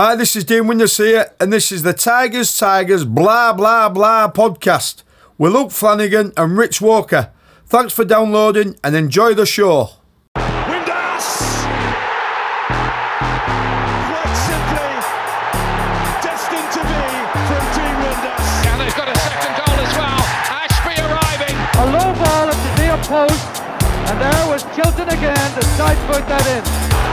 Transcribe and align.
Hi, 0.00 0.14
this 0.14 0.36
is 0.36 0.44
Dean 0.44 0.62
Windass 0.62 0.96
here, 0.96 1.32
and 1.40 1.52
this 1.52 1.72
is 1.72 1.82
the 1.82 1.92
Tigers, 1.92 2.56
Tigers, 2.56 3.04
blah, 3.04 3.52
blah, 3.52 3.88
blah 3.88 4.30
podcast 4.30 5.02
with 5.38 5.52
Luke 5.52 5.72
Flanagan 5.72 6.32
and 6.36 6.56
Rich 6.56 6.80
Walker. 6.80 7.32
Thanks 7.66 7.94
for 7.94 8.04
downloading 8.04 8.76
and 8.84 8.94
enjoy 8.94 9.34
the 9.34 9.44
show. 9.44 9.90
Windass! 10.36 11.50
Quite 14.06 14.38
simply, 14.46 15.02
destined 16.22 16.70
to 16.78 16.82
be 16.86 17.02
from 17.50 17.64
Team 17.74 17.94
Windass. 17.98 18.70
And 18.70 18.78
they've 18.78 18.94
got 18.94 19.10
a 19.10 19.18
second 19.18 19.50
goal 19.58 19.82
as 19.82 19.98
well. 19.98 20.22
Ashby 20.62 20.94
arriving. 20.94 21.58
A 21.74 21.84
low 21.90 22.14
ball 22.22 22.46
at 22.46 22.54
the 22.54 22.70
near 22.86 22.98
post, 23.02 23.50
and 24.06 24.20
there 24.22 24.46
was 24.46 24.62
Chilton 24.78 25.08
again 25.08 25.50
to 25.58 25.62
side 25.74 25.98
foot 26.06 26.22
that 26.28 26.46
in. 26.46 27.07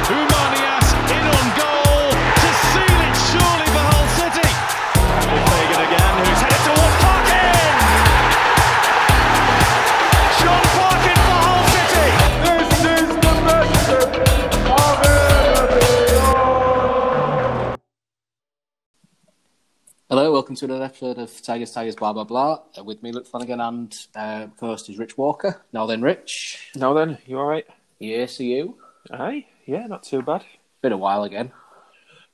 Hello, 20.16 20.32
welcome 20.32 20.56
to 20.56 20.64
another 20.64 20.86
episode 20.86 21.18
of 21.18 21.42
Tigers, 21.42 21.74
Tigers, 21.74 21.98
blah, 21.98 22.14
blah, 22.14 22.24
blah. 22.24 22.60
Uh, 22.78 22.86
with 22.86 23.04
me, 23.04 23.12
Luke 23.12 23.28
Flanagan, 23.28 23.60
and 23.60 23.94
uh, 24.16 24.48
co-host 24.58 24.90
is 24.90 24.98
Rich 24.98 25.18
Walker. 25.18 25.62
Now 25.74 25.86
then, 25.88 26.02
Rich. 26.02 26.70
Now 26.74 26.94
then, 26.94 27.18
you 27.26 27.38
all 27.38 27.46
right? 27.46 27.68
Yes, 28.00 28.40
are 28.40 28.44
you? 28.44 28.78
Aye, 29.12 29.46
yeah, 29.66 29.88
not 29.88 30.04
too 30.04 30.22
bad. 30.22 30.46
Been 30.82 30.94
a 30.94 30.98
while 30.98 31.26
again. 31.26 31.52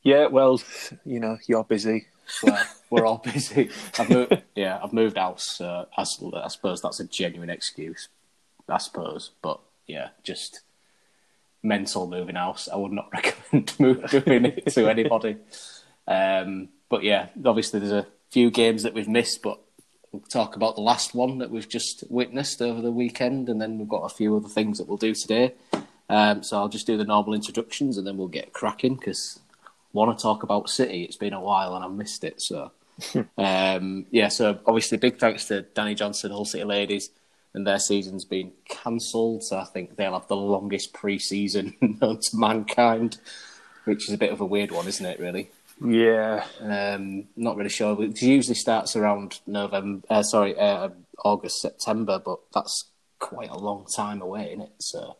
Yeah, 0.03 0.27
well, 0.27 0.61
you 1.03 1.19
know, 1.19 1.39
you're 1.47 1.63
busy. 1.63 2.05
Well, 2.43 2.63
we're 2.91 3.07
all 3.07 3.17
busy. 3.17 3.71
I've 3.97 4.11
moved, 4.11 4.43
yeah, 4.53 4.79
I've 4.83 4.93
moved 4.93 5.17
house. 5.17 5.57
So 5.57 5.87
I, 5.97 6.01
I 6.03 6.47
suppose 6.49 6.83
that's 6.83 6.99
a 6.99 7.07
genuine 7.07 7.49
excuse. 7.49 8.09
I 8.69 8.77
suppose, 8.77 9.31
but 9.41 9.59
yeah, 9.87 10.09
just 10.21 10.61
mental 11.63 12.05
moving 12.05 12.35
house. 12.35 12.69
I 12.71 12.75
would 12.75 12.91
not 12.91 13.09
recommend 13.11 13.73
move, 13.79 14.07
doing 14.07 14.45
it 14.45 14.67
to 14.67 14.87
anybody. 14.87 15.37
Um, 16.07 16.69
but 16.91 17.03
yeah, 17.03 17.29
obviously 17.45 17.79
there's 17.79 17.93
a 17.93 18.05
few 18.29 18.51
games 18.51 18.83
that 18.83 18.93
we've 18.93 19.07
missed, 19.07 19.41
but 19.41 19.59
we'll 20.11 20.21
talk 20.23 20.57
about 20.57 20.75
the 20.75 20.81
last 20.81 21.15
one 21.15 21.37
that 21.37 21.49
we've 21.49 21.69
just 21.69 22.03
witnessed 22.09 22.61
over 22.61 22.81
the 22.81 22.91
weekend, 22.91 23.47
and 23.47 23.61
then 23.61 23.79
we've 23.79 23.87
got 23.87 24.03
a 24.03 24.13
few 24.13 24.35
other 24.35 24.49
things 24.49 24.77
that 24.77 24.89
we'll 24.89 24.97
do 24.97 25.15
today. 25.15 25.53
Um, 26.09 26.43
so 26.43 26.57
I'll 26.57 26.67
just 26.67 26.85
do 26.85 26.97
the 26.97 27.05
normal 27.05 27.33
introductions, 27.33 27.97
and 27.97 28.05
then 28.05 28.17
we'll 28.17 28.27
get 28.27 28.51
cracking 28.51 28.95
because 28.95 29.39
want 29.93 30.17
to 30.17 30.21
talk 30.21 30.43
about 30.43 30.69
City. 30.69 31.03
It's 31.03 31.15
been 31.15 31.31
a 31.31 31.39
while, 31.39 31.73
and 31.75 31.85
I've 31.85 31.93
missed 31.93 32.25
it. 32.25 32.41
So 32.41 32.73
um, 33.37 34.05
yeah, 34.11 34.27
so 34.27 34.59
obviously 34.65 34.97
big 34.97 35.17
thanks 35.17 35.45
to 35.45 35.61
Danny 35.61 35.95
Johnson, 35.95 36.31
Hull 36.31 36.43
City 36.43 36.65
Ladies, 36.65 37.09
and 37.53 37.65
their 37.65 37.79
season's 37.79 38.25
been 38.25 38.51
cancelled. 38.67 39.45
So 39.45 39.57
I 39.57 39.63
think 39.63 39.95
they'll 39.95 40.11
have 40.11 40.27
the 40.27 40.35
longest 40.35 40.91
pre-season 40.91 41.73
known 42.01 42.19
to 42.19 42.37
mankind, 42.37 43.17
which 43.85 44.09
is 44.09 44.13
a 44.13 44.17
bit 44.17 44.33
of 44.33 44.41
a 44.41 44.45
weird 44.45 44.71
one, 44.71 44.89
isn't 44.89 45.05
it? 45.05 45.21
Really. 45.21 45.51
Yeah, 45.83 46.45
Um, 46.61 47.27
not 47.35 47.55
really 47.57 47.69
sure. 47.69 48.01
It 48.03 48.21
usually 48.21 48.55
starts 48.55 48.95
around 48.95 49.39
November. 49.47 50.05
Uh, 50.09 50.23
sorry, 50.23 50.57
uh, 50.57 50.89
August, 51.25 51.61
September, 51.61 52.19
but 52.23 52.39
that's 52.53 52.85
quite 53.19 53.49
a 53.49 53.57
long 53.57 53.85
time 53.95 54.21
away, 54.21 54.49
isn't 54.51 54.61
it? 54.61 54.71
So, 54.79 55.15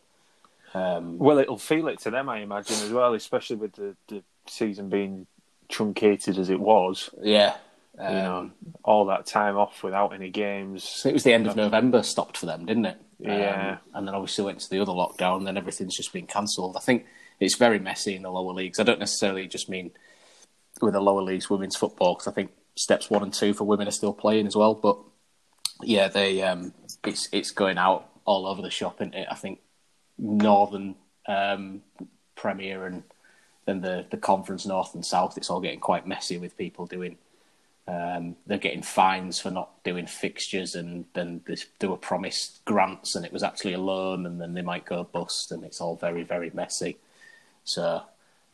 um, 0.74 1.18
well, 1.18 1.40
it'll 1.40 1.58
feel 1.58 1.88
it 1.88 2.00
to 2.02 2.12
them, 2.12 2.30
I 2.30 2.40
imagine, 2.40 2.76
as 2.76 2.92
well, 2.92 3.14
especially 3.14 3.56
with 3.58 3.74
the, 3.74 3.96
the 4.08 4.24
season 4.48 4.90
being 4.90 5.26
truncated 5.70 6.38
as 6.38 6.50
it 6.50 6.60
was. 6.60 7.10
yeah. 7.22 7.56
You 8.00 8.06
Um, 8.06 8.14
know, 8.14 8.52
all 8.84 9.06
that 9.08 9.26
time 9.26 9.58
off 9.58 9.84
without 9.84 10.14
any 10.14 10.30
games. 10.30 10.84
so 10.86 11.10
it 11.10 11.14
was 11.14 11.24
the 11.24 11.34
end 11.34 11.46
of 11.48 11.56
November 11.58 12.02
stopped 12.04 12.38
for 12.38 12.46
them, 12.46 12.66
didn't 12.66 12.86
it? 12.86 12.98
Yeah. 13.20 13.72
Um, 13.72 13.96
and 13.96 14.08
then 14.08 14.16
obviously 14.16 14.46
went 14.46 14.60
to 14.62 14.70
the 14.70 14.80
other 14.80 14.94
lockdown, 14.94 15.38
and 15.40 15.48
then 15.48 15.58
everything's 15.58 15.98
just 15.98 16.14
been 16.14 16.26
cancelled. 16.26 16.78
I 16.78 16.80
think 16.80 17.06
it's 17.40 17.58
very 17.58 17.80
messy 17.80 18.16
in 18.16 18.22
the 18.22 18.32
lower 18.32 18.54
leagues. 18.54 18.80
I 18.80 18.84
don't 18.84 19.00
necessarily 19.00 19.48
just 19.48 19.68
mean 19.70 19.92
with 20.82 20.94
the 20.94 21.02
lower 21.02 21.22
leagues 21.22 21.50
women's 21.50 21.76
football 21.76 22.16
because 22.16 22.28
I 22.28 22.32
think 22.32 22.52
steps 22.76 23.10
one 23.10 23.24
and 23.24 23.34
two 23.34 23.54
for 23.54 23.66
women 23.66 23.88
are 23.88 23.92
still 23.92 24.14
playing 24.14 24.48
as 24.48 24.56
well. 24.56 24.74
But 24.74 24.98
yeah, 25.84 26.08
they 26.08 26.42
um, 26.42 26.74
it's 27.06 27.30
it's 27.32 27.52
going 27.52 27.78
out 27.78 28.10
all 28.26 28.48
over 28.48 28.62
the 28.62 28.70
shop, 28.70 29.02
it? 29.02 29.28
I 29.30 29.36
think 29.36 29.60
Northern 30.18 30.96
um, 31.28 31.82
Premier 32.36 32.86
and 32.86 33.04
then 33.66 33.82
the 33.82 34.06
the 34.10 34.18
Conference 34.18 34.66
North 34.66 34.94
and 34.94 35.06
South. 35.06 35.38
It's 35.38 35.50
all 35.50 35.62
getting 35.62 35.80
quite 35.80 36.08
messy 36.08 36.38
with 36.38 36.58
people 36.58 36.86
doing. 36.86 37.18
Um, 37.88 38.36
they're 38.46 38.58
getting 38.58 38.84
fines 38.84 39.40
for 39.40 39.50
not 39.50 39.84
doing 39.84 40.06
fixtures, 40.06 40.76
and 40.76 41.06
then 41.14 41.42
they, 41.48 41.56
they 41.80 41.88
were 41.88 41.98
promised 41.98 42.64
grants, 42.64 43.16
and 43.16 43.26
it 43.26 43.34
was 43.34 43.44
actually 43.44 43.74
a 43.74 43.80
loan, 43.80 44.26
and 44.26 44.40
then 44.40 44.54
they 44.54 44.62
might 44.62 44.86
go 44.86 45.04
bust, 45.04 45.52
and 45.52 45.64
it's 45.64 45.82
all 45.82 45.96
very, 45.96 46.24
very 46.24 46.52
messy. 46.54 46.98
So, 47.64 48.04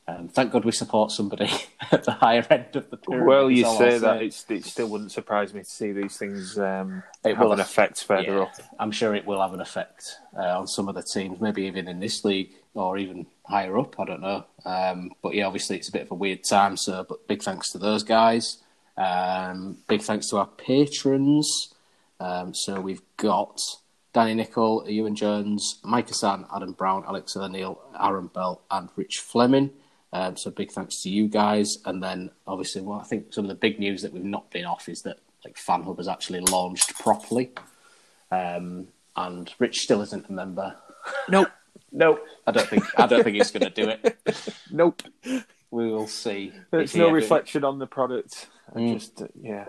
um, 0.09 0.29
thank 0.29 0.53
God 0.53 0.63
we 0.63 0.71
support 0.71 1.11
somebody 1.11 1.49
at 1.91 2.05
the 2.05 2.13
higher 2.13 2.45
end 2.49 2.75
of 2.75 2.89
the 2.89 2.97
pyramid. 2.97 3.27
Well, 3.27 3.51
you 3.51 3.63
say 3.63 3.95
I'll 3.95 3.99
that, 3.99 4.21
it's, 4.21 4.45
it 4.49 4.63
still 4.63 4.87
wouldn't 4.87 5.11
surprise 5.11 5.53
me 5.53 5.61
to 5.61 5.69
see 5.69 5.91
these 5.91 6.17
things 6.17 6.57
um, 6.57 7.03
It 7.25 7.35
have 7.35 7.39
will 7.39 7.51
an 7.51 7.59
effect 7.59 8.03
further 8.05 8.37
Yeah, 8.37 8.41
up. 8.43 8.53
I'm 8.79 8.91
sure 8.91 9.13
it 9.15 9.25
will 9.25 9.41
have 9.41 9.53
an 9.53 9.59
effect 9.59 10.05
uh, 10.37 10.59
on 10.59 10.67
some 10.67 10.87
of 10.87 10.95
the 10.95 11.03
teams, 11.03 11.41
maybe 11.41 11.63
even 11.63 11.89
in 11.89 11.99
this 11.99 12.23
league 12.23 12.51
or 12.73 12.97
even 12.97 13.25
higher 13.43 13.77
up. 13.77 13.99
I 13.99 14.05
don't 14.05 14.21
know. 14.21 14.45
Um, 14.63 15.11
but 15.21 15.33
yeah, 15.33 15.45
obviously 15.45 15.75
it's 15.75 15.89
a 15.89 15.91
bit 15.91 16.03
of 16.03 16.11
a 16.11 16.15
weird 16.15 16.39
time. 16.49 16.77
So, 16.77 17.05
but 17.07 17.27
big 17.27 17.43
thanks 17.43 17.71
to 17.71 17.77
those 17.77 18.03
guys. 18.03 18.59
Um, 18.95 19.79
big 19.89 20.01
thanks 20.01 20.29
to 20.29 20.37
our 20.37 20.47
patrons. 20.47 21.73
Um, 22.21 22.53
so 22.53 22.79
we've 22.79 23.01
got 23.17 23.59
Danny 24.13 24.35
Nicol, 24.35 24.89
Ewan 24.89 25.15
Jones, 25.15 25.79
Mike 25.83 26.07
Hassan, 26.07 26.45
Adam 26.55 26.71
Brown, 26.71 27.03
Alex 27.05 27.35
O'Neill, 27.35 27.81
Aaron 27.99 28.27
Bell, 28.27 28.61
and 28.71 28.89
Rich 28.95 29.17
Fleming. 29.17 29.71
Um, 30.13 30.37
so 30.37 30.49
big 30.51 30.71
thanks 30.71 31.01
to 31.03 31.09
you 31.09 31.27
guys. 31.27 31.77
And 31.85 32.01
then 32.01 32.31
obviously, 32.47 32.81
well, 32.81 32.99
I 32.99 33.03
think 33.03 33.33
some 33.33 33.43
of 33.45 33.49
the 33.49 33.55
big 33.55 33.79
news 33.79 34.01
that 34.03 34.13
we've 34.13 34.23
not 34.23 34.49
been 34.51 34.65
off 34.65 34.87
is 34.89 35.01
that 35.03 35.19
like 35.45 35.55
FanHub 35.57 35.97
has 35.97 36.07
actually 36.07 36.39
launched 36.41 36.97
properly. 36.97 37.51
Um, 38.31 38.87
and 39.15 39.51
Rich 39.59 39.79
still 39.79 40.01
isn't 40.01 40.29
a 40.29 40.31
member. 40.31 40.75
Nope. 41.29 41.49
Nope. 41.91 42.25
I 42.45 42.51
don't 42.51 42.67
think 42.67 42.83
I 42.99 43.07
don't 43.07 43.23
think 43.23 43.37
he's 43.37 43.49
going 43.51 43.71
to 43.71 43.83
do 43.83 43.89
it. 43.89 44.17
Nope. 44.71 45.03
We 45.71 45.89
will 45.89 46.07
see. 46.07 46.51
There's 46.69 46.95
no 46.95 47.09
reflection 47.09 47.63
on 47.63 47.79
the 47.79 47.87
product. 47.87 48.47
I 48.75 48.79
Mm. 48.79 48.93
just, 48.95 49.21
uh, 49.21 49.27
yeah. 49.41 49.67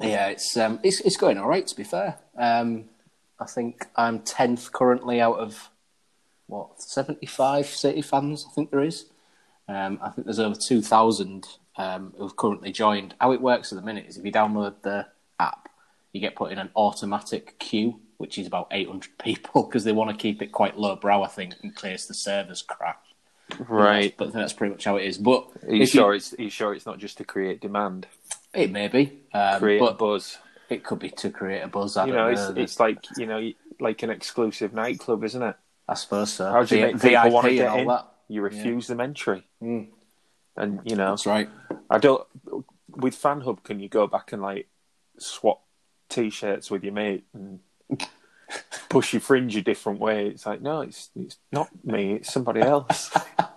Yeah, 0.00 0.28
it's 0.28 0.56
um, 0.56 0.80
it's 0.82 1.00
it's 1.00 1.16
going 1.16 1.38
all 1.38 1.48
right. 1.48 1.64
To 1.66 1.76
be 1.76 1.84
fair, 1.84 2.18
um, 2.36 2.86
I 3.38 3.44
think 3.46 3.86
I'm 3.94 4.18
tenth 4.20 4.72
currently 4.72 5.20
out 5.20 5.38
of 5.38 5.70
what 6.46 6.80
seventy 6.80 7.26
five 7.26 7.66
City 7.66 8.02
fans. 8.02 8.46
I 8.48 8.52
think 8.54 8.70
there 8.70 8.82
is. 8.82 9.06
Um, 9.68 9.98
I 10.02 10.10
think 10.10 10.26
there's 10.26 10.38
over 10.40 10.54
two 10.58 10.82
thousand 10.82 11.46
um, 11.76 12.12
who've 12.18 12.36
currently 12.36 12.72
joined. 12.72 13.14
How 13.20 13.32
it 13.32 13.40
works 13.40 13.72
at 13.72 13.76
the 13.76 13.84
minute 13.84 14.06
is 14.08 14.16
if 14.18 14.24
you 14.24 14.32
download 14.32 14.74
the 14.82 15.06
app, 15.40 15.68
you 16.12 16.20
get 16.20 16.36
put 16.36 16.52
in 16.52 16.58
an 16.58 16.70
automatic 16.76 17.58
queue, 17.58 18.00
which 18.18 18.38
is 18.38 18.46
about 18.46 18.68
eight 18.72 18.88
hundred 18.88 19.16
people 19.22 19.62
because 19.64 19.84
they 19.84 19.92
want 19.92 20.10
to 20.10 20.16
keep 20.16 20.42
it 20.42 20.52
quite 20.52 20.78
low 20.78 20.96
brow. 20.96 21.22
I 21.22 21.28
think 21.28 21.54
in 21.62 21.72
case 21.72 22.06
the 22.06 22.14
servers 22.14 22.62
crash. 22.62 22.96
Right. 23.68 24.14
But 24.16 24.32
that's 24.32 24.54
pretty 24.54 24.72
much 24.72 24.84
how 24.84 24.96
it 24.96 25.04
is. 25.06 25.18
But 25.18 25.46
Are 25.66 25.74
you 25.74 25.82
if 25.82 25.94
you- 25.94 26.00
sure 26.00 26.14
it's? 26.14 26.32
Are 26.38 26.42
you 26.42 26.50
sure 26.50 26.74
it's 26.74 26.86
not 26.86 26.98
just 26.98 27.18
to 27.18 27.24
create 27.24 27.60
demand, 27.60 28.06
it 28.54 28.70
may 28.70 28.88
be, 28.88 29.20
um, 29.34 29.58
create 29.60 29.80
but 29.80 29.98
buzz? 29.98 30.38
it 30.70 30.82
could 30.82 30.98
be 30.98 31.10
to 31.10 31.28
create 31.30 31.60
a 31.60 31.68
buzz. 31.68 31.96
I 31.98 32.06
You 32.06 32.12
don't 32.14 32.20
know, 32.32 32.34
know. 32.34 32.48
it's 32.50 32.58
it's 32.58 32.80
like 32.80 32.98
you 33.18 33.26
know, 33.26 33.50
like 33.80 34.02
an 34.02 34.08
exclusive 34.10 34.72
nightclub, 34.72 35.22
isn't 35.24 35.42
it? 35.42 35.56
I 35.88 35.94
suppose 35.94 36.32
so. 36.32 36.50
How 36.50 36.64
do 36.64 36.76
you 36.76 36.86
V- 36.86 36.92
make 36.92 37.02
people 37.02 37.30
want 37.30 37.46
to 37.46 37.54
get 37.54 37.78
in? 37.78 37.86
that. 37.88 38.08
You 38.28 38.42
refuse 38.42 38.86
them 38.86 39.00
entry, 39.00 39.44
hmm. 39.60 39.82
and 40.56 40.80
you 40.84 40.96
know, 40.96 41.10
That's 41.10 41.26
right. 41.26 41.48
I 41.90 41.98
don't. 41.98 42.26
With 42.88 43.20
FanHub, 43.20 43.62
can 43.62 43.80
you 43.80 43.88
go 43.88 44.06
back 44.06 44.32
and 44.32 44.40
like 44.40 44.68
swap 45.18 45.62
t-shirts 46.08 46.70
with 46.70 46.84
your 46.84 46.92
mate 46.92 47.24
and 47.34 47.60
push 48.88 49.12
your 49.12 49.20
fringe 49.20 49.56
a 49.56 49.62
different 49.62 50.00
way? 50.00 50.28
It's 50.28 50.46
like 50.46 50.62
no, 50.62 50.80
it's 50.80 51.10
it's 51.14 51.36
not 51.52 51.68
me, 51.84 52.14
it's 52.14 52.32
somebody 52.32 52.60
else. 52.60 53.14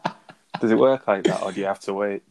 Does 0.60 0.72
it 0.72 0.78
work 0.78 1.07
like 1.07 1.24
that, 1.25 1.44
or 1.44 1.51
do 1.51 1.62
you 1.62 1.68
have 1.68 1.80
to 1.81 1.94
wait? 1.94 2.24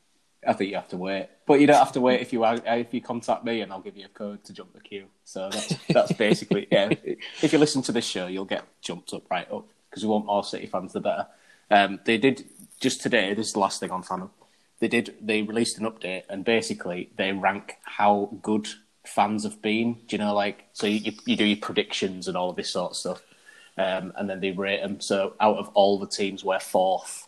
I 0.47 0.53
think 0.53 0.71
you 0.71 0.77
have 0.77 0.89
to 0.89 0.97
wait, 0.97 1.29
but 1.47 1.61
you 1.61 1.67
don't 1.67 1.79
have 1.79 1.93
to 1.93 2.01
wait 2.01 2.21
if 2.21 2.33
you 2.33 2.45
if 2.45 2.93
you 2.93 3.01
contact 3.01 3.45
me 3.45 3.63
and 3.63 3.73
I'll 3.73 3.81
give 3.81 3.97
you 3.97 4.05
a 4.05 4.09
code 4.09 4.45
to 4.45 4.53
jump 4.53 4.75
the 4.75 4.81
queue. 4.81 5.07
So 5.25 5.49
that's 5.51 5.75
that's 5.89 6.13
basically 6.13 6.69
yeah. 6.71 6.91
If 7.43 7.53
you 7.53 7.59
listen 7.59 7.83
to 7.83 7.93
this 7.93 8.05
show, 8.05 8.27
you'll 8.27 8.45
get 8.45 8.65
jumped 8.83 9.13
up 9.13 9.31
right 9.31 9.51
up 9.51 9.67
because 9.97 10.05
we 10.05 10.11
want 10.11 10.27
more 10.27 10.45
City 10.45 10.67
fans, 10.67 10.93
the 10.93 11.01
better. 11.01 11.27
Um, 11.71 12.01
they 12.05 12.19
did 12.19 12.45
just 12.81 13.01
today. 13.01 13.33
This 13.33 13.47
is 13.47 13.53
the 13.55 13.61
last 13.61 13.81
thing 13.81 13.91
on 13.91 14.03
FanHub. 14.03 14.29
They 14.79 14.89
did. 14.89 15.15
They 15.23 15.41
released 15.41 15.79
an 15.79 15.91
update 15.91 16.25
and 16.29 16.45
basically 16.45 17.09
they 17.17 17.33
rank 17.33 17.79
how 17.83 18.37
good 18.43 18.69
fans 19.05 19.45
have 19.45 19.63
been. 19.63 19.95
Do 20.07 20.17
you 20.17 20.19
know, 20.19 20.35
like 20.35 20.67
so 20.75 20.87
you 20.87 21.13
you 21.25 21.35
do 21.35 21.47
your 21.47 21.57
predictions 21.57 22.29
and 22.29 22.37
all 22.37 22.51
of 22.51 22.57
this 22.57 22.69
sort 22.69 22.91
of 22.91 22.97
stuff, 22.99 23.23
um, 23.79 24.13
and 24.17 24.29
then 24.29 24.41
they 24.41 24.51
rate 24.51 24.83
them. 24.83 25.01
So 25.01 25.33
out 25.41 25.57
of 25.57 25.69
all 25.69 25.99
the 25.99 26.07
teams, 26.07 26.45
we're 26.45 26.61
fourth. 26.61 27.27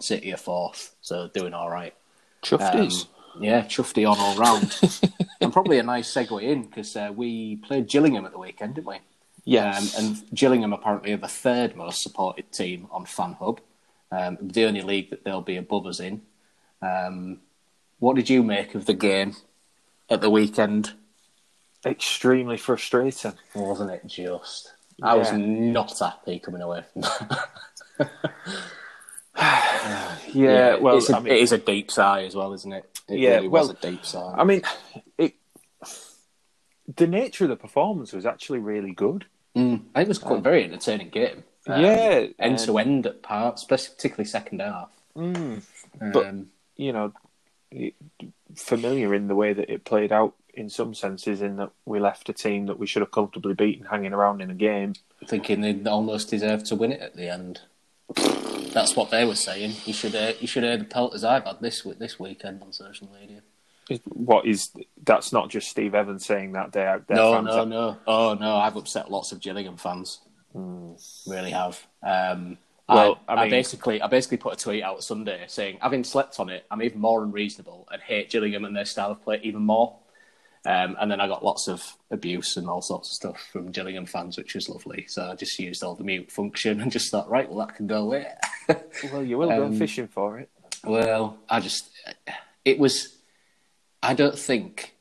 City 0.00 0.34
are 0.34 0.36
fourth, 0.36 0.96
so 1.00 1.30
doing 1.32 1.54
all 1.54 1.70
right. 1.70 1.94
Chufties. 2.42 3.04
Um, 3.36 3.44
yeah, 3.44 3.62
chufty 3.62 4.04
on 4.04 4.18
all 4.18 4.36
round. 4.36 4.76
and 5.40 5.52
probably 5.52 5.78
a 5.78 5.84
nice 5.84 6.12
segue 6.12 6.42
in 6.42 6.64
because 6.64 6.96
uh, 6.96 7.12
we 7.14 7.54
played 7.56 7.88
Gillingham 7.88 8.26
at 8.26 8.32
the 8.32 8.38
weekend, 8.38 8.74
didn't 8.74 8.88
we? 8.88 8.98
Yes. 9.44 9.98
Um, 9.98 10.04
and 10.04 10.34
Gillingham 10.34 10.72
apparently 10.72 11.12
are 11.12 11.18
the 11.18 11.28
third 11.28 11.76
most 11.76 12.02
supported 12.02 12.50
team 12.52 12.88
on 12.90 13.04
FanHub. 13.04 13.58
Um, 14.10 14.38
the 14.40 14.64
only 14.64 14.82
league 14.82 15.10
that 15.10 15.24
they'll 15.24 15.42
be 15.42 15.56
above 15.56 15.86
us 15.86 16.00
in. 16.00 16.22
Um, 16.80 17.40
what 17.98 18.16
did 18.16 18.28
you 18.30 18.42
make 18.42 18.74
of 18.74 18.86
the 18.86 18.94
game 18.94 19.34
at 20.10 20.20
the 20.20 20.30
weekend? 20.30 20.92
Extremely 21.84 22.56
frustrating. 22.56 23.34
Wasn't 23.54 23.90
it 23.90 24.06
just? 24.06 24.72
I 25.02 25.14
was 25.16 25.32
not 25.32 25.98
happy 25.98 26.38
coming 26.38 26.62
away 26.62 26.84
from 26.92 27.02
that. 27.02 27.48
Yeah, 30.32 30.76
well, 30.76 30.96
it's 30.98 31.10
a, 31.10 31.16
I 31.16 31.20
mean, 31.20 31.32
it 31.32 31.40
is 31.40 31.52
a 31.52 31.58
deep 31.58 31.90
sigh 31.90 32.24
as 32.24 32.34
well, 32.34 32.52
isn't 32.54 32.72
it? 32.72 32.98
It 33.08 33.18
Yeah, 33.18 33.36
really 33.36 33.48
was 33.48 33.68
well, 33.68 33.76
a 33.76 33.90
deep 33.90 34.04
sigh. 34.04 34.34
I 34.36 34.44
mean, 34.44 34.62
it. 35.18 35.34
The 36.96 37.06
nature 37.06 37.44
of 37.44 37.50
the 37.50 37.56
performance 37.56 38.12
was 38.12 38.26
actually 38.26 38.58
really 38.58 38.92
good. 38.92 39.26
Mm, 39.56 39.84
I 39.94 40.00
think 40.00 40.06
it 40.06 40.08
was 40.08 40.18
quite 40.18 40.38
a 40.38 40.42
very 40.42 40.64
entertaining 40.64 41.10
game. 41.10 41.44
Um, 41.66 41.80
Yeah, 41.80 42.26
end 42.38 42.58
to 42.60 42.72
um, 42.72 42.78
end 42.78 43.06
at 43.06 43.22
parts, 43.22 43.64
particularly 43.64 44.24
second 44.26 44.60
half. 44.60 44.90
but- 45.14 46.26
Um, 46.26 46.50
You 46.76 46.92
know, 46.92 47.12
familiar 48.56 49.14
in 49.14 49.28
the 49.28 49.34
way 49.34 49.52
that 49.52 49.70
it 49.70 49.84
played 49.84 50.12
out 50.12 50.34
in 50.54 50.68
some 50.68 50.92
senses, 50.94 51.40
in 51.40 51.56
that 51.56 51.70
we 51.84 51.98
left 52.00 52.28
a 52.28 52.32
team 52.32 52.66
that 52.66 52.78
we 52.78 52.86
should 52.86 53.00
have 53.02 53.10
comfortably 53.10 53.54
beaten 53.54 53.86
hanging 53.86 54.12
around 54.12 54.40
in 54.40 54.50
a 54.50 54.54
game. 54.54 54.94
thinking 55.26 55.60
they 55.62 55.88
almost 55.88 56.28
deserved 56.28 56.66
to 56.66 56.74
win 56.76 56.92
it 56.92 57.00
at 57.00 57.16
the 57.16 57.28
end. 57.32 57.60
That's 58.74 58.94
what 58.94 59.10
they 59.10 59.24
were 59.24 59.36
saying. 59.36 59.74
You 59.86 59.92
should 59.94 60.14
uh, 60.14 60.32
you 60.40 60.46
should 60.46 60.64
hear 60.64 60.76
the 60.76 60.84
pelters 60.84 61.24
I've 61.24 61.44
had 61.44 61.60
this 61.60 61.82
this 61.98 62.18
weekend 62.20 62.60
on 62.60 62.72
social 62.72 63.08
media. 63.18 63.40
What 64.04 64.46
is 64.46 64.70
that's 65.04 65.32
not 65.32 65.50
just 65.50 65.68
Steve 65.68 65.94
Evans 65.94 66.24
saying 66.24 66.52
that 66.52 66.72
their, 66.72 67.04
their 67.06 67.16
No, 67.16 67.32
fans 67.34 67.46
no, 67.46 67.52
are- 67.60 67.66
no. 67.66 67.96
Oh 68.06 68.34
no, 68.34 68.56
I've 68.56 68.76
upset 68.76 69.10
lots 69.10 69.32
of 69.32 69.40
Gillingham 69.40 69.76
fans. 69.76 70.20
Really 71.26 71.50
have. 71.50 71.84
Um, 72.02 72.58
Well, 72.88 73.18
I, 73.28 73.34
I 73.34 73.42
I 73.44 73.50
basically, 73.50 74.00
I 74.00 74.06
basically 74.06 74.36
put 74.38 74.52
a 74.52 74.56
tweet 74.56 74.82
out 74.82 75.02
Sunday 75.02 75.44
saying, 75.48 75.78
having 75.80 76.04
slept 76.04 76.38
on 76.38 76.48
it, 76.50 76.64
I'm 76.70 76.82
even 76.82 77.00
more 77.00 77.22
unreasonable 77.24 77.88
and 77.90 78.00
hate 78.00 78.30
Gillingham 78.30 78.64
and 78.64 78.76
their 78.76 78.84
style 78.84 79.10
of 79.10 79.22
play 79.22 79.40
even 79.42 79.62
more. 79.62 79.96
Um, 80.66 80.96
and 80.98 81.10
then 81.10 81.20
I 81.20 81.26
got 81.28 81.44
lots 81.44 81.68
of 81.68 81.82
abuse 82.10 82.56
and 82.56 82.68
all 82.68 82.80
sorts 82.80 83.10
of 83.10 83.14
stuff 83.14 83.48
from 83.52 83.70
Gillingham 83.70 84.06
fans, 84.06 84.38
which 84.38 84.54
was 84.54 84.68
lovely. 84.68 85.04
So 85.08 85.30
I 85.30 85.34
just 85.34 85.58
used 85.58 85.82
all 85.82 85.94
the 85.94 86.04
mute 86.04 86.30
function 86.32 86.80
and 86.80 86.90
just 86.90 87.10
thought, 87.10 87.28
right, 87.28 87.46
well, 87.50 87.66
that 87.66 87.76
can 87.76 87.86
go 87.86 88.02
away. 88.04 88.28
Well, 89.12 89.22
you 89.22 89.36
will 89.36 89.48
go 89.48 89.64
Um, 89.66 89.76
fishing 89.76 90.08
for 90.08 90.38
it. 90.38 90.48
Well, 90.84 91.38
I 91.50 91.60
just 91.60 91.90
it 92.64 92.78
was. 92.78 93.13
I 94.04 94.14
don't 94.14 94.38
think 94.38 94.94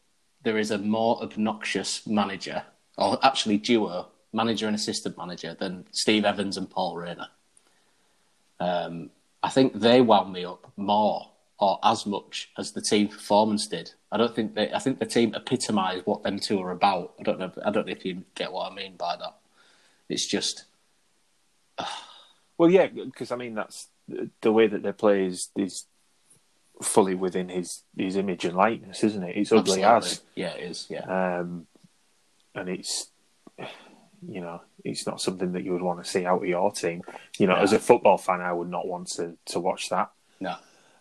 there 0.43 0.57
is 0.57 0.71
a 0.71 0.77
more 0.77 1.21
obnoxious 1.21 2.05
manager, 2.07 2.63
or 2.97 3.17
actually 3.23 3.57
duo 3.57 4.07
manager 4.31 4.67
and 4.67 4.75
assistant 4.75 5.17
manager 5.17 5.55
than 5.59 5.85
Steve 5.91 6.25
Evans 6.25 6.57
and 6.57 6.69
Paul 6.69 6.97
Raynor. 6.97 7.27
Um, 8.59 9.11
I 9.41 9.49
think 9.49 9.79
they 9.79 10.01
wound 10.01 10.33
me 10.33 10.45
up 10.45 10.71
more 10.77 11.29
or 11.59 11.79
as 11.83 12.05
much 12.05 12.51
as 12.57 12.71
the 12.71 12.81
team 12.81 13.07
performance 13.07 13.67
did. 13.67 13.91
I 14.11 14.17
don't 14.17 14.35
think 14.35 14.55
they. 14.55 14.71
I 14.71 14.79
think 14.79 14.99
the 14.99 15.05
team 15.05 15.33
epitomised 15.35 16.05
what 16.05 16.23
them 16.23 16.39
two 16.39 16.61
are 16.61 16.71
about. 16.71 17.13
I 17.19 17.23
don't 17.23 17.39
know. 17.39 17.51
I 17.65 17.71
don't 17.71 17.87
know 17.87 17.93
if 17.93 18.05
you 18.05 18.23
get 18.35 18.51
what 18.51 18.71
I 18.71 18.75
mean 18.75 18.95
by 18.95 19.15
that. 19.17 19.37
It's 20.09 20.25
just 20.25 20.65
Well, 22.57 22.69
yeah, 22.69 22.87
because 22.87 23.31
I 23.31 23.35
mean 23.35 23.55
that's 23.55 23.87
the 24.41 24.51
way 24.51 24.67
that 24.67 24.83
they 24.83 24.91
play 24.91 25.25
is 25.25 25.49
is 25.55 25.85
fully 26.83 27.15
within 27.15 27.49
his 27.49 27.83
his 27.97 28.15
image 28.15 28.45
and 28.45 28.55
likeness, 28.55 29.03
isn't 29.03 29.23
it? 29.23 29.35
It's 29.37 29.51
ugly 29.51 29.83
absolutely- 29.83 30.11
as, 30.11 30.21
yeah, 30.35 30.49
it 30.63 30.69
is. 30.71 30.87
Yeah, 30.89 31.39
um, 31.39 31.67
and 32.55 32.69
it's 32.69 33.07
you 34.27 34.41
know 34.41 34.61
it's 34.83 35.05
not 35.07 35.21
something 35.21 35.53
that 35.53 35.63
you 35.63 35.71
would 35.73 35.81
want 35.81 36.03
to 36.03 36.09
see 36.09 36.25
out 36.25 36.41
of 36.43 36.47
your 36.47 36.71
team. 36.71 37.01
You 37.37 37.47
know, 37.47 37.55
Yeah. 37.55 37.61
as 37.63 37.73
a 37.73 37.79
football 37.79 38.17
fan, 38.17 38.41
I 38.41 38.53
would 38.53 38.69
not 38.69 38.87
want 38.87 39.07
to 39.13 39.37
to 39.45 39.59
watch 39.59 39.89
that. 39.89 40.11
no, 40.39 40.55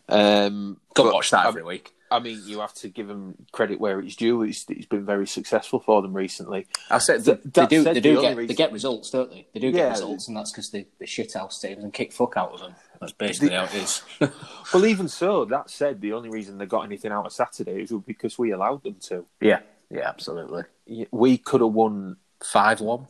Um, 0.08 0.80
go 0.94 1.04
but, 1.04 1.14
watch 1.14 1.30
that 1.30 1.46
I- 1.46 1.48
every 1.48 1.62
week. 1.62 1.92
I 2.12 2.18
mean, 2.20 2.40
you 2.44 2.60
have 2.60 2.74
to 2.74 2.88
give 2.88 3.08
them 3.08 3.34
credit 3.52 3.80
where 3.80 3.98
it's 4.00 4.14
due. 4.16 4.42
It's, 4.42 4.64
it's 4.68 4.86
been 4.86 5.04
very 5.06 5.26
successful 5.26 5.80
for 5.80 6.02
them 6.02 6.12
recently. 6.12 6.66
I 6.90 6.98
said 6.98 7.24
they, 7.24 7.34
Th- 7.34 7.44
they 7.54 7.66
do. 7.66 7.82
said, 7.82 7.96
They 7.96 8.00
do 8.00 8.18
only 8.24 8.46
get. 8.46 8.48
They 8.48 8.54
get 8.54 8.72
results, 8.72 9.10
don't 9.10 9.30
they? 9.30 9.46
They 9.54 9.60
do 9.60 9.66
Yeah. 9.68 9.72
get 9.72 9.90
results, 9.92 10.28
and 10.28 10.36
that's 10.36 10.52
because 10.52 10.70
they, 10.70 10.86
they 10.98 11.06
shit 11.06 11.32
house 11.32 11.60
teams 11.60 11.82
and 11.82 11.92
kick 11.92 12.12
fuck 12.12 12.36
out 12.36 12.52
of 12.52 12.60
them. 12.60 12.74
That's 13.00 13.12
basically 13.12 13.50
how 13.56 13.64
it 13.64 13.74
is. 13.74 14.02
Well, 14.72 14.86
even 14.86 15.08
so, 15.08 15.44
that 15.46 15.68
said, 15.70 16.00
the 16.00 16.12
only 16.12 16.30
reason 16.30 16.58
they 16.58 16.66
got 16.66 16.82
anything 16.82 17.12
out 17.12 17.26
of 17.26 17.32
Saturday 17.32 17.82
is 17.82 17.92
because 18.06 18.38
we 18.38 18.52
allowed 18.52 18.82
them 18.84 18.96
to. 19.08 19.26
yeah, 19.40 19.60
yeah, 19.90 20.08
absolutely. 20.08 20.62
We 21.10 21.38
could 21.38 21.60
have 21.60 21.72
won 21.72 22.16
Five 22.42 22.80
one. 22.80 23.06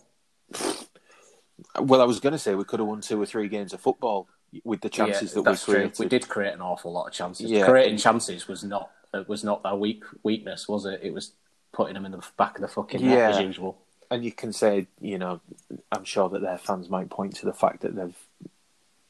Well, 1.80 2.00
I 2.02 2.04
was 2.04 2.20
going 2.20 2.32
to 2.32 2.38
say 2.38 2.54
we 2.54 2.64
could 2.64 2.80
have 2.80 2.88
won 2.88 3.00
two 3.00 3.20
or 3.20 3.26
three 3.26 3.48
games 3.48 3.72
of 3.72 3.80
football 3.80 4.28
with 4.64 4.80
the 4.80 4.88
chances 4.88 5.32
that 5.32 5.40
we 5.40 5.44
that's 5.44 5.64
true. 5.64 5.90
We 5.98 6.06
did 6.06 6.28
create 6.28 6.52
an 6.54 6.60
awful 6.60 6.92
lot 6.92 7.06
of 7.06 7.12
chances. 7.12 7.50
Yeah. 7.50 7.66
Creating 7.66 7.96
chances 7.96 8.48
was 8.48 8.62
not 8.64 8.90
uh, 9.14 9.24
was 9.26 9.44
not 9.44 9.60
our 9.64 9.76
weak 9.76 10.04
weakness, 10.22 10.68
was 10.68 10.84
it? 10.86 11.00
It 11.02 11.12
was 11.12 11.32
putting 11.72 11.94
them 11.94 12.04
in 12.04 12.12
the 12.12 12.22
back 12.36 12.56
of 12.56 12.62
the 12.62 12.68
fucking 12.68 13.04
net 13.04 13.32
as 13.32 13.40
usual. 13.40 13.78
And 14.10 14.22
you 14.24 14.32
can 14.32 14.52
say, 14.52 14.86
you 15.00 15.16
know, 15.18 15.40
I'm 15.90 16.04
sure 16.04 16.28
that 16.28 16.42
their 16.42 16.58
fans 16.58 16.90
might 16.90 17.08
point 17.08 17.36
to 17.36 17.46
the 17.46 17.54
fact 17.54 17.80
that 17.80 17.96
they've, 17.96 18.16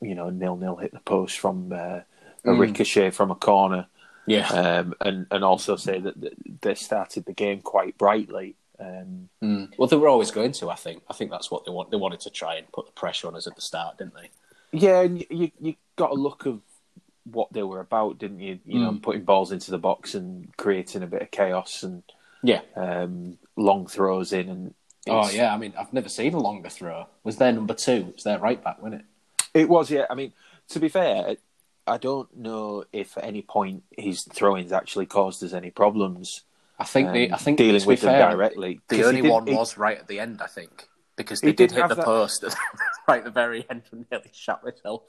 you 0.01 0.15
know, 0.15 0.31
nil 0.31 0.57
nil 0.57 0.77
hit 0.77 0.93
the 0.93 1.01
post 1.01 1.39
from 1.39 1.73
uh, 1.73 1.77
a 1.77 2.05
Mm. 2.45 2.59
ricochet 2.59 3.11
from 3.11 3.31
a 3.31 3.37
corner, 3.37 3.87
Yeah, 4.27 4.49
um, 4.49 4.95
and 5.01 5.27
and 5.31 5.45
also 5.45 5.77
say 5.77 5.99
that 6.01 6.61
they 6.61 6.75
started 6.75 7.25
the 7.25 7.33
game 7.33 7.61
quite 7.63 7.99
brightly. 7.99 8.55
Um, 8.79 9.29
Mm. 9.43 9.77
Well, 9.77 9.89
they 9.89 9.97
were 9.97 10.09
always 10.09 10.31
going 10.31 10.53
to. 10.53 10.71
I 10.71 10.75
think. 10.77 11.03
I 11.11 11.15
think 11.15 11.31
that's 11.33 11.51
what 11.51 11.65
they 11.65 11.71
want. 11.73 11.91
They 11.91 11.97
wanted 11.97 12.21
to 12.21 12.31
try 12.31 12.57
and 12.57 12.71
put 12.73 12.87
the 12.87 12.93
pressure 12.93 13.27
on 13.29 13.35
us 13.37 13.47
at 13.49 13.55
the 13.57 13.61
start, 13.61 13.99
didn't 13.99 14.15
they? 14.15 14.31
Yeah, 14.73 15.01
and 15.03 15.25
you 15.31 15.51
you 15.61 15.75
got 15.97 16.11
a 16.11 16.15
look 16.15 16.47
of 16.47 16.61
what 17.25 17.53
they 17.53 17.63
were 17.63 17.81
about, 17.81 18.19
didn't 18.19 18.41
you? 18.41 18.59
You 18.67 18.81
know, 18.81 18.91
Mm. 18.93 19.03
putting 19.03 19.25
balls 19.25 19.53
into 19.53 19.71
the 19.71 19.79
box 19.79 20.15
and 20.15 20.55
creating 20.57 21.03
a 21.03 21.07
bit 21.07 21.23
of 21.23 21.31
chaos 21.31 21.83
and 21.85 22.03
Yeah. 22.43 22.63
um, 22.77 23.39
long 23.57 23.87
throws 23.87 24.33
in 24.33 24.49
and. 24.49 24.75
Oh 25.09 25.29
yeah. 25.31 25.53
I 25.55 25.59
mean, 25.59 25.73
I've 25.79 25.93
never 25.93 26.09
seen 26.09 26.35
a 26.35 26.39
longer 26.41 26.69
throw. 26.69 27.07
Was 27.25 27.37
their 27.37 27.53
number 27.53 27.75
two? 27.75 28.07
It 28.09 28.15
was 28.15 28.25
their 28.25 28.39
right 28.39 28.63
back, 28.63 28.81
wasn't 28.83 29.03
it? 29.03 29.07
It 29.55 29.69
was, 29.69 29.91
yeah. 29.91 30.07
I 30.09 30.15
mean, 30.15 30.33
to 30.71 30.81
be 30.81 30.89
fair, 30.89 31.37
I 31.87 31.97
don't 31.99 32.37
know 32.37 32.85
if 32.93 33.19
at 33.19 33.25
any 33.25 33.43
point 33.43 33.83
his 33.97 34.23
throw-ins 34.23 34.71
actually 34.73 35.07
caused 35.07 35.43
us 35.43 35.53
any 35.53 35.71
problems. 35.71 36.43
I 36.79 36.85
think 36.85 37.09
um, 37.09 37.15
the 37.15 37.33
I 37.33 37.37
think 37.37 37.59
dealing 37.59 37.85
with 37.85 38.01
them 38.01 38.11
fair, 38.13 38.31
directly. 38.31 38.81
The 38.89 39.05
only 39.05 39.23
one 39.29 39.45
was 39.47 39.77
right 39.77 39.99
at 39.99 40.07
the 40.09 40.19
end, 40.21 40.41
I 40.43 40.47
think, 40.47 40.89
because 41.23 41.41
they 41.41 41.49
did 41.53 41.71
did 41.71 41.73
hit 41.73 41.89
the 41.89 41.95
that- 41.97 42.05
post 42.05 42.45
right 43.09 43.19
at 43.19 43.25
the 43.25 43.31
very 43.31 43.67
end 43.71 43.83
and 43.91 44.07
nearly 44.11 44.31
shot 44.33 44.63
myself. 44.65 45.03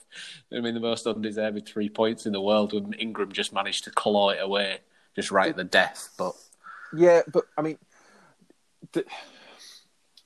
I 0.56 0.60
mean, 0.60 0.74
the 0.74 0.80
most 0.80 1.06
undeserved 1.08 1.68
three 1.68 1.90
points 1.90 2.26
in 2.26 2.34
the 2.34 2.42
world 2.42 2.74
when 2.74 2.94
Ingram 2.94 3.32
just 3.32 3.54
managed 3.54 3.84
to 3.86 3.92
claw 3.92 4.30
it 4.30 4.40
away, 4.42 4.80
just 5.16 5.32
right 5.32 5.50
at 5.50 5.56
the 5.58 5.64
death. 5.64 6.10
But 6.18 6.34
Yeah, 6.96 7.22
but 7.32 7.46
I 7.58 7.62
mean, 7.62 7.78
the, 8.94 9.06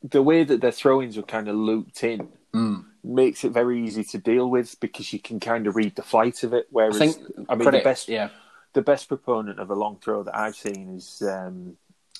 the 0.03 0.22
way 0.22 0.44
that 0.44 0.62
their 0.62 0.72
throw-ins 0.72 1.17
were 1.17 1.24
kind 1.24 1.48
of 1.48 1.56
looped 1.56 2.03
in 2.03 2.29
Hmm. 2.53 2.79
makes 3.03 3.44
it 3.44 3.51
very 3.51 3.84
easy 3.86 4.03
to 4.06 4.17
deal 4.17 4.50
with 4.50 4.79
because 4.79 5.12
you 5.12 5.20
can 5.20 5.39
kind 5.39 5.67
of 5.67 5.75
read 5.75 5.96
the 5.98 6.01
flight 6.01 6.44
of 6.44 6.53
it. 6.53 6.63
I 6.65 6.67
Whereas, 6.72 6.98
think 6.98 7.17
I 7.50 7.56
mean, 7.56 7.63
credit, 7.63 7.79
the 7.79 7.84
best 7.84 8.08
yeah, 8.08 8.29
the 8.74 8.82
best 8.82 9.10
proponent 9.10 9.60
of 9.60 9.70
a 9.70 9.75
long 9.75 9.98
throw 10.01 10.24
that 10.24 10.36
I've 10.36 10.56
seen 10.56 10.96
is 10.96 11.22
um, 11.24 11.75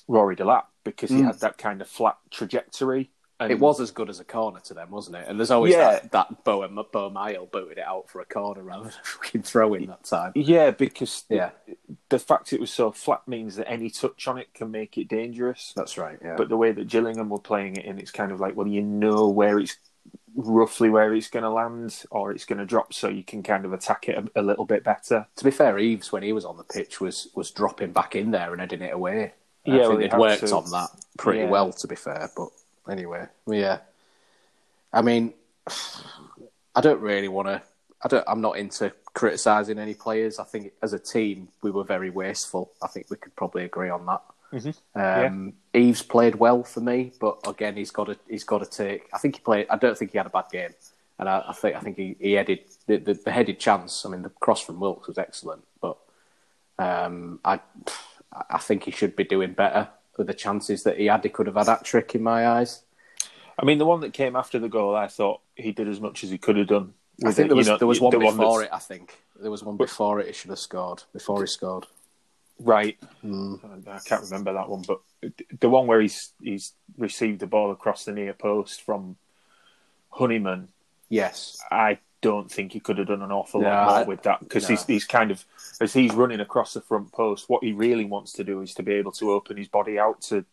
Rory 0.06 0.36
Delap 0.36 0.64
because 0.84 1.10
he 1.10 1.16
Mm. 1.22 1.24
had 1.26 1.40
that 1.40 1.56
kind 1.58 1.80
of 1.80 1.88
flat 1.88 2.18
trajectory. 2.30 3.10
And 3.40 3.52
it 3.52 3.60
was 3.60 3.80
as 3.80 3.92
good 3.92 4.10
as 4.10 4.18
a 4.18 4.24
corner 4.24 4.58
to 4.60 4.74
them, 4.74 4.90
wasn't 4.90 5.16
it? 5.16 5.26
And 5.28 5.38
there's 5.38 5.50
always 5.52 5.72
Yeah. 5.74 6.00
that 6.00 6.10
that 6.12 6.44
Bo 6.44 6.66
Bo 6.90 7.08
Mile 7.10 7.46
booted 7.46 7.78
it 7.78 7.84
out 7.84 8.08
for 8.10 8.20
a 8.20 8.24
corner 8.24 8.62
rather 8.62 8.84
than 8.84 8.92
fucking 9.04 9.42
throw 9.42 9.74
in 9.74 9.86
that 9.86 10.02
time. 10.04 10.32
Yeah, 10.34 10.72
because 10.72 11.24
Yeah. 11.28 11.50
the 12.08 12.18
fact 12.18 12.52
it 12.52 12.60
was 12.60 12.72
so 12.72 12.90
flat 12.90 13.26
means 13.28 13.54
that 13.56 13.68
any 13.70 13.90
touch 13.90 14.26
on 14.26 14.38
it 14.38 14.52
can 14.54 14.70
make 14.72 14.98
it 14.98 15.06
dangerous. 15.08 15.72
That's 15.76 15.96
right. 15.96 16.18
Yeah, 16.22 16.34
But 16.36 16.48
the 16.48 16.56
way 16.56 16.72
that 16.72 16.88
Gillingham 16.88 17.28
were 17.28 17.38
playing 17.38 17.76
it 17.76 17.84
in, 17.84 17.98
it's 17.98 18.10
kind 18.10 18.32
of 18.32 18.40
like, 18.40 18.56
well, 18.56 18.66
you 18.66 18.82
know 18.82 19.28
where 19.28 19.58
it's 19.60 19.76
roughly 20.34 20.88
where 20.88 21.14
it's 21.14 21.28
going 21.28 21.42
to 21.42 21.50
land 21.50 22.04
or 22.10 22.30
it's 22.32 22.44
going 22.44 22.58
to 22.58 22.66
drop, 22.66 22.92
so 22.92 23.08
you 23.08 23.24
can 23.24 23.42
kind 23.42 23.64
of 23.64 23.72
attack 23.72 24.08
it 24.08 24.16
a, 24.34 24.40
a 24.40 24.42
little 24.42 24.64
bit 24.64 24.84
better. 24.84 25.26
to 25.36 25.44
be 25.44 25.50
fair, 25.50 25.78
Eves 25.78 26.12
when 26.12 26.22
he 26.22 26.32
was 26.32 26.44
on 26.44 26.56
the 26.56 26.64
pitch 26.64 27.00
was 27.00 27.28
was 27.34 27.50
dropping 27.50 27.92
back 27.92 28.14
in 28.16 28.30
there 28.30 28.52
and 28.52 28.60
heading 28.60 28.82
it 28.82 28.92
away. 28.92 29.32
Yeah, 29.64 29.84
I 29.84 29.88
think 29.88 30.00
he 30.02 30.08
they'd 30.08 30.18
worked 30.18 30.46
to. 30.46 30.56
on 30.56 30.70
that 30.70 30.88
pretty 31.18 31.40
Yeah. 31.40 31.50
well. 31.50 31.72
To 31.72 31.86
be 31.88 31.96
fair, 31.96 32.30
but 32.36 32.48
anyway, 32.88 33.26
yeah. 33.46 33.78
I 34.92 35.02
mean, 35.02 35.34
I 36.74 36.80
don't 36.80 37.00
really 37.00 37.28
want 37.28 37.48
to. 37.48 37.62
I 38.02 38.08
don't. 38.08 38.24
I'm 38.26 38.40
not 38.40 38.58
into 38.58 38.92
criticising 39.14 39.78
any 39.78 39.94
players. 39.94 40.38
I 40.38 40.44
think 40.44 40.72
as 40.82 40.92
a 40.92 40.98
team 40.98 41.48
we 41.62 41.70
were 41.70 41.84
very 41.84 42.10
wasteful. 42.10 42.72
I 42.82 42.86
think 42.86 43.06
we 43.10 43.16
could 43.16 43.34
probably 43.36 43.64
agree 43.64 43.90
on 43.90 44.06
that. 44.06 44.22
Mm-hmm. 44.52 45.00
Um, 45.00 45.52
Eves 45.74 46.02
played 46.02 46.36
well 46.36 46.62
for 46.62 46.80
me, 46.80 47.12
but 47.20 47.38
again, 47.46 47.76
he's 47.76 47.90
got 47.90 48.04
to 48.04 48.16
he's 48.28 48.44
got 48.44 48.58
to 48.58 48.66
take. 48.66 49.08
I 49.12 49.18
think 49.18 49.36
he 49.36 49.40
played. 49.40 49.66
I 49.68 49.76
don't 49.76 49.96
think 49.98 50.12
he 50.12 50.18
had 50.18 50.26
a 50.26 50.30
bad 50.30 50.46
game. 50.50 50.74
and 51.18 51.28
I, 51.28 51.44
I 51.48 51.52
think 51.52 51.76
I 51.76 51.80
think 51.80 51.96
he, 51.96 52.16
he 52.18 52.32
headed 52.32 52.60
the, 52.86 52.96
the, 52.96 53.14
the 53.14 53.30
headed 53.30 53.58
chance. 53.58 54.06
I 54.06 54.08
mean, 54.08 54.22
the 54.22 54.30
cross 54.30 54.60
from 54.62 54.80
Wilks 54.80 55.08
was 55.08 55.18
excellent, 55.18 55.64
but 55.80 55.98
um, 56.78 57.40
I 57.44 57.60
I 58.48 58.58
think 58.58 58.84
he 58.84 58.90
should 58.90 59.16
be 59.16 59.24
doing 59.24 59.52
better 59.52 59.88
with 60.18 60.26
the 60.26 60.34
chances 60.34 60.82
that 60.82 60.98
he 60.98 61.06
had. 61.06 61.24
He 61.24 61.30
could 61.30 61.46
have 61.46 61.56
had 61.56 61.66
that 61.66 61.84
trick 61.84 62.14
in 62.14 62.22
my 62.22 62.46
eyes. 62.46 62.82
I 63.58 63.64
mean, 63.64 63.78
the 63.78 63.86
one 63.86 64.00
that 64.00 64.12
came 64.12 64.36
after 64.36 64.58
the 64.58 64.68
goal, 64.68 64.94
I 64.94 65.06
thought 65.06 65.40
he 65.54 65.72
did 65.72 65.88
as 65.88 66.00
much 66.00 66.22
as 66.22 66.30
he 66.30 66.36
could 66.36 66.56
have 66.58 66.66
done. 66.66 66.92
I 67.24 67.32
think 67.32 67.46
it, 67.46 67.48
there 67.48 67.56
was 67.56 67.66
you 67.66 67.72
know, 67.72 67.78
there 67.78 67.88
was 67.88 67.98
the 67.98 68.04
one 68.04 68.18
before 68.18 68.60
that's- 68.60 68.66
it. 68.66 68.74
I 68.74 68.78
think 68.78 69.18
there 69.40 69.50
was 69.50 69.64
one 69.64 69.76
before 69.76 70.20
it. 70.20 70.26
He 70.26 70.32
should 70.32 70.50
have 70.50 70.58
scored 70.58 71.04
before 71.12 71.40
he 71.40 71.46
scored. 71.46 71.86
Right. 72.60 72.98
Hmm. 73.22 73.54
I 73.88 74.00
can't 74.04 74.22
remember 74.24 74.52
that 74.52 74.68
one, 74.68 74.82
but 74.86 75.00
the 75.60 75.68
one 75.68 75.86
where 75.86 76.00
he's 76.00 76.32
he's 76.42 76.74
received 76.96 77.40
the 77.40 77.46
ball 77.46 77.70
across 77.70 78.04
the 78.04 78.12
near 78.12 78.34
post 78.34 78.82
from 78.82 79.16
Honeyman, 80.10 80.68
Yes, 81.08 81.58
I 81.70 81.98
don't 82.20 82.50
think 82.50 82.72
he 82.72 82.80
could 82.80 82.98
have 82.98 83.06
done 83.08 83.22
an 83.22 83.30
awful 83.32 83.60
No, 83.60 83.68
lot 83.68 83.96
more 83.96 84.04
with 84.06 84.22
that 84.22 84.40
because 84.40 84.64
no. 84.64 84.70
he's 84.70 84.84
he's 84.84 85.04
kind 85.04 85.30
of 85.30 85.44
as 85.80 85.92
he's 85.92 86.12
running 86.14 86.40
across 86.40 86.74
the 86.74 86.80
front 86.80 87.12
post. 87.12 87.48
What 87.48 87.62
he 87.64 87.72
really 87.72 88.04
wants 88.04 88.32
to 88.34 88.44
do 88.44 88.60
is 88.60 88.74
to 88.74 88.82
be 88.82 88.94
able 88.94 89.12
to 89.12 89.32
open 89.32 89.56
his 89.56 89.68
body 89.68 89.98
out 89.98 90.20
to 90.22 90.44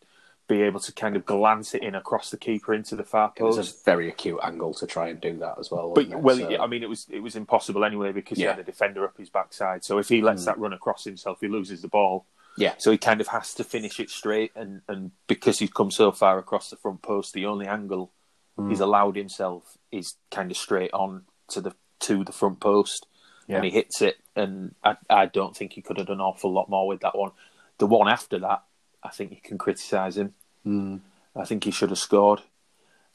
be 0.48 0.62
able 0.62 0.78
to 0.78 0.92
kind 0.92 1.16
of 1.16 1.26
glance 1.26 1.74
it 1.74 1.82
in 1.82 1.96
across 1.96 2.30
the 2.30 2.36
keeper 2.36 2.72
into 2.72 2.94
the 2.94 3.02
far 3.02 3.32
it 3.36 3.42
was 3.42 3.58
a 3.58 3.84
very 3.84 4.08
acute 4.08 4.38
angle 4.44 4.72
to 4.74 4.86
try 4.86 5.08
and 5.08 5.20
do 5.20 5.36
that 5.38 5.56
as 5.58 5.72
well. 5.72 5.92
But 5.92 6.04
it? 6.06 6.16
well, 6.20 6.36
So- 6.36 6.58
I 6.62 6.68
mean, 6.68 6.84
it 6.84 6.88
was 6.88 7.06
it 7.10 7.18
was 7.20 7.34
impossible 7.34 7.84
anyway 7.84 8.12
because 8.12 8.38
he 8.38 8.44
had 8.44 8.58
a 8.60 8.64
defender 8.64 9.04
up 9.04 9.16
his 9.18 9.28
backside. 9.30 9.82
So 9.82 9.98
if 9.98 10.08
he 10.08 10.22
lets 10.22 10.44
that 10.44 10.58
run 10.58 10.72
across 10.72 11.02
himself, 11.02 11.38
he 11.40 11.48
loses 11.48 11.82
the 11.82 11.88
ball. 11.88 12.26
yeah, 12.56 12.74
So 12.78 12.90
he 12.92 12.96
kind 12.98 13.20
of 13.20 13.26
has 13.28 13.52
to 13.54 13.64
finish 13.64 13.98
it 14.00 14.08
straight, 14.08 14.52
and, 14.54 14.80
and 14.88 15.10
because 15.26 15.58
he's 15.58 15.70
come 15.70 15.90
so 15.90 16.10
far 16.12 16.38
across 16.38 16.70
the 16.70 16.76
front 16.76 17.02
post, 17.02 17.32
the 17.34 17.44
only 17.46 17.66
angle 17.66 18.12
Hmm. 18.56 18.70
he's 18.70 18.80
allowed 18.80 19.16
himself 19.16 19.76
is 19.92 20.14
kind 20.30 20.50
of 20.50 20.56
straight 20.56 20.90
on 20.94 21.24
to 21.48 21.60
the 21.60 21.72
to 22.00 22.24
the 22.24 22.32
front 22.32 22.60
post, 22.60 23.06
Yeah. 23.48 23.56
and 23.56 23.64
he 23.64 23.70
hits 23.70 24.02
it. 24.02 24.16
And 24.34 24.74
I, 24.84 24.96
I 25.08 25.26
don't 25.26 25.56
think 25.56 25.72
he 25.72 25.82
could 25.82 25.96
have 25.98 26.08
done 26.08 26.16
an 26.16 26.20
awful 26.20 26.52
lot 26.52 26.68
more 26.68 26.86
with 26.86 27.00
that 27.00 27.16
one. 27.16 27.30
The 27.78 27.86
one 27.86 28.08
after 28.08 28.38
that, 28.40 28.64
I 29.02 29.08
think 29.10 29.30
you 29.30 29.40
can 29.42 29.56
criticise 29.58 30.16
him. 30.18 30.34
Hmm. 30.64 30.96
I 31.34 31.44
think 31.44 31.64
he 31.64 31.70
should 31.70 31.90
have 31.90 31.98
scored. 31.98 32.42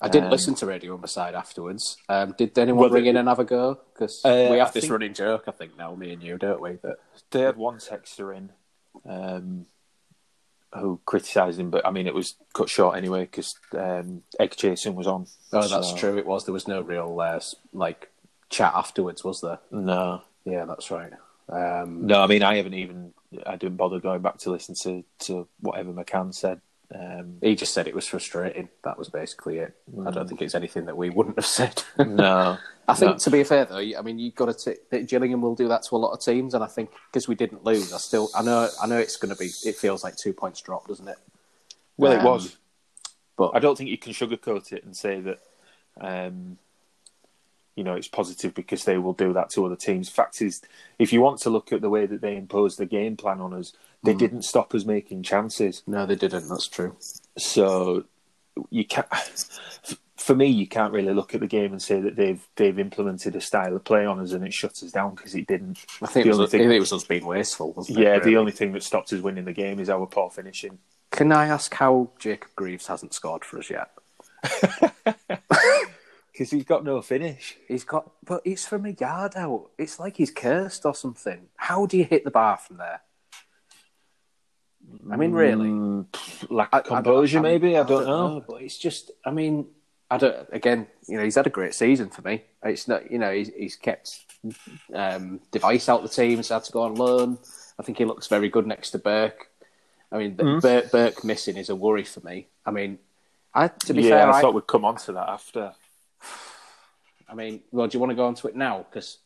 I 0.03 0.07
didn't 0.07 0.25
Um, 0.25 0.31
listen 0.31 0.55
to 0.55 0.65
Radio 0.65 0.97
Humberside 0.97 1.33
afterwards. 1.33 1.97
Um, 2.09 2.33
did 2.35 2.57
anyone 2.57 2.81
Well, 2.81 2.89
ring 2.89 3.05
in 3.05 3.17
and 3.17 3.27
have 3.27 3.37
a 3.39 3.43
go? 3.43 3.79
Because 3.93 4.23
Uh, 4.25 4.47
we 4.49 4.57
have 4.57 4.69
I 4.69 4.71
this 4.71 4.83
think- 4.85 4.91
running 4.93 5.13
joke, 5.13 5.43
I 5.47 5.51
think 5.51 5.77
now, 5.77 5.93
me 5.93 6.11
and 6.11 6.23
you, 6.23 6.37
don't 6.39 6.59
we? 6.61 6.73
That 6.81 6.97
They 7.29 7.41
had 7.41 7.55
one 7.57 7.77
texter 7.77 8.35
in 8.35 8.51
um, 9.05 9.67
who 10.73 10.99
criticised 11.05 11.59
him, 11.59 11.69
but 11.69 11.85
I 11.85 11.91
mean, 11.91 12.07
it 12.07 12.15
was 12.15 12.35
cut 12.53 12.69
short 12.69 12.95
anyway 12.97 13.21
because 13.21 13.53
um, 13.73 14.23
egg 14.39 14.55
chasing 14.55 14.95
was 14.95 15.05
on. 15.07 15.27
oh, 15.53 15.67
that's 15.67 15.89
So, 15.91 15.95
true. 15.97 16.17
It 16.17 16.25
was. 16.25 16.45
There 16.45 16.53
was 16.53 16.67
no 16.67 16.81
real 16.81 17.19
uh, 17.19 17.39
like 17.73 18.10
chat 18.51 18.73
afterwards, 18.75 19.23
was 19.23 19.41
there? 19.41 19.59
No, 19.71 20.21
Yeah, 20.45 20.65
that's 20.65 20.91
right. 20.91 21.11
Um, 21.49 22.05
No, 22.05 22.21
I 22.21 22.27
mean 22.27 22.43
I 22.43 22.57
haven't 22.57 22.75
even. 22.75 23.13
I 23.45 23.55
didn't 23.55 23.77
bother 23.77 23.99
going 23.99 24.21
back 24.21 24.37
to 24.39 24.51
listen 24.51 24.75
to, 24.83 25.03
to 25.25 25.47
whatever 25.61 25.91
McCann 25.93 26.35
said. 26.35 26.61
Um, 26.93 27.37
he 27.41 27.55
just 27.55 27.73
said 27.73 27.87
it 27.87 27.95
was 27.95 28.05
frustrating. 28.05 28.67
That 28.83 28.97
was 28.97 29.07
basically 29.09 29.59
it. 29.59 29.73
I 30.05 30.11
don't 30.11 30.27
think 30.27 30.41
it's 30.41 30.53
anything 30.55 30.85
that 30.87 30.97
we 30.97 31.09
wouldn't 31.09 31.37
have 31.37 31.45
said. 31.45 31.81
no, 32.05 32.57
I 32.89 32.93
think, 32.93 33.11
No. 33.13 33.17
to 33.17 33.29
be 33.31 33.43
fair 33.45 33.63
though, 33.63 33.77
I 33.77 34.01
mean, 34.01 34.19
you've 34.19 34.35
got 34.35 34.57
to 34.59 34.75
that 34.89 35.07
Gillingham 35.07 35.41
will 35.41 35.55
do 35.55 35.69
that 35.69 35.83
to 35.83 35.95
a 35.95 35.97
lot 35.97 36.11
of 36.11 36.19
teams, 36.21 36.53
and 36.53 36.61
I 36.61 36.67
think 36.67 36.89
because 37.09 37.29
we 37.29 37.35
didn't 37.35 37.63
lose, 37.63 37.93
I 37.93 37.97
still, 37.97 38.29
I 38.35 38.41
know, 38.43 38.67
I 38.83 38.87
know 38.87 38.97
it's 38.97 39.15
going 39.15 39.33
to 39.33 39.39
be. 39.39 39.49
It 39.65 39.77
feels 39.77 40.03
like 40.03 40.17
two 40.17 40.33
points 40.33 40.59
drop, 40.61 40.87
doesn't 40.87 41.07
it? 41.07 41.17
well, 41.97 42.11
it 42.11 42.19
Um, 42.19 42.25
was, 42.25 42.57
But 43.37 43.51
I 43.55 43.59
don't 43.59 43.77
think 43.77 43.89
you 43.89 43.97
can 43.97 44.11
sugarcoat 44.11 44.73
it 44.73 44.83
and 44.83 44.95
say 44.95 45.21
that. 45.21 45.39
Um, 46.01 46.57
you 47.75 47.83
know, 47.83 47.93
it's 47.95 48.07
positive 48.07 48.53
because 48.53 48.83
they 48.85 48.97
will 48.97 49.13
do 49.13 49.33
that 49.33 49.49
to 49.51 49.65
other 49.65 49.75
teams. 49.75 50.09
Fact 50.09 50.41
is, 50.41 50.61
if 50.99 51.13
you 51.13 51.21
want 51.21 51.39
to 51.41 51.49
look 51.49 51.71
at 51.71 51.81
the 51.81 51.89
way 51.89 52.05
that 52.05 52.21
they 52.21 52.35
imposed 52.35 52.77
the 52.77 52.85
game 52.85 53.15
plan 53.17 53.39
on 53.39 53.53
us, 53.53 53.73
they 54.03 54.13
mm. 54.13 54.19
didn't 54.19 54.41
stop 54.43 54.73
us 54.75 54.85
making 54.85 55.23
chances. 55.23 55.83
no, 55.87 56.05
they 56.05 56.15
didn't. 56.15 56.47
That's 56.49 56.67
true. 56.67 56.95
So 57.37 58.05
you 58.69 58.85
can't. 58.85 59.07
For 60.17 60.35
me, 60.35 60.45
you 60.45 60.67
can't 60.67 60.93
really 60.93 61.15
look 61.15 61.33
at 61.33 61.39
the 61.39 61.47
game 61.47 61.71
and 61.71 61.81
say 61.81 61.99
that 61.99 62.15
they've 62.15 62.47
they've 62.55 62.77
implemented 62.77 63.35
a 63.35 63.41
style 63.41 63.75
of 63.75 63.83
play 63.83 64.05
on 64.05 64.19
us 64.19 64.33
and 64.33 64.45
it 64.45 64.53
shuts 64.53 64.83
us 64.83 64.91
down 64.91 65.15
because 65.15 65.33
it 65.33 65.47
didn't. 65.47 65.83
I 65.99 66.05
think, 66.05 66.13
The 66.13 66.19
it 66.19 66.27
was, 66.27 66.37
only 66.37 66.45
I 66.47 66.49
thing- 66.51 66.59
think 66.59 66.73
it 66.73 66.79
was 66.79 66.93
us 66.93 67.03
being 67.05 67.25
wasteful. 67.25 67.73
Wasn't 67.73 67.97
it, 67.97 68.01
Yeah, 68.03 68.09
really? 68.11 68.25
the 68.25 68.37
only 68.37 68.51
thing 68.51 68.71
that 68.73 68.83
stopped 68.83 69.11
us 69.13 69.21
winning 69.21 69.45
the 69.45 69.51
game 69.53 69.79
is 69.79 69.89
our 69.89 70.05
poor 70.05 70.29
finishing. 70.29 70.77
Can 71.09 71.31
I 71.31 71.47
ask 71.47 71.73
how 71.73 72.11
Jacob 72.19 72.51
Greaves 72.55 72.85
hasn't 72.85 73.15
scored 73.15 73.43
for 73.43 73.57
us 73.57 73.71
yet? 73.71 73.89
Because 76.41 76.49
he's 76.53 76.63
got 76.63 76.83
no 76.83 76.99
finish. 77.03 77.55
He's 77.67 77.83
got, 77.83 78.09
but 78.25 78.41
it's 78.45 78.65
from 78.65 78.87
a 78.87 78.89
yard 78.89 79.33
out. 79.35 79.69
It's 79.77 79.99
like 79.99 80.17
he's 80.17 80.31
cursed 80.31 80.87
or 80.87 80.95
something. 80.95 81.49
How 81.55 81.85
do 81.85 81.99
you 81.99 82.03
hit 82.03 82.23
the 82.23 82.31
bar 82.31 82.57
from 82.57 82.77
there? 82.77 83.01
I 85.11 85.17
mean, 85.17 85.33
really, 85.33 85.69
Mm, 85.69 86.07
lack 86.49 86.69
I- 86.73 86.79
of 86.79 86.85
I 86.85 86.87
don't- 86.95 87.03
composure, 87.03 87.37
I'm- 87.37 87.43
maybe. 87.43 87.77
I 87.77 87.83
don't, 87.83 88.07
know. 88.07 88.43
But 88.47 88.63
it's 88.63 88.79
just, 88.79 89.11
I 89.23 89.29
mean, 89.29 89.67
I 90.09 90.17
don't. 90.17 90.47
Again, 90.51 90.87
you 91.07 91.17
know, 91.19 91.23
he's 91.23 91.35
had 91.35 91.45
a 91.45 91.51
great 91.51 91.75
season 91.75 92.09
for 92.09 92.23
me. 92.23 92.41
It's 92.63 92.87
not, 92.87 93.11
you 93.11 93.19
know, 93.19 93.31
he's, 93.31 93.49
he's 93.49 93.75
kept 93.75 94.21
um, 94.95 95.41
de 95.51 95.59
Wijs 95.59 95.89
out 95.89 96.01
the 96.01 96.09
team. 96.09 96.37
He's 96.37 96.49
had 96.49 96.63
to 96.63 96.71
go 96.71 96.81
on 96.81 96.95
loan. 96.95 97.37
I 97.77 97.83
think 97.83 97.99
he 97.99 98.05
looks 98.05 98.25
very 98.25 98.49
good 98.49 98.65
next 98.65 98.89
to 98.91 98.97
Burke. 98.97 99.51
I 100.11 100.17
mean, 100.17 100.37
Mm-hmm. 100.37 100.57
Burke, 100.61 100.89
Burke 100.91 101.23
missing 101.23 101.57
is 101.57 101.69
a 101.69 101.75
worry 101.75 102.03
for 102.03 102.21
me. 102.21 102.47
I 102.65 102.71
mean, 102.71 102.97
I 103.53 103.67
to 103.67 103.93
be 103.93 104.01
yeah, 104.05 104.09
fair, 104.09 104.31
I, 104.31 104.37
I, 104.39 104.41
thought 104.41 104.55
we'd 104.55 104.65
come 104.65 104.85
on 104.85 104.95
to 104.95 105.11
that 105.11 105.29
after. 105.29 105.73
I 107.29 107.35
mean, 107.35 107.61
well, 107.71 107.87
do 107.87 107.95
you 107.95 107.99
want 107.99 108.11
to 108.11 108.15
go 108.15 108.25
on 108.25 108.35
to 108.35 108.47
it 108.47 108.55
now? 108.55 108.85
Because 108.89 109.19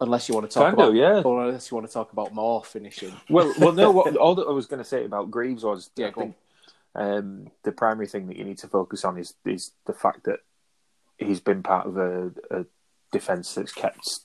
unless 0.00 0.28
you 0.28 0.34
want 0.34 0.50
to 0.50 0.54
talk 0.54 0.66
Can 0.66 0.74
about, 0.74 0.94
yeah. 0.94 1.22
unless 1.24 1.70
you 1.70 1.76
want 1.76 1.86
to 1.86 1.92
talk 1.92 2.12
about 2.12 2.32
more 2.32 2.64
finishing, 2.64 3.12
Well, 3.30 3.52
well, 3.58 3.72
no. 3.72 3.90
What, 3.90 4.16
all 4.16 4.34
that 4.36 4.46
I 4.46 4.52
was 4.52 4.66
going 4.66 4.82
to 4.82 4.88
say 4.88 5.04
about 5.04 5.30
Greaves 5.30 5.64
was, 5.64 5.90
Yeah, 5.96 6.08
I 6.08 6.12
think 6.12 6.36
um, 6.94 7.50
the 7.64 7.72
primary 7.72 8.06
thing 8.06 8.28
that 8.28 8.36
you 8.36 8.44
need 8.44 8.58
to 8.58 8.68
focus 8.68 9.04
on 9.04 9.18
is 9.18 9.34
is 9.44 9.72
the 9.84 9.92
fact 9.92 10.24
that 10.24 10.40
he's 11.18 11.40
been 11.40 11.62
part 11.62 11.86
of 11.86 11.96
a, 11.98 12.32
a 12.50 12.64
defence 13.12 13.54
that's 13.54 13.72
kept 13.72 14.20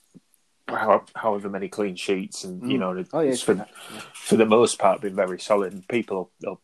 how, 0.68 1.04
however 1.14 1.48
many 1.48 1.68
clean 1.68 1.96
sheets, 1.96 2.44
and 2.44 2.70
you 2.70 2.78
know, 2.78 3.04
Oh, 3.12 3.20
yeah, 3.20 3.34
for, 3.34 3.66
for 4.14 4.36
the 4.36 4.46
most 4.46 4.78
part 4.78 5.00
been 5.00 5.14
very 5.14 5.38
solid. 5.38 5.72
And 5.72 5.86
people 5.86 6.30
they'll 6.40 6.60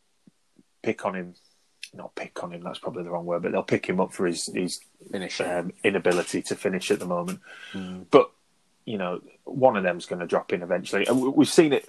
pick 0.83 1.05
on 1.05 1.15
him, 1.15 1.35
not 1.95 2.15
pick 2.15 2.43
on 2.43 2.53
him. 2.53 2.63
That's 2.63 2.79
probably 2.79 3.03
the 3.05 3.11
wrong 3.11 3.27
word, 3.27 3.43
but 3.43 3.53
they'll 3.53 3.63
pick 3.63 3.87
him 3.87 4.01
up 4.01 4.13
for 4.13 4.27
his 4.27 4.47
his 4.47 4.81
um, 5.41 5.73
inability 5.85 6.43
to 6.43 6.55
finish 6.57 6.91
at 6.91 6.99
the 6.99 7.07
moment. 7.07 7.41
Hmm. 7.73 8.03
But 8.11 8.31
you 8.85 8.99
know, 8.99 9.21
one 9.45 9.77
of 9.77 9.83
them's 9.83 10.07
going 10.07 10.21
to 10.21 10.27
drop 10.27 10.53
in 10.53 10.63
eventually, 10.63 11.07
and 11.07 11.21
we- 11.21 11.29
we've 11.29 11.49
seen 11.49 11.73
it 11.75 11.89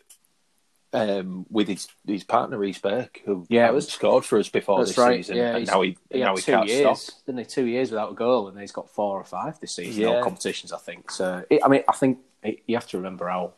um, 0.92 1.46
with 1.50 1.68
his 1.68 1.88
his 2.08 2.24
partner 2.24 2.58
Reece 2.58 2.80
Burke, 2.80 3.22
who 3.26 3.46
Yeah, 3.50 3.70
was- 3.72 3.88
scored 3.88 4.26
for 4.26 4.40
us 4.40 4.50
before 4.50 4.84
this 4.84 4.98
right. 4.98 5.18
season, 5.18 5.38
yeah, 5.38 5.56
and 5.56 5.68
now 5.68 5.82
he, 5.82 5.98
he 6.12 6.20
now 6.20 6.36
he 6.36 6.42
two 6.42 6.52
can't 6.52 6.68
years, 6.68 7.00
stop. 7.02 7.26
Didn't 7.26 7.40
he? 7.40 7.46
Two 7.46 7.66
years 7.66 7.92
without 7.92 8.12
a 8.12 8.16
goal, 8.16 8.48
and 8.48 8.60
he's 8.60 8.72
got 8.72 8.90
four 8.90 9.20
or 9.20 9.24
five 9.24 9.60
this 9.60 9.76
season. 9.76 10.02
Yeah. 10.02 10.08
All 10.16 10.24
competitions, 10.24 10.74
I 10.74 10.78
think. 10.80 11.12
So, 11.12 11.44
it, 11.50 11.62
I 11.64 11.68
mean, 11.68 11.84
I 11.88 11.94
think 11.94 12.20
it, 12.44 12.64
you 12.68 12.76
have 12.76 12.88
to 12.88 12.98
remember 12.98 13.28
how 13.30 13.54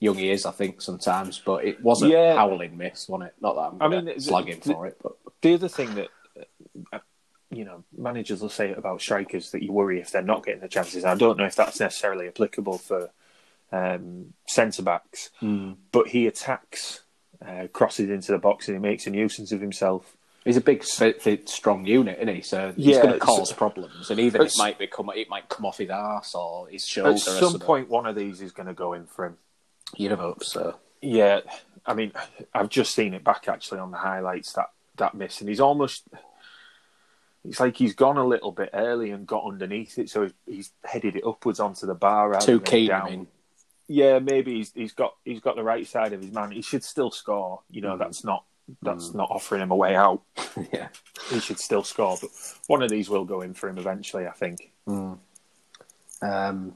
young 0.00 0.16
he 0.16 0.30
is. 0.30 0.46
I 0.46 0.50
think 0.52 0.80
sometimes, 0.82 1.38
but 1.38 1.64
it 1.64 1.82
was 1.82 2.02
a 2.02 2.08
Yeah. 2.08 2.36
howling 2.36 2.76
miss, 2.76 3.08
wasn't 3.08 3.30
it? 3.30 3.34
Not 3.40 3.54
that 3.54 3.60
I'm 3.60 3.82
I 3.82 3.88
mean, 4.02 4.20
slag 4.20 4.48
him 4.48 4.60
for 4.60 4.86
it, 4.86 4.98
but 5.02 5.16
The 5.42 5.54
other 5.54 5.68
thing 5.68 5.94
that 5.94 6.08
uh, 6.92 6.98
you 7.50 7.64
know 7.64 7.84
managers 7.96 8.42
will 8.42 8.48
say 8.48 8.72
about 8.72 9.00
strikers 9.00 9.50
that 9.52 9.62
you 9.62 9.72
worry 9.72 10.00
if 10.00 10.10
they're 10.10 10.22
not 10.22 10.44
getting 10.44 10.60
the 10.60 10.68
chances. 10.68 11.04
I 11.04 11.14
don't 11.14 11.38
know 11.38 11.44
if 11.46 11.56
that's 11.56 11.80
necessarily 11.80 12.28
applicable 12.28 12.78
for 12.78 13.10
um, 13.72 14.32
centre 14.46 14.82
backs, 14.82 15.30
Hmm. 15.40 15.72
but 15.92 16.08
he 16.08 16.26
attacks, 16.26 17.02
uh, 17.44 17.66
crosses 17.72 18.10
into 18.10 18.32
the 18.32 18.38
box, 18.38 18.68
and 18.68 18.76
he 18.76 18.80
makes 18.80 19.06
a 19.06 19.10
nuisance 19.10 19.52
of 19.52 19.60
himself. 19.60 20.16
he's 20.44 20.56
a 20.56 20.60
big, 20.60 20.84
fit, 20.84 21.20
fit, 21.20 21.48
strong 21.48 21.84
unit, 21.84 22.18
isn't 22.20 22.34
he? 22.36 22.40
So 22.42 22.72
he's 22.76 22.96
Yeah, 22.96 23.02
going 23.02 23.14
to 23.14 23.18
cause 23.18 23.52
problems, 23.52 24.10
and 24.10 24.20
even 24.20 24.42
it 24.42 24.52
might 24.56 24.78
become 24.78 25.10
it 25.14 25.28
might 25.28 25.48
come 25.48 25.66
off 25.66 25.78
his 25.78 25.90
arse 25.90 26.34
or 26.34 26.68
his 26.68 26.86
shoulder. 26.86 27.12
At 27.14 27.20
some 27.20 27.58
point, 27.58 27.88
one 27.88 28.06
of 28.06 28.14
these 28.14 28.40
is 28.40 28.52
going 28.52 28.68
to 28.68 28.74
go 28.74 28.92
in 28.92 29.06
for 29.06 29.24
him. 29.26 29.38
You'd 29.94 30.10
have 30.10 30.20
hoped 30.20 30.44
so. 30.44 30.76
Yeah, 31.00 31.40
I 31.84 31.94
mean, 31.94 32.12
I've 32.52 32.68
just 32.68 32.94
seen 32.94 33.14
it 33.14 33.24
back 33.24 33.48
actually 33.48 33.78
on 33.78 33.90
the 33.90 33.98
highlights 33.98 34.52
that 34.54 34.70
that 34.96 35.14
miss, 35.14 35.40
and 35.40 35.48
he's 35.48 35.60
almost. 35.60 36.04
It's 37.44 37.60
like 37.60 37.76
he's 37.76 37.94
gone 37.94 38.16
a 38.16 38.26
little 38.26 38.50
bit 38.50 38.70
early 38.74 39.10
and 39.10 39.24
got 39.24 39.44
underneath 39.44 40.00
it, 40.00 40.10
so 40.10 40.28
he's, 40.46 40.72
headed 40.84 41.14
it 41.14 41.24
upwards 41.24 41.60
onto 41.60 41.86
the 41.86 41.94
bar. 41.94 42.40
Too 42.40 42.58
keen, 42.60 42.88
down. 42.88 43.06
I 43.06 43.10
mean. 43.10 43.26
yeah, 43.86 44.18
maybe 44.18 44.56
he's, 44.56 44.72
he's 44.72 44.92
got 44.92 45.14
he's 45.24 45.40
got 45.40 45.54
the 45.54 45.62
right 45.62 45.86
side 45.86 46.12
of 46.12 46.20
his 46.20 46.32
man. 46.32 46.50
He 46.50 46.62
should 46.62 46.82
still 46.82 47.12
score. 47.12 47.60
You 47.70 47.82
know, 47.82 47.94
mm. 47.94 47.98
that's 48.00 48.24
not 48.24 48.44
that's 48.82 49.10
mm. 49.10 49.14
not 49.14 49.30
offering 49.30 49.62
him 49.62 49.70
a 49.70 49.76
way 49.76 49.94
out. 49.94 50.22
yeah. 50.72 50.88
He 51.30 51.38
should 51.38 51.60
still 51.60 51.84
score, 51.84 52.18
but 52.20 52.30
one 52.66 52.82
of 52.82 52.90
these 52.90 53.08
will 53.08 53.24
go 53.24 53.42
in 53.42 53.54
for 53.54 53.68
him 53.68 53.78
eventually. 53.78 54.26
I 54.26 54.32
think. 54.32 54.72
Mm. 54.88 55.18
Um, 56.22 56.74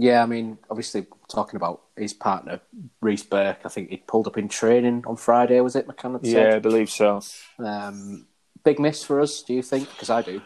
yeah, 0.00 0.22
I 0.22 0.26
mean, 0.26 0.56
obviously, 0.70 1.06
talking 1.28 1.56
about 1.56 1.82
his 1.94 2.14
partner, 2.14 2.62
Reece 3.02 3.24
Burke, 3.24 3.58
I 3.66 3.68
think 3.68 3.90
he 3.90 3.98
pulled 3.98 4.26
up 4.26 4.38
in 4.38 4.48
training 4.48 5.04
on 5.06 5.16
Friday, 5.16 5.60
was 5.60 5.76
it, 5.76 5.86
McCann 5.86 6.18
Yeah, 6.22 6.56
I 6.56 6.58
believe 6.58 6.88
so. 6.88 7.20
Um, 7.58 8.26
big 8.64 8.78
miss 8.78 9.04
for 9.04 9.20
us, 9.20 9.42
do 9.42 9.52
you 9.52 9.60
think? 9.60 9.90
Because 9.90 10.08
I 10.08 10.22
do. 10.22 10.40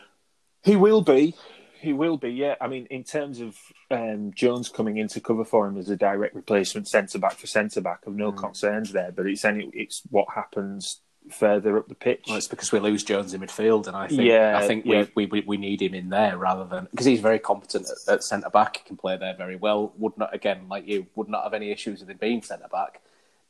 He 0.64 0.74
will 0.74 1.02
be. 1.02 1.36
he 1.78 1.92
will 1.92 2.16
be. 2.16 2.30
Yeah, 2.30 2.56
I 2.60 2.66
mean, 2.66 2.86
in 2.86 3.04
terms 3.04 3.38
of 3.38 3.56
um, 3.92 4.32
Jones 4.34 4.68
coming 4.70 4.96
in 4.96 5.06
to 5.08 5.20
cover 5.20 5.44
for 5.44 5.68
him 5.68 5.78
as 5.78 5.88
a 5.88 5.96
direct 5.96 6.34
replacement 6.34 6.88
centre 6.88 7.20
back 7.20 7.34
for 7.34 7.46
centre 7.46 7.80
back, 7.80 8.00
I've 8.08 8.14
no 8.14 8.32
concerns 8.32 8.90
there. 8.90 9.12
But 9.12 9.26
it's 9.26 9.44
any, 9.44 9.70
it's 9.72 10.02
what 10.10 10.26
happens 10.34 11.00
further 11.30 11.78
up 11.78 11.88
the 11.88 11.94
pitch. 11.94 12.24
Well, 12.28 12.36
it's 12.36 12.48
because 12.48 12.70
we 12.72 12.80
lose 12.80 13.02
Jones 13.02 13.34
in 13.34 13.40
midfield, 13.40 13.86
and 13.86 13.96
I 13.96 14.08
think 14.08 14.22
Yeah, 14.22 14.58
I 14.58 14.66
think 14.66 14.84
yeah. 14.84 15.06
we, 15.14 15.26
we 15.26 15.40
we 15.40 15.56
need 15.56 15.80
him 15.82 15.94
in 15.94 16.10
there 16.10 16.36
rather 16.36 16.64
than 16.64 16.88
because 16.90 17.06
he's 17.06 17.20
very 17.20 17.38
competent 17.38 17.86
at, 18.08 18.14
at 18.14 18.24
centre 18.24 18.50
back. 18.50 18.78
He 18.78 18.84
can 18.84 18.96
play 18.96 19.16
there 19.16 19.34
very 19.36 19.56
well. 19.56 19.92
Would 19.98 20.18
not 20.18 20.34
again 20.34 20.68
like 20.68 20.86
you 20.86 21.06
would 21.14 21.28
not 21.28 21.44
have 21.44 21.54
any 21.54 21.70
issues 21.70 22.00
with 22.00 22.10
him 22.10 22.18
being 22.20 22.42
centre 22.42 22.68
back. 22.70 23.00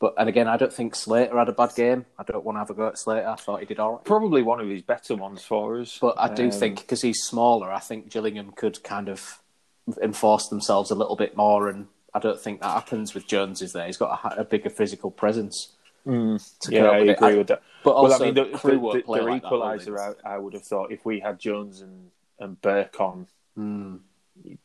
But 0.00 0.14
and 0.18 0.28
again, 0.28 0.48
I 0.48 0.56
don't 0.56 0.72
think 0.72 0.94
Slater 0.94 1.38
had 1.38 1.48
a 1.48 1.52
bad 1.52 1.74
game. 1.74 2.04
I 2.18 2.24
don't 2.24 2.44
want 2.44 2.56
to 2.56 2.60
have 2.60 2.70
a 2.70 2.74
go 2.74 2.88
at 2.88 2.98
Slater. 2.98 3.28
I 3.28 3.36
thought 3.36 3.60
he 3.60 3.66
did 3.66 3.78
all 3.78 3.92
right. 3.94 4.04
Probably 4.04 4.42
one 4.42 4.60
of 4.60 4.68
his 4.68 4.82
better 4.82 5.14
ones 5.14 5.42
for 5.42 5.80
us. 5.80 5.98
But 6.00 6.16
I 6.18 6.32
do 6.34 6.46
Um, 6.46 6.50
think 6.50 6.80
because 6.80 7.00
he's 7.02 7.22
smaller, 7.22 7.72
I 7.72 7.78
think 7.78 8.10
Gillingham 8.10 8.52
could 8.52 8.82
kind 8.82 9.08
of 9.08 9.40
enforce 10.02 10.48
themselves 10.48 10.90
a 10.90 10.94
little 10.94 11.16
bit 11.16 11.36
more, 11.36 11.68
and 11.68 11.86
I 12.12 12.18
don't 12.18 12.40
think 12.40 12.60
that 12.60 12.70
happens 12.70 13.14
with 13.14 13.26
Jones. 13.26 13.62
Is 13.62 13.72
there? 13.72 13.86
He's 13.86 13.96
got 13.96 14.20
a, 14.24 14.40
a 14.40 14.44
bigger 14.44 14.70
physical 14.70 15.10
presence. 15.10 15.72
To 16.04 16.10
Mm. 16.10 16.70
Yeah, 16.70 16.84
I 16.90 16.98
with 17.00 17.08
it. 17.08 17.12
agree 17.12 17.36
with 17.38 17.46
that. 17.48 17.62
But 17.82 17.94
well, 17.96 18.12
also, 18.12 18.24
I 18.24 18.26
mean, 18.26 18.34
the, 18.34 18.44
Crewe 18.58 18.72
the, 18.72 18.78
won't 18.78 18.98
the, 18.98 19.02
play 19.02 19.20
the 19.20 19.26
like 19.26 19.42
that, 19.42 19.52
equaliser, 19.52 20.16
I, 20.24 20.34
I 20.34 20.38
would 20.38 20.54
have 20.54 20.62
thought 20.62 20.92
if 20.92 21.04
we 21.04 21.20
had 21.20 21.38
Jones 21.38 21.80
and, 21.80 22.10
and 22.38 22.60
Burke 22.60 23.00
on, 23.00 23.26
Hmm. 23.56 23.96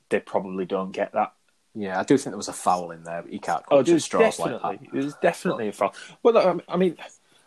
they 0.10 0.19
probably 0.19 0.65
don't 0.65 0.91
get 0.91 1.13
that. 1.13 1.34
Yeah, 1.75 2.00
I 2.00 2.03
do 2.03 2.17
think 2.17 2.31
there 2.31 2.38
was 2.38 2.48
a 2.48 2.53
foul 2.53 2.91
in 2.91 3.03
there, 3.03 3.22
but 3.22 3.31
you 3.31 3.39
can't 3.39 3.63
Oh, 3.69 3.77
clutch 3.84 3.89
at 3.89 4.01
straws 4.01 4.39
like 4.39 4.51
definitely, 4.51 4.79
that. 4.88 4.93
there's 4.93 5.13
definitely 5.15 5.67
a 5.67 5.72
foul. 5.72 5.93
Well, 6.24 6.38
I- 6.38 6.74
I 6.74 6.77
mean, 6.77 6.98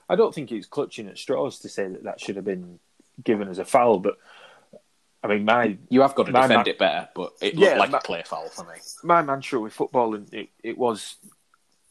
I 0.08 0.14
don't 0.14 0.34
think 0.34 0.52
it's 0.52 0.66
clutching 0.66 1.08
at 1.08 1.18
straws 1.18 1.58
to 1.60 1.68
say 1.68 1.88
that 1.88 2.04
that 2.04 2.20
should 2.20 2.36
have 2.36 2.44
been 2.44 2.78
given 3.22 3.48
as 3.48 3.58
a 3.58 3.64
foul, 3.64 3.98
but 3.98 4.18
I 5.24 5.28
mean, 5.28 5.44
my 5.44 5.78
You 5.88 6.02
have 6.02 6.14
got 6.14 6.26
to 6.26 6.32
My 6.32 6.42
defend 6.42 6.66
ma- 6.66 6.70
it 6.70 6.78
better, 6.78 7.08
but 7.14 7.32
it 7.40 7.54
Yeah, 7.54 7.68
looked 7.68 7.78
like 7.78 7.90
ma- 7.90 7.98
a 7.98 8.00
clear 8.00 8.22
foul 8.24 8.48
for 8.48 8.64
me. 8.64 8.74
my 9.02 9.22
mantra 9.22 9.60
with 9.60 9.72
football, 9.72 10.14
and 10.14 10.32
it, 10.32 10.48
it 10.62 10.78
was 10.78 11.16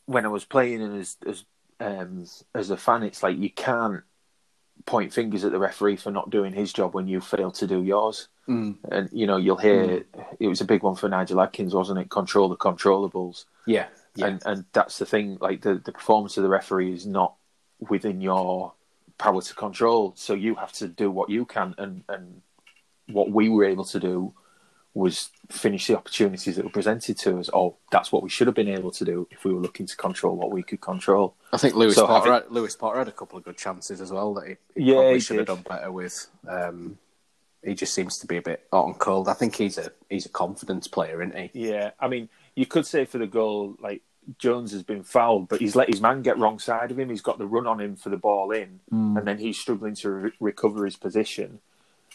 when 0.05 0.25
I 0.25 0.29
was 0.29 0.45
playing 0.45 0.81
and 0.81 0.97
as 0.99 1.17
as 1.27 1.45
um, 1.81 2.25
as 2.53 2.69
a 2.69 2.77
fan, 2.77 3.03
it's 3.03 3.23
like 3.23 3.37
you 3.37 3.49
can't 3.49 4.03
point 4.85 5.13
fingers 5.13 5.43
at 5.43 5.51
the 5.51 5.59
referee 5.59 5.95
for 5.95 6.11
not 6.11 6.29
doing 6.29 6.53
his 6.53 6.73
job 6.73 6.93
when 6.93 7.07
you 7.07 7.21
fail 7.21 7.51
to 7.51 7.67
do 7.67 7.83
yours. 7.83 8.27
Mm. 8.47 8.77
And 8.89 9.09
you 9.11 9.27
know, 9.27 9.37
you'll 9.37 9.57
hear 9.57 10.03
it 10.39 10.47
was 10.47 10.61
a 10.61 10.65
big 10.65 10.83
one 10.83 10.95
for 10.95 11.09
Nigel 11.09 11.41
Adkins, 11.41 11.73
wasn't 11.73 11.99
it? 11.99 12.09
Control 12.09 12.49
the 12.49 12.55
controllables, 12.55 13.45
Yeah, 13.65 13.87
yeah. 14.15 14.27
and 14.27 14.41
and 14.45 14.65
that's 14.73 14.97
the 14.97 15.05
thing. 15.05 15.37
Like 15.39 15.61
the 15.61 15.75
the 15.75 15.91
performance 15.91 16.37
of 16.37 16.43
the 16.43 16.49
referee 16.49 16.93
is 16.93 17.05
not 17.05 17.35
within 17.79 18.21
your 18.21 18.73
power 19.17 19.41
to 19.41 19.53
control, 19.55 20.13
so 20.15 20.33
you 20.33 20.55
have 20.55 20.71
to 20.73 20.87
do 20.87 21.11
what 21.11 21.29
you 21.29 21.45
can, 21.45 21.75
and 21.77 22.03
and 22.09 22.41
what 23.07 23.31
we 23.31 23.49
were 23.49 23.65
able 23.65 23.85
to 23.85 23.99
do 23.99 24.33
was 24.93 25.29
finish 25.49 25.87
the 25.87 25.97
opportunities 25.97 26.55
that 26.57 26.65
were 26.65 26.71
presented 26.71 27.17
to 27.19 27.37
us. 27.39 27.49
Oh, 27.53 27.75
that's 27.91 28.11
what 28.11 28.23
we 28.23 28.29
should 28.29 28.47
have 28.47 28.55
been 28.55 28.67
able 28.67 28.91
to 28.91 29.05
do 29.05 29.27
if 29.31 29.45
we 29.45 29.53
were 29.53 29.59
looking 29.61 29.85
to 29.85 29.95
control 29.95 30.35
what 30.35 30.51
we 30.51 30.63
could 30.63 30.81
control. 30.81 31.35
I 31.53 31.57
think 31.57 31.75
Lewis 31.75 31.95
So 31.95 32.07
Potter, 32.07 32.31
having- 32.31 32.43
had, 32.49 32.51
Lewis 32.51 32.75
Potter 32.75 32.99
had 32.99 33.07
a 33.07 33.11
couple 33.13 33.37
of 33.37 33.45
good 33.45 33.57
chances 33.57 34.01
as 34.01 34.11
well 34.11 34.33
that 34.35 34.47
he, 34.47 34.55
he 34.75 34.89
Yeah, 34.89 34.95
probably 34.95 35.13
he 35.13 35.19
should 35.21 35.37
have 35.37 35.47
done 35.47 35.63
better 35.67 35.91
with. 35.91 36.27
Um, 36.47 36.97
he 37.63 37.73
just 37.75 37.93
seems 37.93 38.17
to 38.19 38.27
be 38.27 38.37
a 38.37 38.41
bit 38.41 38.65
hot 38.71 38.87
and 38.87 38.97
cold. 38.99 39.27
I 39.29 39.33
think 39.33 39.55
he's 39.55 39.77
a 39.77 39.91
he's 40.09 40.25
a 40.25 40.29
confidence 40.29 40.87
player, 40.87 41.21
isn't 41.21 41.37
he? 41.53 41.69
Yeah, 41.69 41.91
I 41.99 42.07
mean, 42.07 42.27
you 42.55 42.65
could 42.65 42.85
say 42.85 43.05
for 43.05 43.17
the 43.19 43.27
goal, 43.27 43.75
like 43.79 44.01
Jones 44.39 44.71
has 44.71 44.83
been 44.83 45.03
fouled, 45.03 45.47
but 45.47 45.59
he's 45.61 45.75
let 45.75 45.87
his 45.89 46.01
man 46.01 46.21
get 46.21 46.37
wrong 46.39 46.59
side 46.59 46.91
of 46.91 46.99
him. 46.99 47.09
He's 47.09 47.21
got 47.21 47.37
the 47.37 47.45
run 47.45 47.67
on 47.67 47.79
him 47.79 47.95
for 47.95 48.09
the 48.09 48.17
ball 48.17 48.51
in, 48.51 48.79
and 48.91 49.25
then 49.27 49.37
he's 49.37 49.57
struggling 49.59 49.95
to 49.95 50.09
re- 50.09 50.31
recover 50.39 50.85
his 50.85 50.95
position, 50.95 51.59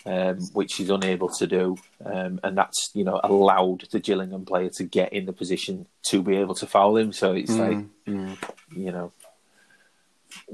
um, 0.07 0.39
which 0.55 0.75
he's 0.77 0.89
unable 0.91 1.29
to 1.31 1.47
do, 1.47 1.77
um, 2.05 2.41
and 2.45 2.57
that's 2.57 2.91
you 2.95 3.05
know 3.05 3.21
allowed 3.25 3.85
the 3.91 4.01
Gillingham 4.01 4.45
player 4.45 4.71
to 4.77 4.85
get 4.85 5.13
in 5.13 5.27
the 5.27 5.33
position 5.33 5.87
to 6.05 6.23
be 6.23 6.37
able 6.37 6.55
to 6.55 6.67
foul 6.67 6.97
him. 6.97 7.13
So 7.13 7.33
it's 7.33 7.55
like 7.57 7.79
you 8.07 8.93
know. 8.93 9.13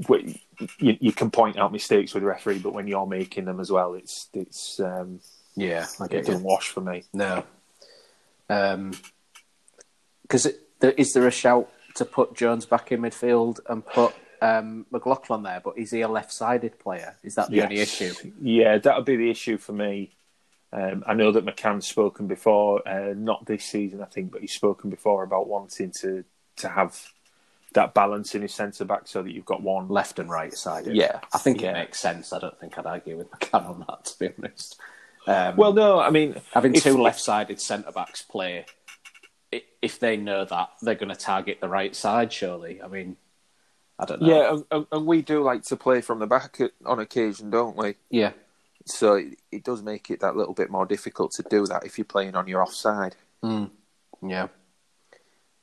wh- 0.09 0.27
You, 0.79 0.97
you 1.01 1.13
can 1.13 1.31
point 1.31 1.59
out 1.59 1.73
mistakes 1.73 2.15
with 2.15 2.23
the 2.23 2.29
referee, 2.29 2.61
but 2.61 2.73
when 2.73 2.87
you're 2.87 3.07
making 3.07 3.45
them 3.47 3.59
as 3.61 3.71
well, 3.71 3.95
it's 3.95 4.29
it's 4.33 4.79
um, 4.81 5.21
Yeah, 5.57 5.87
I 6.01 6.05
it 6.05 6.11
get 6.11 6.19
you. 6.21 6.27
doesn't 6.35 6.45
wash 6.45 6.69
for 6.69 6.81
me. 6.81 7.05
No. 7.13 7.43
Because 10.23 10.47
is 10.81 11.13
there 11.13 11.27
a 11.27 11.31
shout 11.33 11.69
to 11.97 12.05
put 12.05 12.35
Jones 12.35 12.65
back 12.67 12.93
in 12.93 13.01
midfield 13.03 13.59
and 13.69 13.85
put 13.85 14.15
um, 14.43 14.87
McLoughlin 14.91 15.43
there? 15.43 15.61
But 15.65 15.79
is 15.79 15.91
he 15.91 16.01
a 16.03 16.09
left-sided 16.09 16.79
player? 16.79 17.17
Is 17.23 17.35
that 17.37 17.51
the 17.51 17.63
only 17.63 17.79
issue? 17.81 18.13
Yeah, 18.41 18.79
that 18.79 18.97
would 18.97 19.07
be 19.07 19.17
the 19.17 19.31
issue 19.31 19.59
for 19.59 19.73
me. 19.73 20.13
Um, 20.73 21.05
I 21.07 21.15
know 21.15 21.33
that 21.33 21.45
McCann's 21.45 21.87
spoken 21.87 22.27
before, 22.27 22.87
uh, 22.89 23.13
not 23.15 23.45
this 23.45 23.65
season, 23.65 24.03
I 24.03 24.07
think, 24.07 24.33
but 24.33 24.41
he's 24.41 24.53
spoken 24.55 24.91
before 24.91 25.23
about 25.23 25.47
wanting 25.49 25.91
to 26.01 26.25
to 26.57 26.69
have 26.69 26.99
that 27.75 27.95
balance 27.95 28.35
in 28.35 28.43
his 28.43 28.53
centre 28.55 28.85
back 28.85 29.03
so 29.07 29.23
that 29.23 29.33
you've 29.33 29.45
got 29.47 29.63
one. 29.63 29.89
Left 29.89 30.19
and 30.19 30.29
right-sided. 30.31 30.95
Yeah, 30.95 31.21
I 31.33 31.39
think 31.39 31.63
yeah. 31.63 31.71
it 31.71 31.75
makes 31.75 31.99
sense. 32.01 32.33
I 32.33 32.39
don't 32.39 32.59
think 32.59 32.79
I'd 32.79 32.87
argue 32.87 33.17
with 33.17 33.31
McCann 33.31 33.67
on 33.69 33.85
that, 33.89 34.05
to 34.05 34.19
be 34.19 34.31
honest. 34.39 34.79
Um, 35.27 35.57
Well, 35.57 35.73
no, 35.73 36.01
I 36.01 36.11
mean 36.11 36.41
having 36.53 36.75
if- 36.75 36.83
two 36.83 37.01
left-sided 37.01 37.61
centre 37.61 37.93
backs 37.93 38.23
play, 38.23 38.67
if 39.83 39.99
they 39.99 40.17
know 40.17 40.45
that, 40.45 40.71
they're 40.81 40.95
going 40.95 41.09
to 41.11 41.17
target 41.17 41.61
the 41.61 41.69
right 41.69 41.95
side. 41.95 42.33
Surely, 42.33 42.83
I 42.83 42.89
mean, 42.89 43.17
I 43.99 44.05
don't 44.05 44.23
know. 44.23 44.29
Yeah, 44.29 44.59
and, 44.71 44.87
and, 44.91 45.07
we 45.07 45.23
do 45.23 45.43
like 45.43 45.63
to 45.65 45.77
play 45.77 46.01
from 46.01 46.19
the 46.19 46.27
back 46.27 46.59
on 46.85 46.99
occasion, 46.99 47.51
don't 47.51 47.77
we? 47.77 47.95
yeah. 48.11 48.33
So 48.85 49.15
it, 49.15 49.39
it 49.53 49.65
does 49.65 49.81
make 49.81 50.11
it 50.11 50.21
that 50.21 50.35
little 50.35 50.55
bit 50.55 50.69
more 50.69 50.87
difficult 50.87 51.31
to 51.37 51.45
do 51.49 51.67
that 51.67 51.85
if 51.85 51.99
you're 51.99 52.05
playing 52.05 52.35
on 52.35 52.49
your 52.49 52.63
offside. 52.63 53.15
Yeah. 54.23 54.49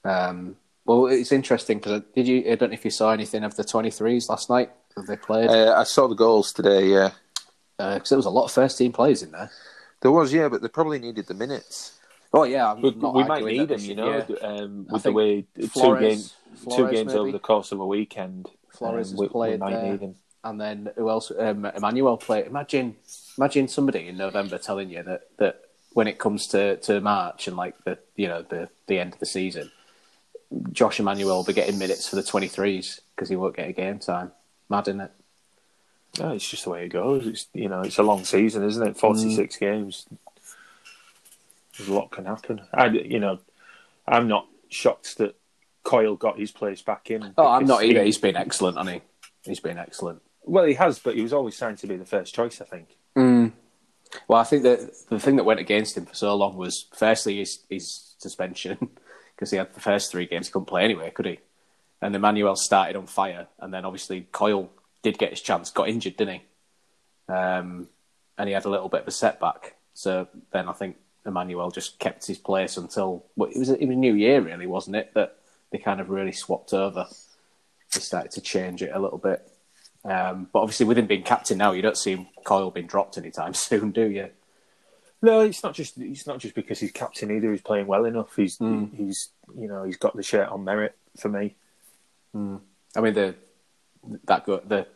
Um, 0.05 0.55
well, 0.85 1.07
it's 1.07 1.31
interesting 1.31 1.79
because 1.79 2.01
did 2.15 2.27
you? 2.27 2.43
I 2.49 2.55
don't 2.55 2.69
know 2.69 2.73
if 2.73 2.85
you 2.85 2.91
saw 2.91 3.11
anything 3.11 3.43
of 3.43 3.55
the 3.55 3.63
twenty 3.63 3.91
threes 3.91 4.29
last 4.29 4.49
night 4.49 4.71
that 4.95 5.07
they 5.07 5.17
played 5.17 5.49
Uh, 5.49 5.75
I 5.77 5.83
saw 5.83 6.07
the 6.07 6.15
goals 6.15 6.51
today. 6.51 6.87
Yeah, 6.87 7.11
because 7.77 8.09
there 8.09 8.17
was 8.17 8.25
a 8.25 8.31
lot 8.31 8.45
of 8.45 8.51
first 8.51 8.77
team 8.77 8.91
players 8.91 9.21
in 9.21 9.31
there. 9.31 9.51
there 10.01 10.11
was. 10.11 10.33
Yeah, 10.33 10.49
but 10.49 10.61
they 10.61 10.67
probably 10.67 10.99
needed 10.99 11.27
the 11.27 11.33
minutes. 11.33 11.98
Oh 12.31 12.43
yeah, 12.43 12.75
not 12.77 13.15
we 13.15 13.23
might 13.23 13.43
need 13.43 13.69
them, 13.69 13.79
you 13.81 13.95
know, 13.95 14.23
yeah. 14.27 14.47
um, 14.47 14.85
with 14.89 15.03
the 15.03 15.11
way 15.11 15.45
two 15.55 15.67
Flores- 15.67 15.99
games, 16.01 16.35
two 16.63 16.69
Flores 16.69 16.91
games 16.91 17.13
over 17.15 17.31
the 17.31 17.39
course 17.39 17.71
of 17.71 17.79
a 17.79 17.85
weekend. 17.87 18.47
Flores 18.71 19.07
um, 19.07 19.13
has 19.13 19.19
we, 19.19 19.25
we 19.25 19.29
played 19.29 19.59
might 19.59 19.71
there. 19.71 19.97
him. 19.97 20.15
And 20.43 20.61
then 20.61 20.91
who 20.95 21.09
else? 21.09 21.31
Um, 21.37 21.65
Emmanuel 21.65 22.15
played. 22.17 22.45
Imagine, 22.47 22.95
imagine 23.37 23.67
somebody 23.67 24.07
in 24.07 24.15
November 24.15 24.57
telling 24.57 24.89
you 24.89 25.03
that, 25.03 25.21
that 25.37 25.61
when 25.93 26.07
it 26.07 26.17
comes 26.17 26.47
to, 26.47 26.77
to 26.77 27.01
March 27.01 27.47
and 27.47 27.57
like 27.57 27.83
the 27.83 27.97
you 28.15 28.27
know 28.27 28.43
the 28.43 28.69
the 28.87 28.99
end 28.99 29.13
of 29.13 29.19
the 29.19 29.25
season, 29.25 29.71
Josh 30.71 30.99
Emmanuel 30.99 31.37
will 31.37 31.43
be 31.43 31.53
getting 31.53 31.77
minutes 31.79 32.07
for 32.07 32.15
the 32.15 32.23
twenty 32.23 32.47
threes 32.47 33.01
because 33.15 33.27
he 33.27 33.35
won't 33.35 33.55
get 33.55 33.69
a 33.69 33.73
game 33.73 33.99
time. 33.99 34.31
Mad, 34.69 34.87
isn't 34.87 35.01
it? 35.01 35.11
No, 36.19 36.31
it's 36.31 36.47
just 36.49 36.63
the 36.63 36.69
way 36.69 36.85
it 36.85 36.89
goes. 36.89 37.27
It's 37.27 37.47
you 37.53 37.67
know, 37.67 37.81
it's 37.81 37.97
a 37.97 38.03
long 38.03 38.23
season, 38.23 38.63
isn't 38.63 38.87
it? 38.87 38.97
Forty 38.97 39.35
six 39.35 39.57
Mm. 39.57 39.59
games. 39.59 40.05
There's 41.79 41.89
a 41.89 41.93
lot 41.93 42.11
can 42.11 42.25
happen. 42.25 42.61
I, 42.73 42.87
you 42.89 43.19
know, 43.19 43.39
I'm 44.07 44.27
not 44.27 44.45
shocked 44.69 45.17
that 45.17 45.35
Coyle 45.83 46.15
got 46.15 46.37
his 46.37 46.51
place 46.51 46.81
back 46.83 47.09
in. 47.09 47.33
Oh, 47.37 47.47
I'm 47.47 47.65
not 47.65 47.83
either. 47.83 47.99
he- 48.01 48.05
He's 48.07 48.17
been 48.19 48.35
excellent, 48.35 48.77
hasn't 48.77 48.97
he? 48.97 49.49
He's 49.49 49.59
been 49.61 49.77
excellent. 49.79 50.21
well, 50.43 50.65
he 50.65 50.73
has, 50.75 50.99
but 50.99 51.15
he 51.15 51.21
was 51.23 51.33
always 51.33 51.55
signed 51.57 51.77
to 51.79 51.87
be 51.87 51.95
the 51.97 52.05
first 52.05 52.35
choice. 52.35 52.61
I 52.61 52.65
think. 52.65 52.89
Well, 54.27 54.39
I 54.39 54.43
think 54.43 54.63
that 54.63 54.91
the 55.09 55.19
thing 55.19 55.35
that 55.37 55.43
went 55.45 55.59
against 55.59 55.95
him 55.97 56.05
for 56.05 56.15
so 56.15 56.35
long 56.35 56.57
was 56.57 56.87
firstly 56.95 57.37
his, 57.37 57.59
his 57.69 58.15
suspension 58.17 58.77
because 59.35 59.51
he 59.51 59.57
had 59.57 59.73
the 59.73 59.79
first 59.79 60.11
three 60.11 60.25
games 60.25 60.47
he 60.47 60.51
couldn't 60.51 60.65
play 60.65 60.83
anyway, 60.83 61.11
could 61.11 61.27
he? 61.27 61.39
And 62.01 62.15
Emmanuel 62.15 62.55
started 62.55 62.95
on 62.95 63.05
fire, 63.07 63.47
and 63.59 63.73
then 63.73 63.85
obviously 63.85 64.21
Coyle 64.31 64.71
did 65.03 65.17
get 65.19 65.29
his 65.31 65.41
chance, 65.41 65.69
got 65.71 65.89
injured, 65.89 66.17
didn't 66.17 66.35
he? 67.27 67.33
Um, 67.33 67.87
and 68.37 68.47
he 68.49 68.53
had 68.53 68.65
a 68.65 68.69
little 68.69 68.89
bit 68.89 69.01
of 69.01 69.07
a 69.07 69.11
setback. 69.11 69.75
So 69.93 70.27
then 70.51 70.67
I 70.69 70.73
think 70.73 70.95
Emmanuel 71.29 71.71
just 71.71 71.97
kept 71.99 72.27
his 72.27 72.37
place 72.37 72.75
until 72.77 73.25
well, 73.35 73.49
it 73.49 73.57
was 73.57 73.69
it 73.69 73.85
was 73.87 73.95
New 73.97 74.13
Year, 74.15 74.41
really, 74.41 74.67
wasn't 74.67 74.97
it? 74.97 75.13
That 75.13 75.37
they 75.71 75.77
kind 75.77 76.01
of 76.01 76.09
really 76.09 76.31
swapped 76.33 76.73
over. 76.73 77.05
They 77.93 77.99
started 78.01 78.31
to 78.31 78.41
change 78.41 78.81
it 78.83 78.91
a 78.93 78.99
little 78.99 79.17
bit. 79.17 79.49
Um, 80.03 80.47
but 80.51 80.59
obviously, 80.59 80.85
with 80.85 80.97
him 80.97 81.07
being 81.07 81.23
captain 81.23 81.57
now, 81.57 81.71
you 81.71 81.81
don't 81.81 81.97
see 81.97 82.29
Coyle 82.43 82.71
being 82.71 82.87
dropped 82.87 83.17
anytime 83.17 83.53
soon, 83.67 83.91
do 83.91 84.09
you? 84.09 84.29
No, 85.21 85.41
it's 85.41 85.63
not 85.63 85.73
just 85.73 85.97
it's 85.97 86.25
not 86.27 86.39
just 86.39 86.55
because 86.55 86.79
he's 86.79 86.91
captain 86.91 87.31
either. 87.31 87.51
He's 87.51 87.61
playing 87.61 87.87
well 87.87 88.05
enough. 88.05 88.35
He's 88.35 88.57
Hmm. 88.57 88.85
he's 88.95 89.29
you 89.57 89.67
know 89.67 89.83
he's 89.83 89.97
got 89.97 90.15
the 90.15 90.23
shirt 90.23 90.49
on 90.49 90.63
merit 90.63 90.95
for 91.19 91.29
me. 91.29 91.55
I 92.33 93.01
mean, 93.01 93.13
the 93.13 93.35
that 94.25 94.45
go, 94.45 94.61
the 94.65 94.87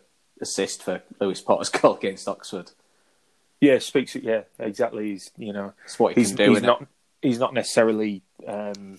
assist 0.41 0.84
for 0.84 1.02
Lewis 1.19 1.41
Potter's 1.41 1.69
goal 1.82 1.96
against 1.98 2.28
Oxford. 2.28 2.72
Yeah, 3.62 3.80
speaks. 3.80 4.16
Yeah, 4.16 4.42
exactly. 4.60 5.12
He's 5.12 5.32
you 5.38 5.54
know 5.54 5.74
It's 5.86 5.98
what 6.00 6.16
he 6.16 6.22
he's, 6.22 6.30
can 6.30 6.38
do. 6.38 6.54
he's 6.54 6.62
not 6.63 6.86
he's 7.22 7.39
not 7.39 7.54
necessarily 7.54 8.22
um, 8.48 8.98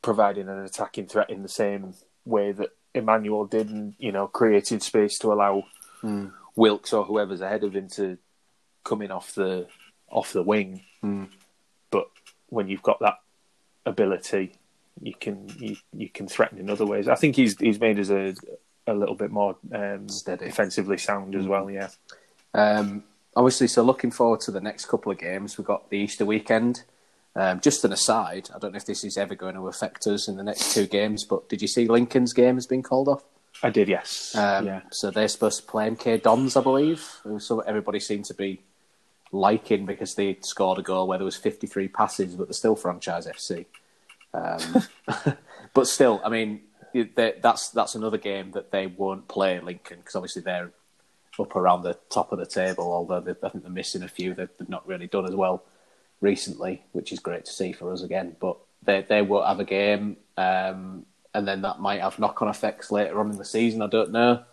providing 0.00 0.48
an 0.48 0.60
attacking 0.64 1.06
threat 1.06 1.30
in 1.30 1.42
the 1.42 1.48
same 1.48 1.94
way 2.24 2.52
that 2.52 2.70
Emmanuel 2.94 3.44
did, 3.46 3.68
and 3.70 3.94
you 3.98 4.12
know 4.12 4.26
creating 4.26 4.80
space 4.80 5.18
to 5.18 5.32
allow 5.32 5.64
Hmm. 6.00 6.28
Wilks 6.56 6.92
or 6.92 7.04
whoever's 7.04 7.40
ahead 7.40 7.62
of 7.64 7.74
him 7.76 7.88
to 7.90 8.18
come 8.84 9.02
in 9.02 9.12
off 9.12 9.34
the 9.34 9.68
off 10.10 10.32
the 10.32 10.42
wing. 10.42 10.82
But 11.90 12.06
when 12.48 12.68
you've 12.68 12.82
got 12.82 12.98
that 13.00 13.18
ability, 13.86 14.52
you 15.00 15.14
can 15.14 15.48
you, 15.58 15.76
you 15.92 16.08
can 16.08 16.26
threaten 16.28 16.58
in 16.58 16.68
other 16.70 16.84
ways. 16.86 17.08
I 17.08 17.14
think 17.14 17.36
he's 17.36 17.56
he's 17.58 17.78
made 17.80 17.98
us 18.00 18.10
a 18.10 18.34
a 18.86 18.94
little 18.94 19.14
bit 19.14 19.30
more 19.30 19.56
um, 19.72 20.08
defensively 20.26 20.98
sound 20.98 21.36
as 21.36 21.46
well. 21.46 21.70
Yeah, 21.70 21.88
Um, 22.52 23.04
obviously, 23.36 23.68
so 23.68 23.82
looking 23.82 24.10
forward 24.10 24.40
to 24.40 24.50
the 24.50 24.60
next 24.60 24.86
couple 24.86 25.12
of 25.12 25.18
games. 25.18 25.58
We've 25.58 25.66
got 25.66 25.90
the 25.90 25.98
Easter 25.98 26.24
weekend. 26.24 26.84
Um, 27.34 27.60
just 27.60 27.84
an 27.84 27.92
aside, 27.92 28.50
I 28.54 28.58
don't 28.58 28.72
know 28.72 28.76
if 28.76 28.84
this 28.84 29.04
is 29.04 29.16
ever 29.16 29.34
going 29.34 29.54
to 29.54 29.66
affect 29.66 30.06
us 30.06 30.28
in 30.28 30.36
the 30.36 30.42
next 30.42 30.74
two 30.74 30.86
games, 30.86 31.24
but 31.24 31.48
did 31.48 31.62
you 31.62 31.68
see 31.68 31.88
Lincoln's 31.88 32.34
game 32.34 32.56
has 32.56 32.66
been 32.66 32.82
called 32.82 33.08
off? 33.08 33.24
I 33.62 33.70
did. 33.70 33.88
Yes. 33.88 34.34
Um, 34.34 34.66
yeah. 34.66 34.80
So 34.90 35.10
they're 35.10 35.28
supposed 35.28 35.60
to 35.60 35.66
play 35.66 35.88
MK 35.88 36.22
Dons, 36.22 36.56
I 36.56 36.60
believe. 36.60 37.08
So 37.38 37.60
everybody 37.60 38.00
seemed 38.00 38.26
to 38.26 38.34
be 38.34 38.60
liking 39.30 39.86
because 39.86 40.14
they 40.14 40.36
scored 40.42 40.78
a 40.78 40.82
goal 40.82 41.06
where 41.06 41.16
there 41.16 41.24
was 41.24 41.36
53 41.36 41.88
passes, 41.88 42.36
but 42.36 42.48
they're 42.48 42.52
still 42.52 42.76
franchise 42.76 43.26
FC. 43.26 43.64
Um, 44.34 45.36
but 45.74 45.86
still, 45.86 46.20
I 46.24 46.28
mean, 46.28 46.60
that's 46.92 47.70
that's 47.70 47.94
another 47.94 48.18
game 48.18 48.50
that 48.52 48.70
they 48.70 48.86
won't 48.86 49.28
play 49.28 49.58
Lincoln 49.60 49.98
because 49.98 50.16
obviously 50.16 50.42
they're 50.42 50.72
up 51.40 51.56
around 51.56 51.82
the 51.82 51.98
top 52.10 52.32
of 52.32 52.38
the 52.38 52.46
table. 52.46 52.84
Although 52.84 53.18
I 53.42 53.48
think 53.48 53.62
they're 53.62 53.70
missing 53.70 54.02
a 54.02 54.08
few 54.08 54.34
that 54.34 54.58
they've 54.58 54.68
not 54.68 54.86
really 54.86 55.06
done 55.06 55.26
as 55.26 55.34
well 55.34 55.64
recently, 56.20 56.82
which 56.92 57.12
is 57.12 57.18
great 57.18 57.44
to 57.44 57.52
see 57.52 57.72
for 57.72 57.92
us 57.92 58.02
again. 58.02 58.36
But 58.40 58.56
they 58.82 59.02
they 59.02 59.22
won't 59.22 59.46
have 59.46 59.60
a 59.60 59.64
game, 59.64 60.16
um, 60.36 61.06
and 61.34 61.46
then 61.46 61.62
that 61.62 61.80
might 61.80 62.00
have 62.00 62.18
knock 62.18 62.42
on 62.42 62.48
effects 62.48 62.90
later 62.90 63.20
on 63.20 63.30
in 63.30 63.38
the 63.38 63.44
season. 63.44 63.82
I 63.82 63.88
don't 63.88 64.12
know. 64.12 64.44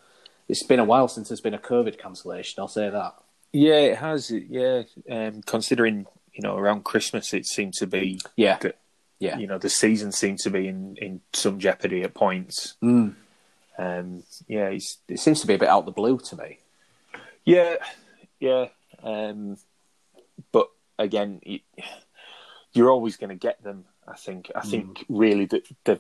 It's 0.48 0.64
been 0.64 0.80
a 0.80 0.86
while 0.86 1.08
since 1.08 1.30
there's 1.30 1.42
been 1.42 1.54
a 1.54 1.60
COVID 1.60 2.00
cancellation. 2.00 2.60
I'll 2.60 2.68
say 2.68 2.90
that. 2.90 3.16
Yeah, 3.54 3.78
it 3.80 3.98
has. 3.98 4.32
Yeah, 4.32 4.84
um, 5.10 5.42
considering 5.44 6.06
you 6.34 6.42
know 6.42 6.58
around 6.58 6.84
Christmas, 6.84 7.34
it 7.34 7.46
seemed 7.46 7.74
to 7.76 7.88
be 7.88 8.20
Yeah, 8.36 8.58
yeah, 9.20 9.38
you 9.38 9.48
know 9.48 9.58
the 9.58 9.70
season 9.70 10.12
seemed 10.12 10.40
to 10.40 10.50
be 10.50 10.68
in, 10.68 10.98
in 10.98 11.22
some 11.34 11.60
jeopardy 11.60 12.04
at 12.04 12.14
points. 12.14 12.76
Mm. 12.84 13.16
Um, 13.78 14.24
yeah, 14.48 14.68
it's, 14.68 14.98
It 15.08 15.20
seems 15.20 15.40
to 15.42 15.48
be 15.48 15.54
a 15.54 15.58
bit 15.58 15.70
out 15.70 15.80
of 15.80 15.86
the 15.86 15.92
blue 15.92 16.18
to 16.18 16.36
me. 16.36 16.60
Yeah, 17.46 17.76
yeah. 18.40 18.68
Um, 19.04 19.58
but 20.52 20.70
again, 20.98 21.42
you're 22.74 22.90
always 22.92 23.18
going 23.18 23.30
to 23.30 23.36
get 23.36 23.64
them. 23.64 23.86
I 24.08 24.16
think. 24.16 24.52
I 24.56 24.62
think 24.62 25.06
really 25.10 25.46
that 25.46 25.68
they've 25.84 26.00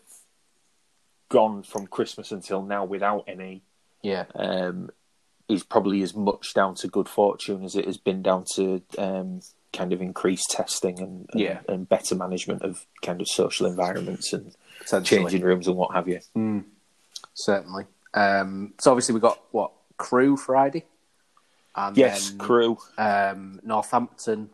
gone 1.29 1.61
from 1.63 1.85
Christmas 1.87 2.31
until 2.31 2.63
now 2.63 2.83
without 2.85 3.23
any 3.27 3.61
Yeah, 4.01 4.25
um, 4.33 4.89
is 5.47 5.63
probably 5.63 6.01
as 6.01 6.15
much 6.15 6.53
down 6.55 6.73
to 6.75 6.87
good 6.87 7.07
fortune 7.07 7.63
as 7.63 7.75
it 7.75 7.85
has 7.85 7.97
been 7.97 8.23
down 8.23 8.45
to 8.55 8.81
um, 8.97 9.41
kind 9.71 9.93
of 9.93 10.01
increased 10.01 10.49
testing 10.49 10.99
and, 10.99 11.29
and, 11.31 11.39
Yeah. 11.39 11.59
and 11.69 11.87
better 11.87 12.15
management 12.15 12.63
of 12.63 12.85
kind 13.03 13.21
of 13.21 13.27
social 13.27 13.67
environments 13.67 14.33
and 14.33 14.55
changing 15.05 15.43
rooms 15.43 15.67
and 15.67 15.77
what 15.77 15.93
have 15.93 16.07
you. 16.07 16.19
certainly. 17.35 17.85
Um, 18.15 18.73
so 18.79 18.89
obviously 18.91 19.13
we 19.13 19.21
got 19.21 19.39
what 19.51 19.71
Crewe 19.97 20.35
Friday, 20.35 20.85
and 21.87 21.97
Yes, 21.97 22.29
then, 22.29 22.37
Crewe. 22.39 22.77
um, 22.97 23.59
Northampton 23.63 24.49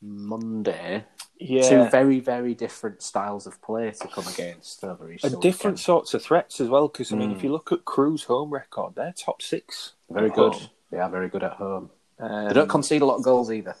Monday. 0.00 1.04
Yeah, 1.40 1.68
Two 1.68 1.90
very 1.90 2.20
very 2.20 2.54
different 2.54 3.02
styles 3.02 3.46
of 3.46 3.60
play 3.60 3.90
to 3.90 4.08
come 4.08 4.26
against 4.28 4.84
over 4.84 5.10
Easter. 5.12 5.26
and 5.28 5.40
different 5.42 5.74
weekend. 5.74 5.80
sorts 5.80 6.14
of 6.14 6.22
threats 6.22 6.60
as 6.60 6.68
well. 6.68 6.88
Because 6.88 7.12
I 7.12 7.16
mean, 7.16 7.32
if 7.32 7.42
you 7.42 7.50
look 7.50 7.72
at 7.72 7.84
Crewe's 7.84 8.24
home 8.24 8.50
record, 8.52 8.94
they're 8.94 9.12
top 9.16 9.42
six. 9.42 9.94
Very 10.10 10.30
good. 10.30 10.52
home. 10.54 10.68
They 10.90 10.98
are 10.98 11.10
very 11.10 11.28
good 11.28 11.42
at 11.42 11.52
home. 11.54 11.90
Um, 12.20 12.48
They 12.48 12.54
don't 12.54 12.68
concede 12.68 13.02
a 13.02 13.04
lot 13.06 13.16
of 13.16 13.24
goals 13.24 13.50
either. 13.50 13.74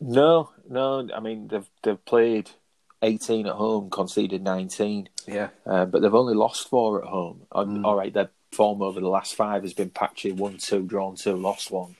no, 0.00 0.50
no. 0.68 1.08
I 1.14 1.20
mean, 1.20 1.48
they've 1.48 1.68
they've 1.82 2.04
played 2.04 2.50
eighteen 3.02 3.46
at 3.46 3.54
home, 3.54 3.90
conceded 3.90 4.42
nineteen. 4.42 5.08
Yeah, 5.26 5.50
Uh, 5.66 5.84
but 5.84 6.00
they've 6.02 6.14
only 6.14 6.34
lost 6.34 6.68
four 6.70 7.02
at 7.04 7.08
home. 7.10 7.42
Um, 7.52 7.84
All 7.84 7.94
right, 7.96 8.12
their 8.14 8.30
form 8.52 8.82
over 8.82 9.00
the 9.00 9.08
last 9.08 9.34
five 9.34 9.62
has 9.62 9.72
been 9.72 9.90
patchy: 9.90 10.32
one, 10.32 10.58
two, 10.58 10.82
drawn 10.82 11.16
two, 11.16 11.36
lost 11.36 11.70
one. 11.70 11.96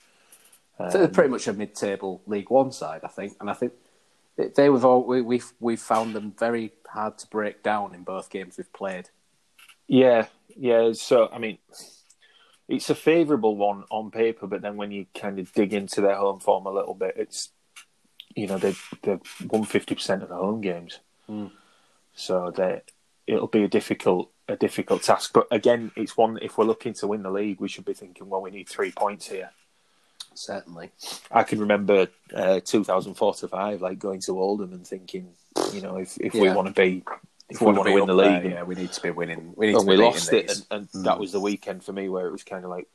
So 0.91 0.99
they're 0.99 1.09
pretty 1.09 1.27
um, 1.27 1.33
much 1.33 1.47
a 1.47 1.53
mid-table 1.53 2.23
League 2.27 2.51
One 2.51 2.73
side, 2.73 3.03
I 3.05 3.09
think, 3.09 3.37
and 3.41 3.49
I 3.49 3.53
think 3.53 3.73
they- 4.37 4.49
they 4.49 4.65
have 4.65 4.85
all 4.85 5.05
we, 5.05 5.21
we've 5.21 5.53
we've 5.61 5.81
found 5.81 6.15
them 6.15 6.35
very 6.37 6.73
hard 6.88 7.19
to 7.19 7.27
break 7.29 7.62
down 7.62 7.95
in 7.95 8.03
both 8.03 8.31
games 8.31 8.57
we've 8.57 8.73
played. 8.73 9.11
Yeah, 9.87 10.27
yeah. 10.57 10.93
So 10.93 11.29
I 11.33 11.38
mean, 11.38 11.59
it's 12.69 12.91
a 12.91 12.95
favourable 12.95 13.57
one 13.57 13.85
on 13.91 14.11
paper, 14.11 14.47
but 14.47 14.62
then 14.62 14.77
when 14.77 14.91
you 14.91 15.07
kind 15.15 15.38
of 15.38 15.53
dig 15.53 15.73
into 15.73 16.01
their 16.01 16.17
home 16.17 16.41
form 16.41 16.67
a 16.67 16.73
little 16.73 16.95
bit, 16.95 17.15
it's 17.17 17.51
you 18.35 18.47
know 18.47 18.59
they 18.59 18.75
they've 19.03 19.21
won 19.49 19.65
fifty 19.65 19.95
percent 19.95 20.23
of 20.23 20.31
the 20.31 20.37
home 20.37 20.61
games, 20.61 20.99
hmm. 21.27 21.47
so 22.15 22.51
they 22.51 22.81
it'll 23.27 23.47
be 23.47 23.62
a 23.62 23.69
difficult 23.69 24.32
a 24.48 24.57
difficult 24.57 25.02
task. 25.02 25.33
But 25.33 25.46
again, 25.50 25.92
it's 25.96 26.16
one 26.16 26.38
if 26.42 26.59
we're 26.59 26.64
looking 26.64 26.94
to 26.94 27.07
win 27.07 27.22
the 27.22 27.31
league, 27.31 27.61
we 27.61 27.68
should 27.68 27.85
be 27.85 27.94
thinking, 27.94 28.28
well, 28.28 28.42
we 28.42 28.50
need 28.50 28.68
three 28.68 28.92
points 28.92 29.28
here. 29.28 29.50
Certainly. 30.35 30.90
I 31.31 31.42
can 31.42 31.61
remember 31.61 32.09
uh, 32.35 32.61
2004 32.61 33.35
to 33.35 33.48
five, 33.48 33.83
like 33.83 33.98
going 33.98 34.20
to 34.22 34.40
Oldham 34.40 34.72
and 34.72 34.87
thinking, 34.87 35.28
you 35.72 35.83
know, 35.83 35.96
if, 35.96 36.16
if 36.18 36.33
we 36.35 36.50
want 36.50 36.68
to 36.68 36.74
be, 36.74 37.02
if 37.50 37.61
we 37.61 37.66
wanna 37.66 37.78
want 37.78 37.88
to 37.88 37.94
win 37.94 38.07
the 38.07 38.14
league, 38.14 38.42
there, 38.42 38.52
yeah, 38.52 38.62
we 38.62 38.74
need 38.74 38.92
to 38.92 39.00
be 39.02 39.11
winning. 39.11 39.52
We 39.57 39.66
need 39.66 39.74
and 39.74 39.85
to 39.85 39.90
be 39.90 39.96
we 39.98 40.02
lost 40.02 40.33
it, 40.33 40.48
these. 40.48 40.66
and, 40.70 40.88
and 40.94 41.05
that 41.05 41.18
was 41.18 41.33
the 41.33 41.40
weekend 41.40 41.85
for 41.85 41.92
me 41.92 42.09
where 42.09 42.26
it 42.26 42.33
was 42.33 42.44
kind 42.44 42.64
of 42.64 42.70
like 42.70 42.88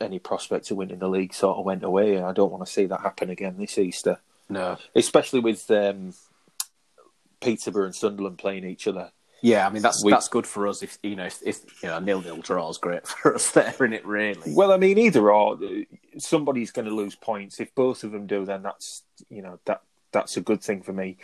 any 0.00 0.18
prospect 0.18 0.70
of 0.70 0.78
winning 0.78 0.98
the 0.98 1.08
league 1.08 1.34
sort 1.34 1.58
of 1.58 1.64
went 1.66 1.82
away, 1.82 2.14
and 2.14 2.24
I 2.24 2.32
don't 2.32 2.50
want 2.50 2.64
to 2.64 2.72
see 2.72 2.86
that 2.86 3.00
happen 3.00 3.28
again 3.28 3.56
this 3.58 3.76
Easter, 3.76 4.18
No. 4.48 4.78
especially 4.94 5.40
with 5.40 5.70
um, 5.70 6.14
Peterborough 7.40 7.86
and 7.86 7.94
Sunderland 7.94 8.38
playing 8.38 8.64
each 8.64 8.86
other. 8.86 9.12
Yeah, 9.42 9.66
I 9.66 9.70
mean 9.70 9.82
that's 9.82 10.04
We- 10.04 10.10
that's 10.12 10.28
good 10.28 10.46
for 10.46 10.66
us. 10.66 10.82
If 10.82 10.98
you 11.02 11.16
know, 11.16 11.24
if, 11.26 11.38
if 11.44 11.60
you 11.82 11.88
know, 11.88 11.98
nil 11.98 12.20
nil 12.22 12.36
draw 12.38 12.68
is 12.68 12.78
great 12.78 13.06
for 13.06 13.34
us 13.34 13.50
there, 13.52 13.68
isn't 13.72 13.92
it? 13.92 14.06
Really. 14.06 14.52
Well, 14.54 14.72
I 14.72 14.76
mean, 14.76 14.98
either 14.98 15.30
or, 15.30 15.54
uh, 15.54 15.68
somebody's 16.18 16.70
going 16.72 16.86
to 16.88 16.94
lose 16.94 17.14
points. 17.14 17.60
If 17.60 17.74
both 17.74 18.04
of 18.04 18.12
them 18.12 18.26
do, 18.26 18.44
then 18.44 18.62
that's 18.62 19.02
you 19.28 19.42
know 19.42 19.58
that 19.66 19.82
that's 20.12 20.36
a 20.36 20.40
good 20.40 20.62
thing 20.62 20.82
for 20.82 20.92
me. 20.92 21.18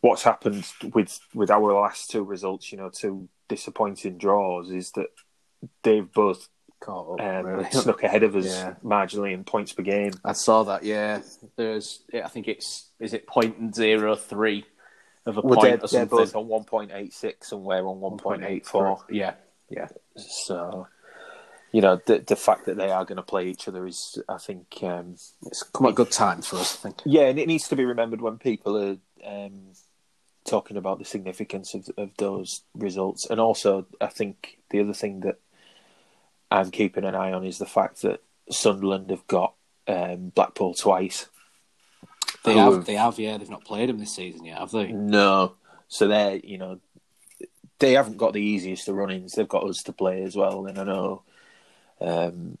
What's 0.00 0.22
happened 0.22 0.64
with 0.94 1.18
with 1.34 1.50
our 1.50 1.72
last 1.72 2.10
two 2.10 2.22
results, 2.22 2.70
you 2.70 2.78
know, 2.78 2.90
two 2.90 3.28
disappointing 3.48 4.18
draws, 4.18 4.70
is 4.70 4.92
that 4.92 5.08
they've 5.82 6.10
both 6.12 6.48
Caught 6.78 7.18
up, 7.20 7.26
um, 7.26 7.46
really. 7.46 7.70
snuck 7.70 8.02
ahead 8.02 8.22
of 8.22 8.36
us 8.36 8.44
Yeah. 8.46 8.74
marginally 8.84 9.32
in 9.32 9.44
points 9.44 9.72
per 9.72 9.82
game. 9.82 10.12
I 10.22 10.34
saw 10.34 10.62
that. 10.64 10.82
Yeah, 10.84 11.22
there's. 11.56 12.04
Yeah, 12.12 12.26
I 12.26 12.28
think 12.28 12.48
it's 12.48 12.90
is 13.00 13.14
it 13.14 13.26
point 13.26 13.74
zero 13.74 14.14
three 14.14 14.66
of 15.26 15.36
a 15.36 15.40
Well, 15.42 15.60
point 15.60 15.82
or 15.82 15.88
something. 15.88 16.18
both 16.18 16.34
on 16.36 16.48
one 16.48 16.64
point 16.64 16.90
eight 16.94 17.12
six, 17.12 17.52
and 17.52 17.62
we're 17.64 17.86
on 17.86 18.00
one 18.00 18.16
point 18.16 18.44
eight 18.44 18.66
four. 18.66 19.04
Yeah, 19.10 19.34
yeah. 19.68 19.88
So, 20.16 20.86
you 21.72 21.80
know, 21.82 22.00
the 22.06 22.18
the 22.18 22.36
fact 22.36 22.66
that 22.66 22.76
they 22.76 22.90
are 22.90 23.04
going 23.04 23.16
to 23.16 23.22
play 23.22 23.48
each 23.48 23.68
other 23.68 23.86
is, 23.86 24.18
I 24.28 24.38
think, 24.38 24.78
um, 24.82 25.16
It's 25.46 25.62
come 25.62 25.86
at 25.86 25.94
good 25.94 26.12
time 26.12 26.42
for 26.42 26.56
us. 26.56 26.74
I 26.76 26.78
think. 26.88 27.02
Yeah, 27.04 27.28
and 27.28 27.38
it 27.38 27.48
needs 27.48 27.68
to 27.68 27.76
be 27.76 27.84
remembered 27.84 28.20
when 28.20 28.38
people 28.38 28.76
are 28.76 28.96
um, 29.26 29.72
talking 30.44 30.76
about 30.76 30.98
the 30.98 31.04
significance 31.04 31.74
of 31.74 31.88
of 31.96 32.10
those 32.16 32.62
results. 32.74 33.26
And 33.28 33.40
also, 33.40 33.86
I 34.00 34.06
think 34.06 34.58
the 34.70 34.80
other 34.80 34.94
thing 34.94 35.20
that 35.20 35.40
I'm 36.50 36.70
keeping 36.70 37.04
an 37.04 37.14
eye 37.16 37.32
on 37.32 37.44
is 37.44 37.58
the 37.58 37.66
fact 37.66 38.02
that 38.02 38.22
Sunderland 38.50 39.10
have 39.10 39.26
got 39.26 39.54
um, 39.88 40.30
Blackpool 40.34 40.74
twice. 40.74 41.26
They 42.44 42.54
have. 42.56 42.84
They 42.84 42.94
have. 42.94 43.18
Yeah, 43.18 43.38
they've 43.38 43.50
not 43.50 43.64
played 43.64 43.90
him 43.90 43.98
this 43.98 44.14
season 44.14 44.44
yet, 44.44 44.58
have 44.58 44.70
they? 44.70 44.92
No, 44.92 45.54
so 45.88 46.06
they're 46.08 46.36
you 46.36 46.58
know 46.58 46.78
they 47.78 47.92
haven't 47.92 48.16
got 48.16 48.32
the 48.32 48.40
easiest 48.42 48.88
of 48.88 48.94
run-ins. 48.96 49.32
They've 49.32 49.48
got 49.48 49.64
us 49.64 49.82
to 49.84 49.92
play 49.92 50.22
as 50.22 50.34
well. 50.36 50.66
And 50.66 50.78
I 50.78 50.84
know 50.84 51.22
um, 52.00 52.58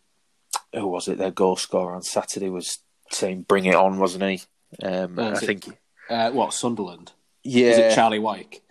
who 0.74 0.86
was 0.86 1.08
it? 1.08 1.18
Their 1.18 1.30
goal 1.30 1.56
scorer 1.56 1.94
on 1.94 2.02
Saturday 2.02 2.48
was 2.50 2.78
saying, 3.10 3.42
"Bring 3.42 3.64
it 3.66 3.74
on," 3.74 3.98
wasn't 3.98 4.24
he? 4.24 4.42
Um, 4.86 5.18
Uh, 5.18 5.30
I 5.30 5.32
it- 5.32 5.38
think. 5.40 5.78
Uh, 6.08 6.30
what 6.30 6.52
Sunderland? 6.52 7.12
Yeah, 7.42 7.68
Is 7.70 7.78
it 7.78 7.94
Charlie 7.94 8.18
Wyke? 8.20 8.62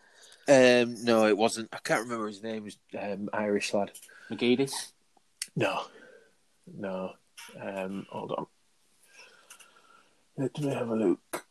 Um, 0.48 1.04
no, 1.04 1.26
it 1.28 1.38
wasn't. 1.38 1.70
I 1.74 1.80
can't 1.84 2.04
remember 2.04 2.28
his 2.28 2.44
name. 2.44 2.58
It 2.58 2.64
was 2.64 2.78
um, 3.02 3.30
Irish 3.34 3.74
lad. 3.74 3.92
McGeady? 4.30 4.72
No, 5.56 5.82
no. 6.78 7.12
Um, 7.60 8.06
hold 8.10 8.32
on. 8.34 8.46
Let 10.38 10.60
me 10.60 10.74
have 10.74 10.90
a 10.90 10.96
look. 10.96 11.46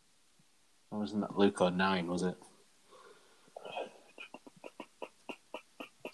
Wasn't 0.90 1.23
that 1.23 1.37
Luke 1.38 1.61
O'Nien? 1.61 2.07
Was 2.07 2.23
it? 2.23 2.37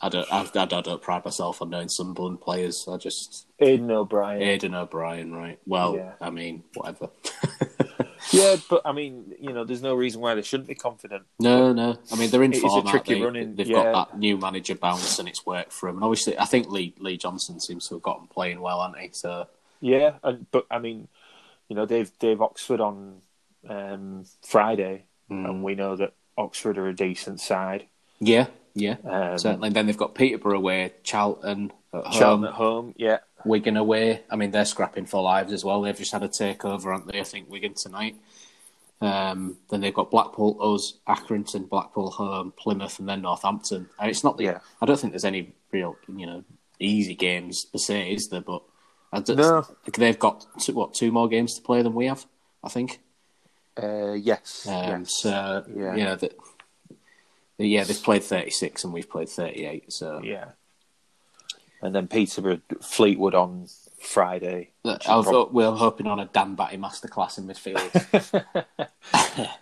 I 0.03 0.09
don't. 0.09 0.27
I, 0.33 0.49
I, 0.55 0.65
don't- 0.67 1.03
pride 1.03 1.25
myself 1.25 1.61
on 1.61 1.69
knowing 1.71 1.89
some 1.91 2.07
Sunderland 2.09 2.41
players. 2.41 2.87
I 2.91 2.97
just 2.97 3.47
Aiden 3.61 3.91
O'Brien. 3.91 4.41
Aiden 4.41 4.75
O'Brien, 4.75 5.33
right? 5.35 5.59
Well, 5.67 5.97
Yeah. 5.97 6.13
I 6.21 6.31
mean, 6.31 6.65
whatever. 6.75 7.11
Yeah, 8.33 8.57
but 8.69 8.83
I 8.85 8.93
mean, 8.93 9.35
you 9.41 9.55
know, 9.55 9.65
there's 9.65 9.81
no 9.81 9.95
reason 9.95 10.21
why 10.21 10.35
they 10.35 10.43
shouldn't 10.43 10.69
be 10.69 10.75
confident. 10.75 11.25
No, 11.41 11.73
no. 11.73 11.97
I 12.13 12.17
mean, 12.17 12.31
they're 12.31 12.43
in 12.43 12.53
It 12.53 12.59
a 12.59 12.61
form. 12.61 12.73
aren't 12.87 12.89
tricky 12.91 13.15
they? 13.15 13.23
run-in, 13.23 13.57
They've 13.57 13.67
yeah. 13.67 13.83
got 13.83 14.11
that 14.11 14.19
new 14.19 14.37
manager 14.37 14.75
bounce, 14.75 15.19
and 15.19 15.27
it's 15.27 15.47
worked 15.47 15.73
for 15.73 15.89
them. 15.89 15.97
And 15.97 16.05
obviously, 16.05 16.39
I 16.39 16.45
think 16.45 16.69
Lee 16.69 16.95
Lee 16.99 17.17
Johnson 17.17 17.59
seems 17.59 17.89
to 17.89 17.95
have 17.95 18.03
gotten 18.03 18.27
playing 18.27 18.61
well, 18.61 18.83
hasn't 18.83 19.01
he? 19.01 19.09
So 19.13 19.47
Yeah, 19.81 20.17
and 20.23 20.47
but 20.53 20.67
I 20.71 20.79
mean, 20.79 21.09
you 21.71 21.77
know, 21.77 21.87
Dave 21.87 22.11
Dave 22.19 22.43
Oxford 22.43 22.81
on 22.81 23.23
um, 23.69 24.25
Friday, 24.47 25.05
Hmm. 25.29 25.47
and 25.47 25.65
we 25.65 25.75
know 25.77 25.95
that 25.97 26.13
Oxford 26.37 26.77
are 26.77 26.89
a 26.89 26.95
decent 26.95 27.41
side. 27.41 27.87
Yeah, 28.19 28.49
yeah, 28.75 28.97
Um, 29.05 29.39
certainly. 29.39 29.69
And 29.69 29.77
then 29.77 29.87
they've 29.87 29.97
got 29.97 30.15
Peterborough 30.17 30.59
away, 30.59 30.93
Charlton 31.05 31.73
at 31.95 32.05
home, 32.05 32.13
Charlton 32.13 32.45
at 32.47 32.55
home, 32.55 32.95
yeah. 32.99 33.19
Wigan 33.45 33.77
away. 33.77 34.23
I 34.29 34.37
mean, 34.37 34.51
they're 34.51 34.65
scrapping 34.65 35.07
for 35.07 35.23
lives 35.23 35.53
as 35.53 35.65
well. 35.65 35.81
They've 35.83 35.97
just 35.97 36.13
had 36.13 36.23
a 36.25 36.29
takeover, 36.29 36.87
aren't 36.87 37.07
they? 37.11 37.21
I 37.21 37.25
think 37.25 37.49
Wigan 37.49 37.75
tonight. 37.75 38.17
Um, 39.01 39.57
then 39.71 39.81
they've 39.81 39.95
got 39.95 40.11
Blackpool, 40.11 40.59
us, 40.75 40.99
Accrington, 41.09 41.69
Blackpool 41.69 42.11
home, 42.11 42.53
Plymouth, 42.57 42.99
and 42.99 43.09
then 43.09 43.23
Northampton. 43.23 43.89
And 43.99 44.11
it's 44.11 44.23
not 44.25 44.37
the. 44.37 44.45
Yeah. 44.45 44.59
I 44.83 44.87
don't 44.87 44.99
think 45.01 45.13
there's 45.13 45.25
any 45.25 45.53
real, 45.73 45.97
you 46.15 46.27
know, 46.27 46.45
easy 46.79 47.15
games 47.15 47.65
per 47.65 47.79
se, 47.79 48.13
is 48.13 48.29
there? 48.29 48.43
But 48.43 48.63
I 49.13 49.23
No. 49.29 49.67
they've 49.93 50.19
got 50.19 50.47
two, 50.61 50.75
what 50.75 50.95
two 50.95 51.11
more 51.11 51.29
games 51.29 51.55
to 51.57 51.63
play 51.63 51.83
than 51.83 51.95
we 51.95 52.07
have, 52.07 52.27
I 52.63 52.69
think. 52.69 53.01
Uh, 53.81 54.13
yes, 54.13 54.67
Um, 54.69 54.75
yes. 55.03 55.17
So 55.21 55.65
Yeah. 55.75 55.95
you 55.97 56.05
know 56.05 56.17
that. 56.17 56.37
Yeah, 57.59 57.85
they've 57.85 58.03
played 58.03 58.25
36 58.25 58.85
and 58.85 58.93
we've 58.93 59.09
played 59.11 59.29
38. 59.29 59.93
So 59.93 60.21
yeah. 60.23 60.51
And 61.83 61.95
then 61.95 62.09
Peterborough, 62.09 62.61
Fleetwood 62.83 63.35
on 63.35 63.67
Friday. 63.99 64.71
I 64.85 65.17
was, 65.17 65.49
we're 65.53 65.71
hoping 65.73 66.07
on 66.07 66.21
a 66.21 66.27
Dan 66.27 66.55
Batty 66.55 66.77
masterclass 66.79 67.39
in 67.39 67.47
midfield. 67.47 68.47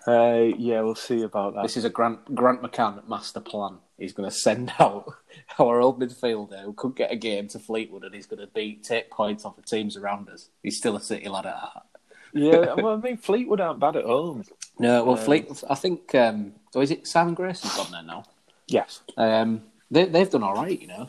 Uh, 0.06 0.52
yeah, 0.56 0.80
we'll 0.80 0.94
see 0.94 1.22
about 1.22 1.54
that. 1.54 1.62
this 1.62 1.76
is 1.76 1.84
a 1.84 1.90
Grant 1.90 2.34
Grant 2.34 2.62
McCann 2.62 3.06
master 3.08 3.40
plan. 3.40 3.78
He's 3.98 4.12
going 4.12 4.28
to 4.28 4.34
send 4.34 4.72
out 4.78 5.12
our 5.58 5.80
old 5.80 6.00
midfielder 6.00 6.62
who 6.62 6.72
could 6.72 6.94
get 6.96 7.12
a 7.12 7.16
game 7.16 7.48
to 7.48 7.58
Fleetwood, 7.58 8.04
and 8.04 8.14
he's 8.14 8.26
going 8.26 8.40
to 8.40 8.46
beat 8.48 8.84
take 8.84 9.10
points 9.10 9.44
off 9.44 9.56
the 9.56 9.62
teams 9.62 9.96
around 9.96 10.28
us. 10.28 10.48
He's 10.62 10.76
still 10.76 10.96
a 10.96 11.00
City 11.00 11.28
lad 11.28 11.46
at 11.46 11.54
heart. 11.54 11.86
yeah, 12.32 12.74
well, 12.76 12.94
I 12.94 12.96
mean, 12.96 13.16
Fleetwood 13.16 13.60
aren't 13.60 13.80
bad 13.80 13.96
at 13.96 14.04
home. 14.04 14.44
No, 14.78 15.04
well, 15.04 15.16
Fleet. 15.16 15.62
I 15.68 15.74
think. 15.74 16.14
Um, 16.14 16.52
so 16.72 16.80
is 16.80 16.90
it 16.90 17.06
Simon 17.06 17.34
Grayson's 17.34 17.76
gone 17.76 17.90
there 17.90 18.02
now? 18.02 18.24
Yes. 18.66 19.00
Um, 19.16 19.62
they, 19.90 20.04
they've 20.04 20.28
done 20.30 20.42
all 20.42 20.54
right, 20.54 20.80
you 20.80 20.86
know. 20.88 21.08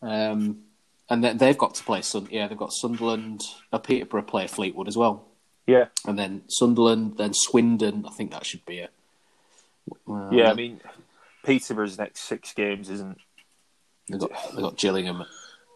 Um, 0.00 0.62
and 1.10 1.22
they, 1.24 1.32
they've 1.34 1.58
got 1.58 1.74
to 1.74 1.84
play 1.84 2.00
Sun. 2.02 2.28
Yeah, 2.30 2.46
they've 2.48 2.56
got 2.56 2.72
Sunderland. 2.72 3.42
Uh, 3.72 3.78
Peterborough 3.78 4.22
play 4.22 4.46
Fleetwood 4.46 4.88
as 4.88 4.96
well, 4.96 5.24
Yeah. 5.66 5.86
and 6.06 6.18
then 6.18 6.42
Sunderland, 6.48 7.18
then 7.18 7.32
Swindon. 7.34 8.04
I 8.06 8.10
think 8.10 8.30
that 8.30 8.46
should 8.46 8.64
be 8.64 8.78
a. 8.80 8.88
well, 10.06 10.28
Yeah, 10.32 10.50
I 10.50 10.54
mean, 10.54 10.80
Peterborough's 11.44 11.98
next 11.98 12.20
six 12.20 12.52
games 12.54 12.88
isn't. 12.88 13.18
They've 14.12 14.20
got 14.20 14.32
they've 14.52 14.62
got 14.62 14.76
Gillingham. 14.76 15.24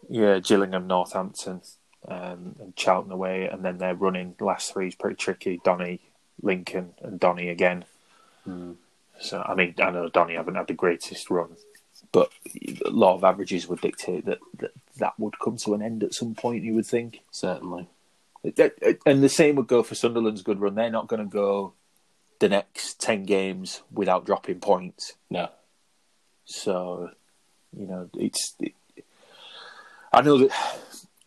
Yeah, 0.09 0.38
Gillingham, 0.38 0.87
Northampton, 0.87 1.62
um, 2.07 2.57
and 2.61 2.77
Charlton 2.77 3.11
away, 3.12 3.49
and 3.49 3.64
then 3.64 3.79
they're 3.79 3.94
running. 3.94 4.35
The 4.38 4.44
last 4.44 4.72
three 4.72 4.88
is 4.88 4.94
pretty 4.94 5.16
tricky. 5.16 5.61
Donny, 5.64 6.01
Lincoln, 6.42 6.94
and 7.03 7.18
Donny 7.18 7.49
again. 7.49 7.85
So, 9.18 9.42
I 9.44 9.55
mean, 9.55 9.75
I 9.83 9.90
know 9.90 10.09
Donny 10.09 10.35
haven't 10.35 10.55
had 10.55 10.68
the 10.68 10.75
greatest 10.75 11.31
run, 11.31 11.57
but 12.12 12.31
a 12.85 12.90
lot 12.90 13.16
of 13.16 13.25
averages 13.25 13.66
would 13.66 13.81
dictate 13.81 14.27
that 14.27 14.38
that, 14.59 14.70
that 14.99 15.18
would 15.18 15.38
come 15.40 15.57
to 15.59 15.75
an 15.75 15.83
end 15.83 16.05
at 16.05 16.14
some 16.14 16.35
point. 16.35 16.62
You 16.62 16.75
would 16.75 16.87
think. 16.87 17.22
Certainly, 17.33 17.88
And 19.05 19.22
the 19.22 19.29
same 19.29 19.57
would 19.57 19.66
go 19.66 19.83
for 19.83 19.94
Sunderland's 19.94 20.42
good 20.42 20.61
run. 20.61 20.77
They're 20.77 20.90
not 20.90 21.09
going 21.09 21.25
to 21.25 21.29
go 21.31 21.72
the 22.38 22.49
next 22.49 23.01
10 23.01 23.25
games 23.25 23.83
without 23.90 24.27
dropping 24.27 24.61
points. 24.61 25.14
no. 25.31 25.49
So, 26.49 27.11
you 27.77 27.87
know, 27.87 28.09
it's. 28.15 28.55
It, 28.61 28.75
I 30.12 30.23
know 30.23 30.39
that, 30.39 30.51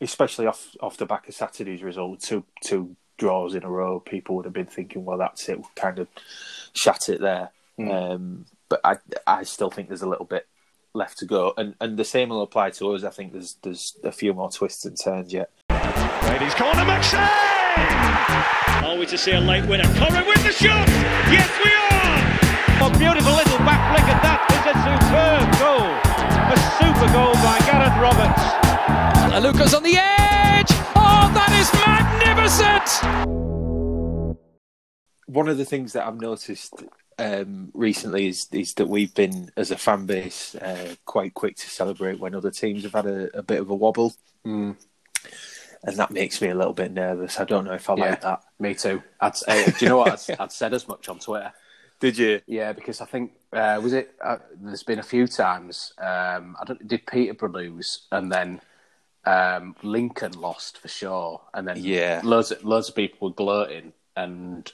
especially 0.02 0.48
off 0.48 0.76
off 0.82 0.98
the 0.98 1.06
back 1.06 1.28
of 1.28 1.36
Saturday's 1.36 1.84
result, 1.84 2.22
two 2.22 2.44
two 2.64 2.96
draws 3.18 3.54
in 3.54 3.64
a 3.64 3.70
row, 3.70 4.00
people 4.00 4.36
would 4.36 4.46
have 4.46 4.54
been 4.54 4.66
thinking, 4.66 5.06
well, 5.06 5.18
that's 5.18 5.48
it, 5.50 5.60
we'll 5.60 5.70
kind 5.76 6.00
of 6.00 6.08
shat 6.74 7.10
it 7.10 7.22
there. 7.22 7.52
Um, 7.80 8.46
but 8.68 8.82
I 8.84 8.98
I 9.26 9.44
still 9.44 9.70
think 9.70 9.88
there's 9.88 10.02
a 10.02 10.10
little 10.10 10.26
bit 10.26 10.48
left 10.94 11.18
to 11.20 11.26
go, 11.26 11.54
and 11.56 11.76
and 11.80 11.98
the 11.98 12.04
same 12.04 12.30
will 12.30 12.42
apply 12.42 12.72
to 12.72 12.94
us. 12.94 13.04
I 13.04 13.10
think 13.10 13.32
there's 13.32 13.58
there's 13.64 13.96
a 14.04 14.12
few 14.12 14.34
more 14.34 14.50
twists 14.52 14.86
and 14.86 14.98
turns 15.02 15.32
yet. 15.32 15.50
Ladies 16.24 16.56
corner, 16.56 16.84
McShane! 16.84 17.28
Are 18.84 18.98
we 18.98 19.06
to 19.06 19.18
see 19.18 19.32
a 19.32 19.40
late 19.40 19.66
winner? 19.68 19.84
Corrin 19.84 20.28
with 20.28 20.44
the 20.44 20.52
shot! 20.52 20.88
Yes, 21.32 21.50
we 21.64 21.72
are! 21.72 22.90
A 22.90 22.98
beautiful 22.98 23.34
little 23.34 23.60
back 23.60 23.96
flick, 23.96 24.08
and 24.10 24.22
that 24.24 24.40
is 24.52 24.64
a 24.68 24.74
superb 24.84 25.60
goal. 25.60 26.09
A 26.52 26.58
super 26.78 27.08
goal 27.14 27.34
by 27.36 27.60
Gareth 27.66 27.98
Roberts. 28.02 28.44
Luca's 29.44 29.74
on 29.74 29.84
the 29.84 29.96
edge. 29.98 30.68
Oh, 30.96 31.32
that 31.34 31.52
is 31.62 31.72
magnificent. 31.86 32.88
one 35.28 35.48
of 35.48 35.58
the 35.58 35.66
things 35.66 35.94
that 35.94 36.06
I've 36.08 36.20
noticed 36.20 36.74
um, 37.20 37.70
recently 37.74 38.28
is 38.28 38.48
is 38.52 38.74
that 38.76 38.88
we've 38.88 39.14
been, 39.14 39.52
as 39.56 39.72
a 39.72 39.78
fan 39.78 40.06
base, 40.06 40.56
uh, 40.56 40.96
quite 41.06 41.34
quick 41.34 41.56
to 41.58 41.70
celebrate 41.70 42.20
when 42.20 42.34
other 42.36 42.52
teams 42.52 42.84
have 42.84 42.94
had 42.94 43.06
a, 43.06 43.38
a 43.38 43.44
bit 43.44 43.60
of 43.62 43.70
a 43.70 43.76
wobble, 43.76 44.14
Hmm. 44.44 44.72
and 45.84 45.98
that 45.98 46.12
makes 46.12 46.42
me 46.42 46.50
a 46.50 46.56
little 46.56 46.74
bit 46.74 46.92
nervous. 46.92 47.40
I 47.40 47.44
don't 47.44 47.66
know 47.66 47.74
if 47.74 47.90
I 47.90 47.94
like 47.94 48.22
that. 48.22 48.42
Me 48.60 48.74
too. 48.74 49.04
I'd, 49.22 49.34
uh, 49.48 49.66
do 49.66 49.74
you 49.86 49.90
know 49.90 49.98
what? 49.98 50.30
I'd, 50.30 50.40
I'd 50.40 50.52
said 50.52 50.74
as 50.74 50.88
much 50.88 51.08
on 51.10 51.20
Twitter. 51.20 51.52
Did 52.00 52.18
you? 52.18 52.42
Yeah, 52.48 52.72
because 52.74 53.02
I 53.02 53.06
think 53.06 53.34
uh, 53.54 53.80
was 53.82 53.94
it. 53.94 54.14
Uh, 54.24 54.38
there's 54.62 54.84
been 54.84 55.00
a 55.00 55.04
few 55.04 55.28
times. 55.28 55.94
Um, 55.98 56.56
I 56.62 56.66
don't. 56.66 56.88
Did 56.88 57.06
Peterborough 57.08 57.50
lose 57.52 58.08
and 58.12 58.32
then 58.32 58.62
um, 59.26 59.76
Lincoln 59.84 60.34
lost 60.34 60.78
for 60.78 60.88
sure, 60.88 61.42
and 61.54 61.68
then 61.68 61.78
Yeah. 61.78 62.22
loads 62.24 62.52
of, 62.52 62.64
loads 62.64 62.90
of 62.90 62.96
people 62.96 63.30
were 63.30 63.34
gloating 63.36 63.94
and. 64.16 64.72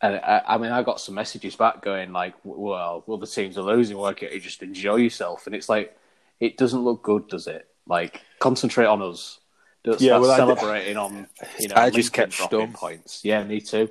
And 0.00 0.14
I, 0.14 0.42
I 0.46 0.58
mean, 0.58 0.70
I 0.70 0.84
got 0.84 1.00
some 1.00 1.16
messages 1.16 1.56
back 1.56 1.82
going 1.82 2.12
like, 2.12 2.34
"Well, 2.44 3.02
well, 3.04 3.18
the 3.18 3.26
teams 3.26 3.58
are 3.58 3.62
losing. 3.62 3.96
Why 3.98 4.12
can't 4.12 4.32
you 4.32 4.38
just 4.38 4.62
enjoy 4.62 4.94
yourself?" 4.96 5.44
And 5.46 5.56
it's 5.56 5.68
like, 5.68 5.98
it 6.38 6.56
doesn't 6.56 6.84
look 6.84 7.02
good, 7.02 7.26
does 7.26 7.48
it? 7.48 7.66
Like, 7.84 8.20
concentrate 8.38 8.86
on 8.86 9.02
us. 9.02 9.40
Don't 9.82 10.00
Yeah, 10.00 10.10
start 10.10 10.22
well, 10.22 10.30
I- 10.30 10.36
celebrating 10.36 10.96
on. 10.96 11.26
You 11.58 11.66
know, 11.66 11.74
I 11.74 11.90
just 11.90 12.16
Lincoln 12.16 12.30
kept 12.30 12.32
dropping 12.36 12.68
stum. 12.68 12.74
points. 12.74 13.24
Yeah, 13.24 13.42
me 13.42 13.60
too. 13.60 13.90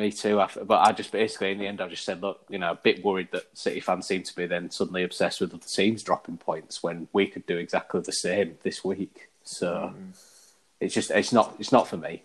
Me 0.00 0.10
too. 0.10 0.40
I- 0.40 0.48
But 0.64 0.88
I 0.88 0.92
just 0.92 1.12
basically, 1.12 1.52
in 1.52 1.58
the 1.58 1.66
end, 1.66 1.80
I 1.80 1.88
just 1.88 2.04
said, 2.04 2.22
look, 2.22 2.44
you 2.48 2.58
know, 2.58 2.72
a 2.72 2.74
bit 2.76 3.04
worried 3.04 3.28
that 3.32 3.56
City 3.56 3.80
fans 3.80 4.06
seem 4.06 4.22
to 4.22 4.34
be 4.34 4.46
then 4.46 4.70
suddenly 4.70 5.02
obsessed 5.02 5.40
with 5.40 5.52
other 5.52 5.66
teams 5.66 6.02
dropping 6.02 6.38
points 6.38 6.82
when 6.82 7.08
we 7.12 7.26
could 7.26 7.44
do 7.46 7.58
exactly 7.58 8.00
the 8.00 8.12
same 8.12 8.56
this 8.62 8.82
week. 8.82 9.28
So 9.44 9.92
mm. 9.94 10.18
it's 10.80 10.94
just, 10.94 11.10
it's 11.10 11.32
not, 11.32 11.54
it's 11.58 11.72
not 11.72 11.86
for 11.86 11.96
me. 11.96 12.22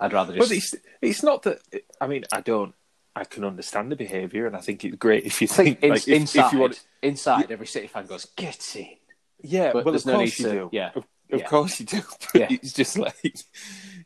I'd 0.00 0.12
rather 0.12 0.34
just. 0.34 0.48
But 0.48 0.56
it's 0.56 0.74
it's 1.02 1.22
not 1.22 1.42
that. 1.42 1.60
I 2.00 2.06
mean, 2.06 2.24
I 2.32 2.40
don't. 2.40 2.74
I 3.16 3.24
can 3.24 3.44
understand 3.44 3.90
the 3.90 3.96
behaviour, 3.96 4.46
and 4.46 4.54
I 4.54 4.60
think 4.60 4.84
it's 4.84 4.96
great 4.96 5.24
if 5.24 5.42
you 5.42 5.48
think 5.48 5.82
in, 5.82 5.90
like, 5.90 6.06
if, 6.06 6.14
inside, 6.14 6.46
if 6.46 6.52
you 6.52 6.58
want. 6.60 6.80
inside, 7.02 7.50
every 7.50 7.66
City 7.66 7.88
fan 7.88 8.06
goes, 8.06 8.26
get 8.36 8.76
in. 8.76 8.96
Yeah, 9.42 9.72
but 9.72 9.84
well, 9.84 9.92
there's 9.92 10.06
of 10.06 10.12
no 10.12 10.20
need 10.20 10.38
you 10.38 10.44
to- 10.44 10.52
do. 10.52 10.68
yeah, 10.72 10.90
of, 10.94 11.04
of 11.32 11.40
yeah. 11.40 11.46
course 11.46 11.80
you 11.80 11.86
do. 11.86 12.00
But 12.32 12.40
Yeah. 12.40 12.46
it's 12.50 12.72
just 12.72 12.98
like 12.98 13.16
it's 13.24 13.44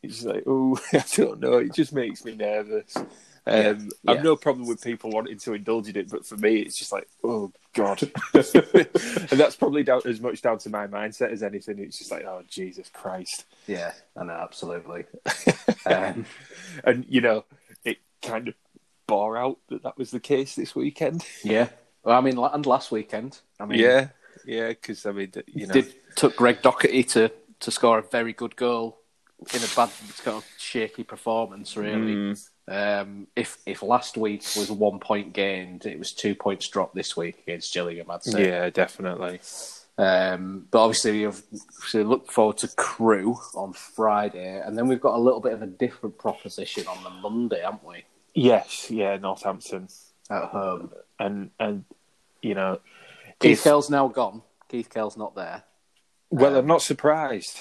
just 0.02 0.24
like 0.26 0.44
oh, 0.46 0.78
I 0.92 1.04
don't 1.16 1.40
know. 1.40 1.54
It 1.58 1.74
just 1.74 1.92
makes 1.92 2.24
me 2.24 2.34
nervous. 2.34 2.96
Um, 2.96 3.06
Yeah. 3.46 4.12
I've 4.12 4.22
no 4.24 4.36
problem 4.36 4.68
with 4.68 4.82
people 4.82 5.10
wanting 5.10 5.38
to 5.38 5.54
indulge 5.54 5.88
in 5.88 5.96
it, 5.96 6.10
but 6.10 6.24
for 6.24 6.36
me, 6.36 6.56
it's 6.60 6.78
just 6.78 6.92
like 6.92 7.08
oh 7.24 7.52
god, 7.74 8.02
and 8.34 9.38
that's 9.40 9.56
probably 9.56 9.82
down 9.82 10.02
as 10.04 10.20
much 10.20 10.42
down 10.42 10.58
to 10.58 10.70
my 10.70 10.86
mindset 10.86 11.32
as 11.32 11.42
anything. 11.42 11.78
It's 11.78 11.98
just 11.98 12.10
like 12.10 12.24
oh 12.24 12.42
Jesus 12.48 12.88
Christ, 12.92 13.44
Yeah, 13.66 13.92
I 14.16 14.24
know, 14.24 14.32
absolutely. 14.34 15.04
um, 15.86 16.26
and 16.84 17.04
you 17.08 17.20
know 17.20 17.44
it 17.84 17.98
kind 18.22 18.46
of 18.48 18.54
bore 19.08 19.36
out 19.36 19.58
that 19.68 19.82
that 19.82 19.98
was 19.98 20.10
the 20.12 20.20
case 20.20 20.54
this 20.54 20.74
weekend. 20.76 21.24
yeah. 21.42 21.68
Well, 22.04 22.18
I 22.18 22.20
mean, 22.20 22.36
and 22.38 22.66
last 22.66 22.90
weekend, 22.90 23.40
I 23.60 23.66
mean, 23.66 23.78
Yeah, 23.78 24.08
yeah, 24.44 24.68
because 24.68 25.06
I 25.06 25.12
mean, 25.12 25.32
you 25.46 25.66
know, 25.68 25.72
did 25.72 25.94
took 26.16 26.36
Greg 26.36 26.62
Docherty 26.62 27.06
to, 27.12 27.30
to 27.60 27.70
score 27.70 27.98
a 27.98 28.02
very 28.02 28.32
good 28.32 28.56
goal 28.56 28.98
in 29.52 29.60
a 29.62 29.66
bad 29.74 29.90
kind 30.24 30.36
of 30.36 30.46
shaky 30.58 31.02
performance. 31.04 31.76
Really, 31.76 32.34
um, 32.68 33.26
if 33.34 33.58
if 33.66 33.82
last 33.82 34.16
week 34.16 34.42
was 34.56 34.70
one 34.70 34.98
point 35.00 35.32
gained, 35.32 35.84
it 35.86 35.98
was 35.98 36.12
two 36.12 36.34
points 36.34 36.68
dropped 36.68 36.94
this 36.94 37.16
week 37.16 37.38
against 37.42 37.72
Gillingham. 37.74 38.10
I'd 38.10 38.22
say. 38.22 38.46
yeah, 38.48 38.70
definitely. 38.70 39.40
Um, 39.98 40.66
but 40.70 40.82
obviously, 40.84 41.26
we've 41.26 41.42
so 41.86 42.02
look 42.02 42.30
forward 42.30 42.58
to 42.58 42.68
Crewe 42.68 43.36
on 43.54 43.72
Friday, 43.72 44.60
and 44.64 44.76
then 44.78 44.88
we've 44.88 45.00
got 45.00 45.14
a 45.14 45.18
little 45.18 45.40
bit 45.40 45.52
of 45.52 45.62
a 45.62 45.66
different 45.66 46.18
proposition 46.18 46.86
on 46.86 47.02
the 47.04 47.10
Monday, 47.10 47.60
haven't 47.62 47.84
we? 47.84 48.04
Yes, 48.34 48.90
yeah, 48.90 49.16
Northampton, 49.18 49.88
At 50.30 50.44
home. 50.44 50.92
and 51.18 51.50
and 51.60 51.84
you 52.40 52.54
know, 52.54 52.80
Keith 53.40 53.58
if- 53.58 53.64
Curle's 53.64 53.90
now 53.90 54.08
gone. 54.08 54.42
Keith 54.68 54.88
Curle's 54.88 55.18
not 55.18 55.34
there. 55.34 55.64
Well, 56.32 56.56
I'm 56.56 56.66
not 56.66 56.82
surprised. 56.82 57.60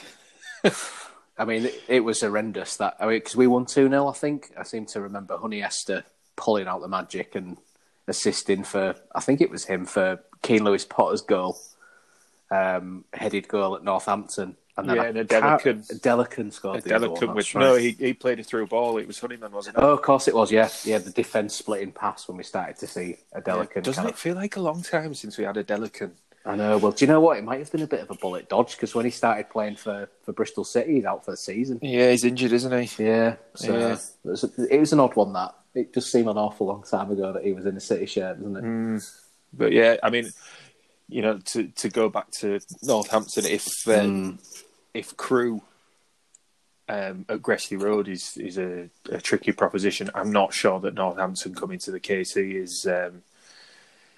I 1.37 1.45
mean, 1.45 1.65
it, 1.65 1.83
it 1.87 1.99
was 2.01 2.21
horrendous 2.21 2.77
that. 2.77 2.95
I 2.99 3.05
mean, 3.05 3.17
because 3.17 3.35
we 3.35 3.47
won 3.47 3.65
2 3.65 3.89
0, 3.89 4.07
I 4.07 4.13
think. 4.13 4.51
I 4.57 4.63
seem 4.63 4.85
to 4.87 5.01
remember 5.01 5.37
Honey 5.37 5.61
Esther 5.61 6.03
pulling 6.35 6.67
out 6.67 6.81
the 6.81 6.87
magic 6.87 7.35
and 7.35 7.57
assisting 8.07 8.63
for, 8.63 8.95
I 9.13 9.19
think 9.19 9.41
it 9.41 9.49
was 9.49 9.65
him, 9.65 9.85
for 9.85 10.19
Keane 10.41 10.63
Lewis 10.63 10.85
Potter's 10.85 11.21
goal. 11.21 11.57
um, 12.49 13.05
headed 13.13 13.47
goal 13.47 13.75
at 13.77 13.83
Northampton, 13.83 14.57
and 14.77 14.89
then 14.89 14.95
Yeah, 14.97 15.01
I 15.03 15.05
and 15.07 15.17
a 15.19 15.25
can't- 15.25 15.61
Delican- 15.63 15.89
a 15.91 15.95
Delican 15.95 16.51
scored 16.51 16.83
the 16.83 16.93
other 16.95 17.09
one, 17.09 17.19
Delicate 17.19 17.35
with 17.35 17.55
no, 17.55 17.75
he, 17.75 17.91
he 17.91 18.13
played 18.13 18.39
a 18.41 18.43
through 18.43 18.67
ball. 18.67 18.97
It 18.97 19.07
was 19.07 19.19
Honeyman, 19.19 19.51
wasn't 19.53 19.77
it? 19.77 19.81
Oh, 19.81 19.93
of 19.93 20.01
course 20.01 20.27
it 20.27 20.35
was. 20.35 20.51
Yeah, 20.51 20.67
yeah. 20.83 20.97
The 20.97 21.11
defense 21.11 21.55
splitting 21.55 21.93
pass 21.93 22.27
when 22.27 22.35
we 22.37 22.43
started 22.43 22.75
to 22.79 22.87
see 22.87 23.15
a 23.31 23.41
Delican. 23.41 23.83
Doesn't 23.83 23.93
kind 24.03 24.07
it 24.09 24.13
of- 24.15 24.19
feel 24.19 24.35
like 24.35 24.57
a 24.57 24.61
long 24.61 24.81
time 24.83 25.13
since 25.13 25.37
we 25.37 25.45
had 25.45 25.55
a 25.57 25.63
Delican? 25.63 26.11
I 26.45 26.55
know. 26.55 26.77
Well, 26.77 26.91
do 26.91 27.05
you 27.05 27.11
know 27.11 27.19
what? 27.19 27.37
It 27.37 27.43
might 27.43 27.59
have 27.59 27.71
been 27.71 27.83
a 27.83 27.87
bit 27.87 27.99
of 27.99 28.09
a 28.09 28.15
bullet 28.15 28.49
dodge 28.49 28.71
because 28.71 28.95
when 28.95 29.05
he 29.05 29.11
started 29.11 29.49
playing 29.49 29.75
for, 29.75 30.09
for 30.23 30.33
Bristol 30.33 30.63
City, 30.63 30.95
he's 30.95 31.05
out 31.05 31.23
for 31.23 31.31
the 31.31 31.37
season. 31.37 31.79
Yeah, 31.81 32.09
he's 32.09 32.25
injured, 32.25 32.51
isn't 32.51 32.87
he? 32.87 33.03
Yeah, 33.03 33.35
so 33.53 33.77
Yeah. 33.77 33.87
It, 33.87 33.99
was, 34.23 34.43
it 34.43 34.79
was 34.79 34.93
an 34.93 34.99
odd 34.99 35.15
one. 35.15 35.33
That 35.33 35.55
it 35.75 35.93
just 35.93 36.11
seemed 36.11 36.27
an 36.27 36.37
awful 36.37 36.67
long 36.67 36.83
time 36.83 37.11
ago 37.11 37.31
that 37.33 37.43
he 37.43 37.53
was 37.53 37.65
in 37.65 37.77
a 37.77 37.79
City 37.79 38.07
shirt, 38.07 38.39
doesn't 38.39 38.57
it? 38.57 38.63
Mm. 38.63 39.21
But 39.53 39.71
yeah, 39.71 39.97
I 40.01 40.09
mean, 40.09 40.31
you 41.09 41.21
know, 41.21 41.37
to 41.37 41.67
to 41.67 41.89
go 41.89 42.09
back 42.09 42.31
to 42.39 42.59
Northampton, 42.81 43.45
if 43.45 43.87
um, 43.87 44.39
if 44.95 45.15
Crewe 45.17 45.61
um, 46.89 47.25
at 47.29 47.41
Gresty 47.43 47.79
Road 47.79 48.07
is 48.07 48.35
is 48.37 48.57
a, 48.57 48.89
a 49.11 49.21
tricky 49.21 49.51
proposition, 49.51 50.09
I'm 50.15 50.31
not 50.31 50.53
sure 50.53 50.79
that 50.79 50.95
Northampton 50.95 51.53
coming 51.53 51.77
to 51.79 51.91
the 51.91 51.99
KC 51.99 52.55
is. 52.55 52.87
Um, 52.89 53.21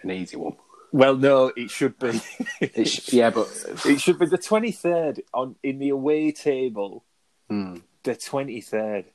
An 0.03 0.11
easy 0.11 0.37
one. 0.37 0.55
Well, 0.93 1.17
no, 1.17 1.51
it 1.57 1.71
should 1.71 1.97
be. 1.97 2.21
It's, 2.61 3.11
yeah, 3.11 3.31
but 3.31 3.49
it 3.85 3.99
should 3.99 4.19
be 4.19 4.27
the 4.27 4.37
23rd 4.37 5.21
on 5.33 5.55
in 5.63 5.79
the 5.79 5.89
away 5.89 6.31
table. 6.31 7.03
Hmm. 7.49 7.77
The 8.03 8.15
23rd. 8.15 9.05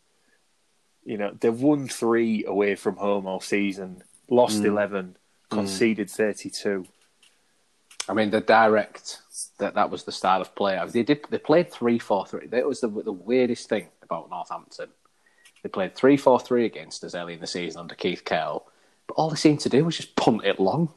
You 1.04 1.16
know, 1.16 1.34
they've 1.38 1.58
won 1.58 1.88
three 1.88 2.44
away 2.44 2.74
from 2.74 2.96
home 2.96 3.26
all 3.26 3.40
season, 3.40 4.02
lost 4.28 4.62
11, 4.62 5.16
conceded 5.48 6.10
32. 6.10 6.84
I 8.08 8.12
mean, 8.12 8.30
the 8.30 8.40
direct 8.40 9.20
that 9.58 9.74
that 9.74 9.90
was 9.90 10.04
the 10.04 10.12
style 10.12 10.40
of 10.40 10.54
play. 10.54 10.82
They 10.88 11.02
did. 11.02 11.24
They 11.30 11.38
played 11.38 11.70
three 11.70 11.98
four 11.98 12.26
three. 12.26 12.46
That 12.48 12.66
was 12.66 12.80
the 12.80 12.88
the 12.88 13.12
weirdest 13.12 13.68
thing 13.68 13.88
about 14.02 14.30
Northampton. 14.30 14.88
They 15.62 15.68
played 15.68 15.94
three 15.94 16.16
four 16.16 16.40
three 16.40 16.64
against 16.64 17.04
us 17.04 17.14
early 17.14 17.34
in 17.34 17.40
the 17.40 17.46
season 17.46 17.80
under 17.80 17.94
Keith 17.94 18.24
Curle, 18.24 18.66
but 19.06 19.14
all 19.14 19.30
they 19.30 19.36
seemed 19.36 19.60
to 19.60 19.68
do 19.68 19.84
was 19.84 19.96
just 19.96 20.16
punt 20.16 20.44
it 20.44 20.58
long. 20.58 20.92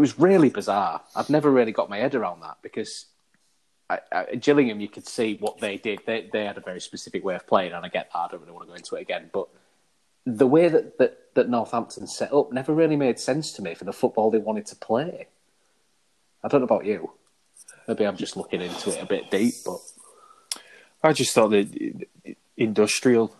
It 0.00 0.08
was 0.08 0.18
really 0.18 0.48
bizarre. 0.48 1.02
I've 1.14 1.28
never 1.28 1.50
really 1.50 1.72
got 1.72 1.90
my 1.90 1.98
head 1.98 2.14
around 2.14 2.40
that 2.40 2.56
because 2.62 3.04
I, 3.90 3.98
I, 4.10 4.24
Gillingham, 4.36 4.80
you 4.80 4.88
could 4.88 5.06
see 5.06 5.36
what 5.38 5.58
they 5.58 5.76
did. 5.76 6.00
They 6.06 6.26
they 6.32 6.46
had 6.46 6.56
a 6.56 6.62
very 6.62 6.80
specific 6.80 7.22
way 7.22 7.34
of 7.34 7.46
playing, 7.46 7.72
and 7.72 7.84
I 7.84 7.90
get 7.90 8.08
that. 8.10 8.18
I 8.18 8.28
don't 8.28 8.40
really 8.40 8.52
want 8.52 8.64
to 8.64 8.68
go 8.68 8.76
into 8.76 8.94
it 8.94 9.02
again, 9.02 9.28
but 9.30 9.48
the 10.24 10.46
way 10.46 10.68
that, 10.68 10.96
that, 10.96 11.34
that 11.34 11.50
Northampton 11.50 12.06
set 12.06 12.32
up 12.32 12.50
never 12.50 12.72
really 12.72 12.96
made 12.96 13.20
sense 13.20 13.52
to 13.52 13.60
me 13.60 13.74
for 13.74 13.84
the 13.84 13.92
football 13.92 14.30
they 14.30 14.38
wanted 14.38 14.64
to 14.68 14.76
play. 14.76 15.26
I 16.42 16.48
don't 16.48 16.62
know 16.62 16.64
about 16.64 16.86
you. 16.86 17.10
Maybe 17.86 18.06
I'm 18.06 18.16
just 18.16 18.38
looking 18.38 18.62
into 18.62 18.96
it 18.96 19.02
a 19.02 19.06
bit 19.06 19.30
deep, 19.30 19.52
but 19.66 19.80
I 21.02 21.12
just 21.12 21.34
thought 21.34 21.48
that 21.48 22.06
industrial, 22.56 23.36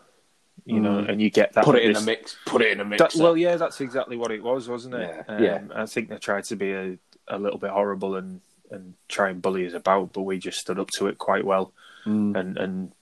you 0.65 0.81
know, 0.81 0.99
and 0.99 1.21
you 1.21 1.31
get 1.31 1.53
that. 1.55 1.65
put 1.65 1.77
it 1.77 1.85
in 1.85 1.93
this- 1.95 2.03
a 2.03 2.07
mix. 2.07 2.37
Put 2.47 2.63
it 2.63 2.73
in 2.73 2.81
a 2.81 2.85
mix. 2.85 3.01
That, 3.15 3.23
well, 3.23 3.37
yeah, 3.37 3.57
that's 3.57 3.81
exactly 3.81 4.17
what 4.17 4.31
it 4.31 4.43
was, 4.43 4.69
wasn't 4.69 4.95
it? 4.95 5.25
Yeah. 5.29 5.35
Um, 5.35 5.43
Yeah. 5.45 5.61
I 5.75 5.87
think 5.87 6.09
they 6.09 6.17
tried 6.19 6.45
to 6.45 6.57
be 6.57 6.73
a, 6.73 6.99
a 7.29 7.39
little 7.39 7.59
bit 7.59 7.71
horrible 7.71 8.17
and, 8.17 8.41
and 8.71 8.95
try 9.09 9.31
and 9.31 9.41
bully 9.43 9.67
us 9.67 9.75
about, 9.75 10.13
but 10.13 10.23
we 10.23 10.39
just 10.39 10.59
stood 10.59 10.79
up 10.79 10.89
to 10.99 11.07
it 11.09 11.19
quite 11.19 11.45
well 11.45 11.73
Mm. 12.07 12.35
and, 12.35 12.57
and 12.57 12.93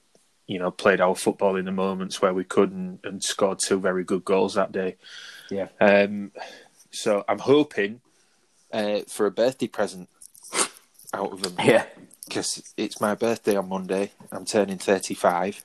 you 0.49 0.59
know 0.59 0.73
played 0.73 1.01
our 1.01 1.15
football 1.15 1.55
in 1.55 1.67
the 1.67 1.71
moments 1.71 2.21
where 2.21 2.35
we 2.35 2.43
could 2.43 2.73
and, 2.73 2.99
and 3.05 3.23
scored 3.23 3.61
two 3.65 3.79
very 3.79 4.03
good 4.03 4.25
goals 4.25 4.55
that 4.55 4.73
day. 4.73 4.97
yeah. 5.51 5.69
Um, 5.81 6.33
so 6.91 7.25
I'm 7.29 7.39
hoping 7.39 8.01
uh, 8.73 9.01
for 9.07 9.27
a 9.27 9.31
birthday 9.31 9.69
present 9.69 10.09
out 11.15 11.33
of 11.33 11.43
them. 11.43 11.55
Yeah. 11.65 11.85
because 12.29 12.61
it's 12.77 13.01
my 13.01 13.15
birthday 13.15 13.55
on 13.57 13.69
Monday. 13.69 14.11
I'm 14.33 14.45
turning 14.45 14.79
35. 14.79 15.65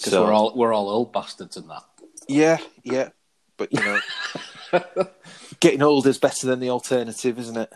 Because 0.00 0.18
we're 0.18 0.32
all 0.32 0.52
we're 0.56 0.72
all 0.72 0.88
old 0.88 1.12
bastards 1.12 1.56
in 1.56 1.68
that. 1.68 1.82
Yeah, 2.28 2.58
yeah. 2.82 3.10
But, 3.56 3.72
you 3.72 3.80
know, 3.80 4.00
getting 5.60 5.82
older 5.82 6.08
is 6.08 6.16
better 6.16 6.46
than 6.46 6.60
the 6.60 6.70
alternative, 6.70 7.38
isn't 7.38 7.56
it? 7.58 7.72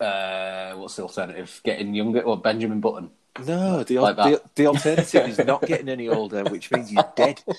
Uh, 0.00 0.72
what's 0.74 0.96
the 0.96 1.02
alternative? 1.02 1.60
Getting 1.62 1.94
younger? 1.94 2.22
Or 2.22 2.36
Benjamin 2.36 2.80
Button? 2.80 3.10
No, 3.46 3.84
the, 3.84 3.98
Like 4.00 4.16
the, 4.16 4.42
the 4.56 4.66
alternative 4.66 5.28
is 5.28 5.38
not 5.38 5.62
getting 5.62 5.88
any 5.88 6.08
older, 6.08 6.42
which 6.44 6.70
means 6.72 6.92
you're 6.92 7.12
dead. 7.16 7.42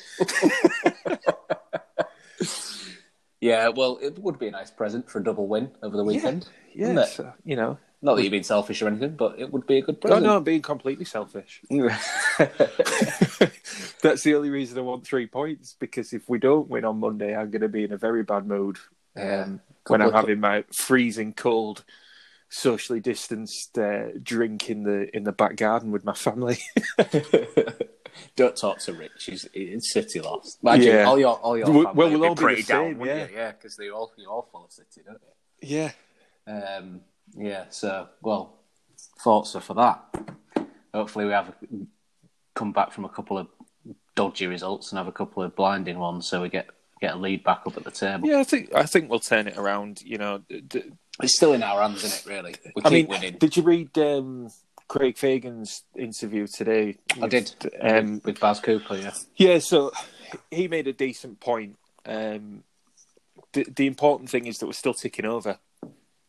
Yeah. 3.40 3.68
Well, 3.68 4.00
it 4.02 4.18
would 4.20 4.40
be 4.40 4.48
a 4.48 4.52
nice 4.52 4.72
present 4.72 5.10
for 5.10 5.20
a 5.20 5.24
double 5.24 5.48
win 5.48 5.70
over 5.82 5.98
the 5.98 6.04
weekend. 6.06 6.48
Yeah, 6.74 7.02
it? 7.02 7.08
so, 7.08 7.34
you 7.44 7.58
know. 7.58 7.78
Not 8.04 8.16
that 8.18 8.24
you've 8.24 8.32
been 8.32 8.44
selfish 8.44 8.82
or 8.82 8.88
anything, 8.88 9.16
but 9.16 9.40
it 9.40 9.52
would 9.52 9.66
be 9.66 9.78
a 9.78 9.82
good 9.82 9.96
Oh, 9.96 10.00
present. 10.02 10.24
no, 10.26 10.36
I'm 10.36 10.44
being 10.44 10.62
completely 10.62 11.06
selfish. 11.06 11.62
That's 14.02 14.24
the 14.24 14.36
only 14.36 14.50
reason 14.50 14.78
I 14.78 14.82
want 14.82 15.06
three 15.08 15.26
points, 15.26 15.76
because 15.80 16.12
if 16.14 16.28
we 16.30 16.38
don't 16.38 16.68
win 16.70 16.84
on 16.86 17.00
Monday, 17.00 17.34
I'm 17.36 17.50
going 17.50 17.62
to 17.62 17.70
be 17.70 17.86
in 17.86 17.94
a 17.94 17.98
very 17.98 18.24
bad 18.24 18.46
mood 18.46 18.78
Yeah. 19.16 19.44
um, 19.44 19.62
when 19.88 20.02
I'm 20.02 20.12
having 20.12 20.40
my 20.42 20.66
freezing 20.74 21.34
cold, 21.34 21.86
socially 22.50 23.00
distanced 23.00 23.78
uh, 23.80 24.08
drink 24.22 24.70
in 24.70 24.84
the 24.84 25.16
in 25.16 25.24
the 25.24 25.32
back 25.32 25.56
garden 25.56 25.92
with 25.92 26.04
my 26.04 26.14
family. 26.14 26.60
Don't 28.36 28.56
talk 28.56 28.80
to 28.80 28.94
Rich. 28.94 29.24
He's 29.26 29.48
it's 29.54 29.92
City 29.92 30.20
lost. 30.22 30.60
Imagine 30.62 30.94
Yeah. 30.96 31.04
all 31.06 31.18
your 31.18 31.36
all 31.38 31.58
your 31.58 31.68
Well, 31.72 31.84
family 31.84 31.96
well, 31.98 32.10
we'll 32.12 32.26
all 32.26 32.36
be 32.36 32.42
pretty 32.44 32.62
the 32.62 32.68
same, 32.68 32.98
down, 33.00 33.08
yeah. 33.08 33.28
you? 33.28 33.36
Yeah, 33.36 33.52
because 33.54 33.76
they 33.76 33.90
all 33.90 34.12
you 34.18 34.30
all 34.30 34.48
follow 34.52 34.68
City, 34.70 35.02
don't 35.06 35.20
they? 35.22 35.68
yeah. 35.68 35.92
Um, 36.46 37.02
yeah. 37.38 37.66
So 37.70 38.08
well, 38.22 38.56
thoughts 39.24 39.56
are 39.56 39.62
for 39.62 39.74
that. 39.76 40.04
Hopefully, 40.94 41.26
we 41.26 41.32
have 41.32 41.54
come 42.56 42.72
back 42.72 42.92
from 42.92 43.06
a 43.06 43.10
couple 43.10 43.38
of 43.38 43.48
dodgy 44.16 44.46
results 44.48 44.92
and 44.92 44.98
have 44.98 45.08
a 45.08 45.12
couple 45.12 45.42
of 45.44 45.56
blinding 45.56 45.98
ones, 46.00 46.28
so 46.28 46.42
we 46.42 46.50
get 46.50 46.68
get 47.02 47.16
a 47.16 47.18
lead 47.18 47.44
back 47.44 47.62
up 47.66 47.76
at 47.78 47.84
the 47.84 47.92
table. 47.92 48.28
Yeah, 48.28 48.40
I 48.40 48.44
think 48.44 48.74
I 48.76 48.84
think 48.84 49.10
we'll 49.10 49.20
turn 49.20 49.48
it 49.48 49.58
around. 49.58 50.02
You 50.06 50.18
know, 50.18 50.42
D- 50.50 50.62
d- 50.62 50.92
It's 51.22 51.36
still 51.36 51.54
in 51.54 51.64
our 51.64 51.82
hands, 51.82 52.04
isn't 52.04 52.26
it? 52.32 52.34
Really, 52.36 52.56
we 52.76 52.82
I 52.86 52.90
keep 52.90 52.92
mean, 52.92 53.08
winning. 53.08 53.38
did 53.40 53.58
you 53.58 53.64
read 53.64 53.98
um, 53.98 54.50
Craig 54.88 55.18
Fagan's 55.18 55.84
interview 55.98 56.46
today? 56.48 56.98
I 57.22 57.28
did 57.28 57.54
Um, 57.82 58.22
with 58.24 58.40
Baz 58.40 58.60
Cooper. 58.60 58.98
Yeah. 58.98 59.12
yeah, 59.36 59.60
so 59.60 59.92
he 60.52 60.68
made 60.68 60.88
a 60.88 60.94
decent 60.94 61.40
point. 61.40 61.78
Um, 62.06 62.64
the, 63.54 63.66
the 63.76 63.88
important 63.88 64.30
thing 64.30 64.46
is 64.48 64.60
that 64.60 64.66
we're 64.68 64.74
still 64.74 64.94
ticking 64.94 65.26
over. 65.26 65.58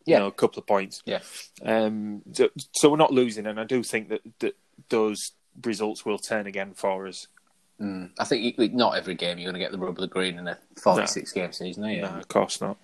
Yeah. 0.05 0.17
You 0.17 0.21
know, 0.23 0.27
a 0.29 0.33
couple 0.33 0.61
of 0.61 0.67
points. 0.67 1.03
Yeah. 1.07 1.21
Um, 1.65 2.23
so, 2.33 2.51
so 2.73 2.91
we're 2.91 2.97
not 2.97 3.13
losing, 3.13 3.47
and 3.47 3.59
I 3.59 3.65
do 3.65 3.83
think 3.83 4.09
that, 4.11 4.21
that 4.41 4.57
those 4.89 5.33
results 5.63 6.05
will 6.05 6.19
turn 6.19 6.47
again 6.47 6.75
for 6.75 7.07
us. 7.07 7.27
I 7.81 8.25
think 8.25 8.59
you, 8.59 8.69
not 8.69 8.97
every 8.97 9.15
game 9.15 9.39
you're 9.39 9.51
going 9.51 9.61
to 9.61 9.65
get 9.65 9.73
the 9.73 9.79
rub 9.79 9.91
of 9.91 9.97
the 9.97 10.07
green 10.07 10.39
in 10.39 10.49
a 10.49 10.59
46 10.83 11.33
game 11.33 11.53
season, 11.53 11.85
are 11.85 11.91
you? 11.91 12.03
No, 12.03 12.09
of 12.09 12.29
course 12.29 12.61
not. 12.61 12.77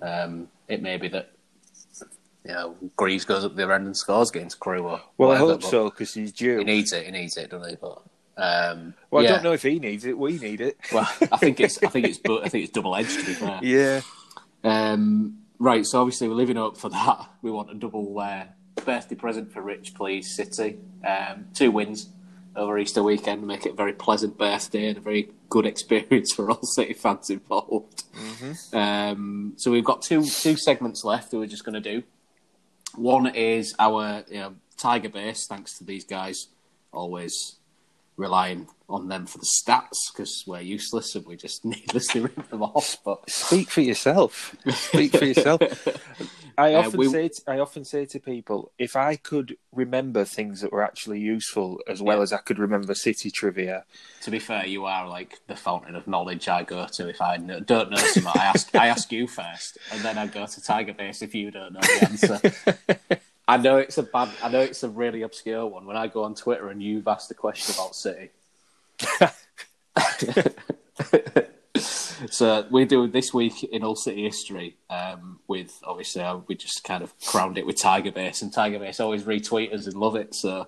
Um, 0.00 0.48
it 0.68 0.80
may 0.80 0.96
be 0.96 1.08
that 1.08 1.32
you 2.44 2.52
know 2.52 2.76
Greaves 2.96 3.24
goes 3.24 3.44
up 3.44 3.56
the 3.56 3.62
end 3.62 3.86
and 3.86 3.96
scores 3.96 4.30
against 4.30 4.60
Crewe. 4.60 4.86
Or 4.86 5.00
Well, 5.16 5.32
I 5.32 5.36
hope 5.36 5.62
so 5.62 5.90
because 5.90 6.14
he's 6.14 6.32
due. 6.32 6.58
He 6.58 6.64
needs 6.64 6.92
it. 6.92 7.06
He 7.06 7.12
needs 7.12 7.36
it, 7.36 7.50
doesn't 7.50 7.68
he? 7.68 7.76
But 7.76 8.00
um, 8.36 8.94
well, 9.10 9.24
yeah. 9.24 9.30
I 9.30 9.32
don't 9.34 9.44
know 9.44 9.52
if 9.52 9.62
he 9.62 9.78
needs 9.80 10.04
it. 10.04 10.16
We 10.16 10.38
need 10.38 10.60
it. 10.60 10.78
Well, 10.92 11.08
I 11.32 11.36
think 11.36 11.60
it's 11.60 11.82
I 11.82 11.88
think 11.88 12.06
it's 12.06 12.20
I 12.44 12.48
think 12.48 12.64
it's 12.64 12.72
double 12.72 12.94
edged 12.94 13.18
to 13.18 13.26
be 13.26 13.34
fair. 13.34 13.60
yeah. 13.62 14.00
Um, 14.64 15.38
right. 15.58 15.86
So 15.86 16.00
obviously 16.00 16.28
we're 16.28 16.34
living 16.34 16.58
up 16.58 16.76
for 16.76 16.88
that. 16.90 17.28
We 17.42 17.50
want 17.50 17.70
a 17.70 17.74
double 17.74 18.18
uh, 18.18 18.44
birthday 18.84 19.14
present 19.14 19.52
for 19.52 19.62
Rich, 19.62 19.94
please, 19.94 20.34
City. 20.34 20.78
Um, 21.06 21.46
two 21.54 21.70
wins 21.70 22.10
over 22.56 22.76
Easter 22.78 23.02
weekend 23.02 23.46
make 23.46 23.66
it 23.66 23.72
a 23.72 23.74
very 23.74 23.92
pleasant 23.92 24.36
birthday 24.36 24.88
and 24.88 24.98
a 24.98 25.00
very 25.00 25.30
good 25.48 25.64
experience 25.64 26.32
for 26.36 26.50
all 26.50 26.62
City 26.62 26.92
fans 26.92 27.30
involved. 27.30 28.04
Um, 28.72 29.52
so 29.56 29.70
we've 29.70 29.84
got 29.84 30.02
two 30.02 30.24
two 30.24 30.56
segments 30.56 31.04
left 31.04 31.30
that 31.30 31.38
we're 31.38 31.46
just 31.46 31.64
going 31.64 31.80
to 31.80 31.92
do. 31.92 32.02
One 32.94 33.26
is 33.26 33.74
our 33.78 34.24
you 34.28 34.38
know, 34.38 34.54
Tiger 34.76 35.08
base, 35.08 35.46
thanks 35.46 35.78
to 35.78 35.84
these 35.84 36.04
guys, 36.04 36.48
always 36.92 37.57
relying 38.18 38.68
on 38.90 39.08
them 39.08 39.26
for 39.26 39.38
the 39.38 39.46
stats 39.46 40.12
because 40.12 40.44
we're 40.46 40.60
useless 40.60 41.14
and 41.14 41.24
we 41.26 41.36
just 41.36 41.64
needlessly 41.74 42.20
rip 42.20 42.48
them 42.50 42.62
off. 42.62 42.96
But 43.04 43.28
Speak 43.30 43.70
for 43.70 43.80
yourself. 43.80 44.54
Speak 44.70 45.16
for 45.16 45.24
yourself. 45.24 45.60
I 46.58 46.74
Uh, 46.74 46.78
often 46.80 46.98
we- 46.98 47.08
say 47.08 47.28
to, 47.28 47.42
I 47.46 47.58
often 47.60 47.84
say 47.84 48.04
to 48.06 48.18
people, 48.18 48.72
if 48.78 48.96
I 48.96 49.14
could 49.14 49.56
remember 49.72 50.24
things 50.24 50.60
that 50.62 50.72
were 50.72 50.82
actually 50.82 51.20
useful 51.20 51.78
as 51.86 52.02
well 52.02 52.16
Yeah. 52.16 52.22
as 52.24 52.32
I 52.32 52.38
could 52.38 52.58
remember 52.58 52.94
city 52.94 53.30
trivia, 53.30 53.84
to 54.22 54.30
be 54.32 54.40
fair, 54.40 54.66
you 54.66 54.84
are 54.84 55.06
like 55.08 55.38
the 55.46 55.54
fountain 55.54 55.94
of 55.94 56.08
knowledge 56.08 56.48
I 56.48 56.64
go 56.64 56.84
to. 56.94 57.08
If 57.08 57.20
I 57.22 57.38
kn- 57.38 57.62
don't 57.64 57.90
know 57.92 57.96
something, 57.98 58.32
I 58.34 58.46
ask 58.46 58.74
I 58.74 58.88
ask 58.88 59.12
you 59.12 59.28
first, 59.28 59.78
and 59.92 60.00
then 60.02 60.18
I 60.18 60.26
go 60.26 60.46
to 60.46 60.60
Tiger 60.60 60.94
Base 60.94 61.22
if 61.22 61.32
you 61.36 61.52
don't 61.52 61.74
know 61.74 61.80
the 61.80 62.08
answer. 62.10 62.97
I 63.48 63.56
know 63.56 63.78
it's 63.78 63.96
a 63.96 64.02
bad. 64.02 64.28
I 64.42 64.50
know 64.50 64.60
it's 64.60 64.82
a 64.82 64.90
really 64.90 65.22
obscure 65.22 65.66
one. 65.66 65.86
When 65.86 65.96
I 65.96 66.06
go 66.06 66.22
on 66.24 66.34
Twitter 66.34 66.68
and 66.68 66.82
you've 66.82 67.08
asked 67.08 67.30
a 67.30 67.34
question 67.34 67.74
about 67.74 67.96
City, 67.96 68.28
so 72.30 72.66
we 72.70 72.84
do 72.84 73.08
this 73.08 73.32
week 73.32 73.64
in 73.64 73.82
all 73.82 73.96
City 73.96 74.22
history 74.24 74.76
um, 74.90 75.40
with 75.48 75.80
obviously 75.82 76.20
uh, 76.20 76.40
we 76.46 76.56
just 76.56 76.84
kind 76.84 77.02
of 77.02 77.18
crowned 77.24 77.56
it 77.56 77.64
with 77.64 77.80
Tiger 77.80 78.12
Base, 78.12 78.42
and 78.42 78.52
Tiger 78.52 78.78
Base 78.78 79.00
always 79.00 79.22
retweet 79.22 79.72
us 79.72 79.86
and 79.86 79.96
love 79.96 80.14
it. 80.14 80.34
So, 80.34 80.66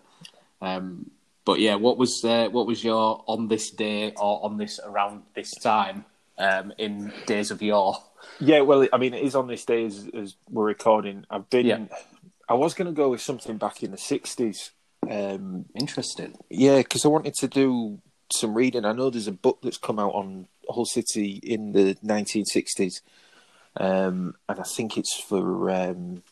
um, 0.62 1.10
but 1.44 1.60
yeah, 1.60 1.74
what 1.74 1.98
was 1.98 2.24
uh, 2.24 2.48
what 2.50 2.66
was 2.66 2.82
your 2.82 3.22
on 3.26 3.48
this 3.48 3.70
day 3.70 4.12
or 4.12 4.42
on 4.42 4.56
this 4.56 4.80
around 4.82 5.24
this 5.34 5.50
time 5.50 6.06
um, 6.38 6.72
in 6.78 7.12
days 7.26 7.50
of 7.50 7.60
yore? 7.60 7.98
Yeah, 8.38 8.60
well, 8.60 8.88
I 8.90 8.96
mean, 8.96 9.12
it 9.12 9.22
is 9.22 9.34
on 9.34 9.48
this 9.48 9.66
day 9.66 9.84
as, 9.84 10.08
as 10.14 10.36
we're 10.48 10.64
recording. 10.64 11.26
I've 11.28 11.50
been. 11.50 11.66
Yeah. 11.66 11.84
I 12.50 12.54
was 12.54 12.74
going 12.74 12.86
to 12.86 12.92
go 12.92 13.10
with 13.10 13.20
something 13.20 13.58
back 13.58 13.82
in 13.84 13.92
the 13.92 13.96
'60s. 13.96 14.70
Um, 15.08 15.66
Interesting. 15.74 16.34
yeah, 16.50 16.78
because 16.78 17.04
I 17.04 17.08
wanted 17.08 17.34
to 17.34 17.48
do 17.48 18.00
some 18.32 18.54
reading. 18.54 18.84
I 18.84 18.92
know 18.92 19.08
there's 19.08 19.28
a 19.28 19.32
book 19.32 19.60
that's 19.62 19.78
come 19.78 20.00
out 20.00 20.14
on 20.14 20.48
Hull 20.68 20.84
City 20.84 21.40
in 21.44 21.72
the 21.72 21.94
1960s, 22.04 23.02
um, 23.76 24.34
and 24.48 24.60
I 24.60 24.64
think 24.64 24.98
it's 24.98 25.18
for 25.20 25.70
um, 25.70 26.24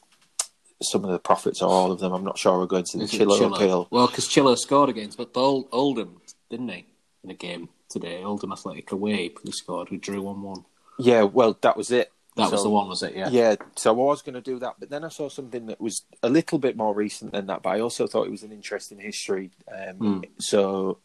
some 0.82 1.04
of 1.04 1.10
the 1.12 1.20
profits 1.20 1.62
or 1.62 1.70
all 1.70 1.92
of 1.92 2.00
them. 2.00 2.12
I'm 2.12 2.24
not 2.24 2.36
sure. 2.36 2.58
We're 2.58 2.66
going 2.66 2.84
to 2.84 2.98
the 2.98 3.04
Is 3.04 3.14
it 3.14 3.20
Chillo 3.20 3.38
Chillo? 3.38 3.54
appeal. 3.54 3.88
Well, 3.90 4.08
because 4.08 4.28
Chillo 4.28 4.58
scored 4.58 4.90
against 4.90 5.18
but 5.18 5.30
Old, 5.36 5.68
Oldham, 5.70 6.20
didn't 6.50 6.68
he, 6.68 6.84
in 7.22 7.30
a 7.30 7.34
game 7.34 7.68
today? 7.88 8.24
Oldham 8.24 8.52
Athletic 8.52 8.90
away, 8.90 9.30
he 9.44 9.52
scored. 9.52 9.90
We 9.90 9.98
drew 9.98 10.22
one 10.22 10.42
one. 10.42 10.64
Yeah, 10.98 11.22
well, 11.22 11.56
that 11.60 11.76
was 11.76 11.92
it. 11.92 12.12
That 12.38 12.52
was 12.52 12.62
the 12.62 12.70
one, 12.70 12.88
was 12.88 13.02
it? 13.02 13.14
Yeah. 13.16 13.28
Yeah, 13.30 13.56
so 13.76 13.90
I 13.90 13.94
was 13.94 14.22
going 14.22 14.34
to 14.34 14.40
do 14.40 14.58
that, 14.60 14.74
but 14.78 14.90
then 14.90 15.04
I 15.04 15.08
saw 15.08 15.28
something 15.28 15.66
that 15.66 15.80
was 15.80 16.02
a 16.22 16.28
little 16.28 16.58
bit 16.58 16.76
more 16.76 16.94
recent 16.94 17.32
than 17.32 17.46
that. 17.46 17.62
But 17.62 17.70
I 17.70 17.80
also 17.80 18.06
thought 18.06 18.26
it 18.26 18.30
was 18.30 18.42
an 18.44 18.52
interesting 18.52 18.98
history. 18.98 19.50
Um, 19.70 19.96
Hmm. 19.96 20.20
So, 20.38 20.98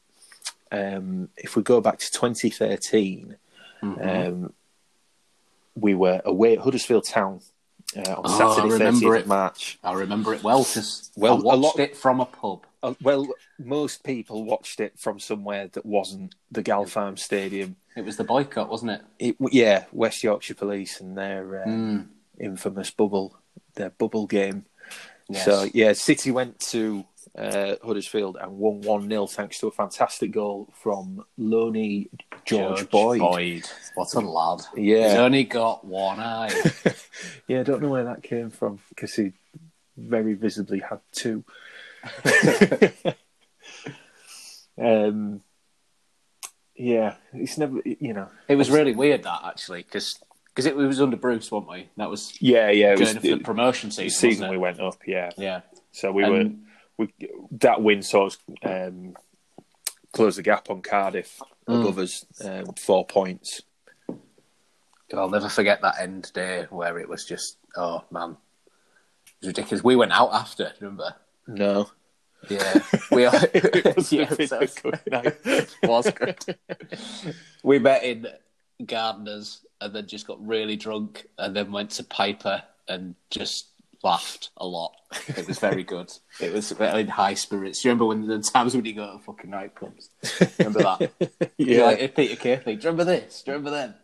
um, 0.71 1.29
if 1.37 1.55
we 1.55 1.63
go 1.63 1.81
back 1.81 1.99
to 1.99 2.11
2013, 2.11 3.35
Mm-hmm. 3.83 4.09
um, 4.45 4.53
we 5.75 5.93
were 5.93 6.21
away 6.23 6.53
at 6.53 6.59
Huddersfield 6.59 7.05
Town 7.05 7.41
uh, 7.97 8.13
on 8.13 8.21
Oh, 8.25 8.55
Saturday, 8.55 8.73
remember 8.73 9.07
30th 9.07 9.19
it. 9.19 9.27
March. 9.27 9.79
I 9.83 9.93
remember 9.93 10.33
it 10.33 10.41
well 10.43 10.59
because 10.63 11.11
Well, 11.17 11.33
I 11.37 11.41
watched 11.41 11.61
lot- 11.63 11.79
it 11.79 11.97
from 11.97 12.21
a 12.21 12.25
pub. 12.25 12.65
Uh, 12.83 12.93
well, 13.01 13.27
most 13.57 14.03
people 14.03 14.43
watched 14.43 14.79
it 14.79 14.99
from 14.99 15.19
somewhere 15.19 15.67
that 15.69 15.85
wasn't 15.85 16.35
the 16.51 16.61
Galpharm 16.61 17.17
Stadium. 17.17 17.77
It 17.95 18.03
was 18.05 18.17
the 18.17 18.23
boycott, 18.25 18.69
wasn't 18.69 18.91
it? 18.91 19.01
It, 19.19 19.35
yeah, 19.51 19.85
West 19.91 20.23
Yorkshire 20.23 20.55
Police 20.55 20.99
and 20.99 21.17
their 21.17 21.63
um, 21.63 21.69
Mm. 21.69 22.07
infamous 22.43 22.91
bubble, 22.91 23.35
their 23.75 23.91
bubble 23.91 24.27
game. 24.27 24.65
Yes. 25.29 25.45
So 25.45 25.67
yeah, 25.73 25.93
City 25.93 26.31
went 26.31 26.59
to 26.71 27.05
uh, 27.37 27.75
Huddersfield 27.83 28.37
and 28.39 28.57
won 28.59 28.81
one 28.81 29.07
0 29.09 29.25
thanks 29.27 29.57
to 29.59 29.67
a 29.67 29.71
fantastic 29.71 30.31
goal 30.31 30.67
from 30.73 31.23
Loney 31.37 32.09
George, 32.45 32.89
Boyd. 32.89 33.63
What 33.95 34.13
a 34.13 34.19
lad. 34.19 34.59
Yeah. 34.75 35.09
He's 35.09 35.17
only 35.17 35.45
got 35.45 35.85
one 35.85 36.19
eye. 36.19 36.51
Yeah, 37.47 37.61
I 37.61 37.63
don't 37.63 37.81
know 37.81 37.89
where 37.89 38.03
that 38.05 38.23
came 38.23 38.49
from 38.49 38.79
because 38.89 39.15
he 39.15 39.31
very 39.97 40.33
visibly 40.33 40.79
had 40.79 40.99
two. 41.13 41.43
um, 44.81 45.41
yeah, 46.75 47.15
it's 47.33 47.57
never 47.57 47.81
you 47.85 48.13
know. 48.13 48.29
it 48.47 48.55
was 48.55 48.69
really 48.71 48.93
weird 48.95 49.23
that 49.23 49.41
actually 49.45 49.83
because 49.83 50.19
because 50.47 50.65
it 50.65 50.75
was 50.75 51.01
under 51.01 51.17
Bruce, 51.17 51.51
weren't 51.51 51.69
we? 51.69 51.89
That 51.97 52.09
was 52.09 52.35
Yeah, 52.41 52.69
yeah, 52.69 52.93
it 52.93 52.99
was 52.99 53.15
the 53.15 53.37
promotion 53.39 53.91
season. 53.91 54.09
season 54.31 54.49
we 54.49 54.57
went 54.57 54.79
up. 54.79 54.97
Yeah, 55.05 55.31
Yeah. 55.37 55.61
so 55.91 56.11
we 56.11 56.23
And- 56.23 56.31
were 56.33 57.05
we 57.05 57.13
that 57.59 57.81
win 57.81 58.03
sort 58.03 58.35
of 58.35 58.39
um, 58.93 59.15
closed 60.11 60.37
the 60.37 60.43
gap 60.43 60.69
on 60.69 60.81
Cardiff 60.81 61.39
Mm. 61.67 61.79
above 61.81 61.97
us, 61.99 62.25
um, 62.43 62.65
four 62.73 63.05
points. 63.05 63.61
I'll 65.13 65.29
never 65.29 65.47
forget 65.47 65.81
that 65.81 65.99
end 66.01 66.29
day 66.33 66.65
where 66.71 66.97
it 66.99 67.07
was 67.07 67.23
just, 67.23 67.57
oh 67.77 68.03
man, 68.11 68.31
it 68.31 69.31
was 69.41 69.47
ridiculous. 69.47 69.81
We 69.83 69.95
went 69.95 70.11
out 70.11 70.33
after, 70.33 70.73
remember? 70.81 71.15
No, 71.47 71.89
Yeah, 72.49 72.79
we 73.11 73.25
are. 73.25 73.33
it 73.53 73.95
was 73.95 74.11
yeah, 74.11 74.29
so- 74.45 74.59
good 74.81 74.99
night. 75.07 75.75
was 75.83 76.09
good. 76.11 76.37
we 77.63 77.79
met 77.79 78.03
in 78.03 78.27
Gardeners 78.85 79.65
and 79.81 79.93
then 79.93 80.07
just 80.07 80.27
got 80.27 80.45
really 80.45 80.75
drunk 80.75 81.27
and 81.37 81.55
then 81.55 81.71
went 81.71 81.91
to 81.91 82.03
Piper 82.03 82.63
and 82.87 83.15
just 83.29 83.67
laughed 84.03 84.49
a 84.57 84.65
lot. 84.67 84.93
It 85.29 85.47
was 85.47 85.59
very 85.59 85.83
good. 85.83 86.11
It 86.41 86.51
was 86.53 86.71
in 86.73 87.07
high 87.07 87.33
spirits. 87.35 87.81
Do 87.81 87.87
you 87.87 87.91
remember 87.91 88.05
when 88.05 88.27
the 88.27 88.39
times 88.39 88.75
when 88.75 88.83
you 88.85 88.93
go 88.93 89.13
to 89.17 89.19
fucking 89.23 89.49
nightclubs? 89.49 90.09
Remember 90.59 90.79
that? 90.83 91.11
Yeah. 91.57 91.75
You're 91.75 91.85
like 91.85 91.99
hey, 91.99 92.07
Peter 92.09 92.35
Kearley. 92.35 92.75
Do 92.75 92.83
you 92.83 92.89
remember 92.91 93.05
this? 93.05 93.43
Do 93.43 93.51
you 93.51 93.57
remember 93.57 93.71
then? 93.71 93.95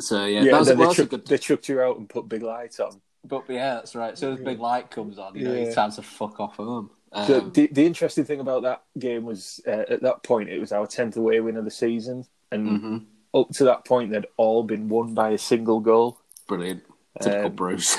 so 0.00 0.24
yeah, 0.26 0.42
Yeah, 0.42 0.52
that 0.52 0.58
was, 0.58 0.68
well, 0.74 0.88
they, 0.90 0.94
chuck, 0.94 1.08
good. 1.08 1.26
they 1.26 1.38
chucked 1.38 1.68
you 1.68 1.80
out 1.80 1.96
and 1.98 2.08
put 2.08 2.28
big 2.28 2.42
lights 2.42 2.80
on. 2.80 3.00
But 3.28 3.44
yeah, 3.48 3.74
that's 3.74 3.94
right. 3.94 4.16
So 4.16 4.32
as 4.32 4.40
big 4.40 4.58
light 4.60 4.90
comes 4.90 5.18
on, 5.18 5.34
you 5.36 5.44
know, 5.44 5.52
Yeah. 5.52 5.60
it's 5.66 5.74
time 5.74 5.92
to 5.92 6.02
fuck 6.02 6.40
off 6.40 6.56
home. 6.56 6.90
The, 7.12 7.38
Um, 7.42 7.52
the, 7.54 7.66
the 7.68 7.86
interesting 7.86 8.24
thing 8.24 8.40
about 8.40 8.62
that 8.62 8.82
game 8.98 9.24
was 9.24 9.60
uh, 9.66 9.84
at 9.88 10.02
that 10.02 10.22
point 10.22 10.48
it 10.50 10.58
was 10.60 10.72
our 10.72 10.86
tenth 10.86 11.16
away 11.16 11.40
win 11.40 11.56
of 11.56 11.64
the 11.64 11.70
season, 11.70 12.26
and 12.52 12.68
Mm-hmm. 12.68 12.96
up 13.40 13.50
to 13.50 13.64
that 13.64 13.84
point 13.84 14.10
they'd 14.12 14.26
all 14.36 14.62
been 14.62 14.88
won 14.88 15.14
by 15.14 15.30
a 15.30 15.38
single 15.38 15.80
goal. 15.80 16.20
brilliant. 16.46 16.82
Typical 17.20 17.46
Um, 17.46 17.54
Bruce. 17.56 17.96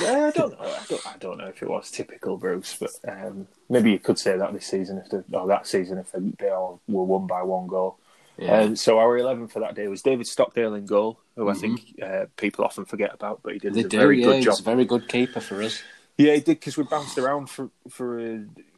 Yeah, 0.00 0.26
I 0.26 0.30
don't 0.32 0.52
know. 0.58 0.66
I 0.66 0.84
don't, 0.88 1.06
I 1.06 1.16
don't 1.18 1.38
know 1.38 1.46
if 1.46 1.62
it 1.62 1.68
was 1.70 1.90
typical 1.90 2.36
Bruce, 2.36 2.76
but 2.78 2.90
um, 3.08 3.46
maybe 3.70 3.92
you 3.92 3.98
could 3.98 4.18
say 4.18 4.36
that 4.36 4.52
this 4.52 4.66
season 4.66 4.98
if 4.98 5.08
they, 5.10 5.36
or 5.36 5.46
that 5.46 5.66
season 5.66 5.96
if 5.98 6.10
they, 6.12 6.18
they 6.38 6.50
all 6.50 6.80
were 6.88 7.04
won 7.04 7.26
by 7.26 7.42
one 7.42 7.66
goal. 7.66 7.98
Yeah. 8.36 8.58
Um, 8.60 8.76
so 8.76 8.98
our 8.98 9.16
eleven 9.16 9.46
for 9.48 9.60
that 9.60 9.74
day 9.74 9.86
was 9.88 10.02
David 10.02 10.26
Stockdale 10.26 10.74
in 10.74 10.84
goal, 10.86 11.20
who 11.36 11.48
I 11.48 11.54
think 11.54 11.94
uh, 12.02 12.26
people 12.36 12.64
often 12.64 12.84
forget 12.84 13.12
about, 13.14 13.42
but 13.42 13.52
he 13.54 13.58
did 13.58 13.72
Mm-hmm. 13.72 13.80
They 13.80 13.86
a 13.86 13.88
do, 13.88 13.98
very 13.98 14.20
yeah. 14.20 14.26
good 14.26 14.42
job. 14.44 14.58
a 14.58 14.62
very 14.62 14.84
good 14.84 15.08
keeper 15.08 15.40
for 15.40 15.62
us. 15.62 15.82
Yeah, 16.18 16.34
he 16.34 16.40
did 16.40 16.60
because 16.60 16.76
we 16.76 16.84
bounced 16.84 17.16
around 17.16 17.48
for 17.48 17.70
for 17.88 18.18
uh, 18.20 18.22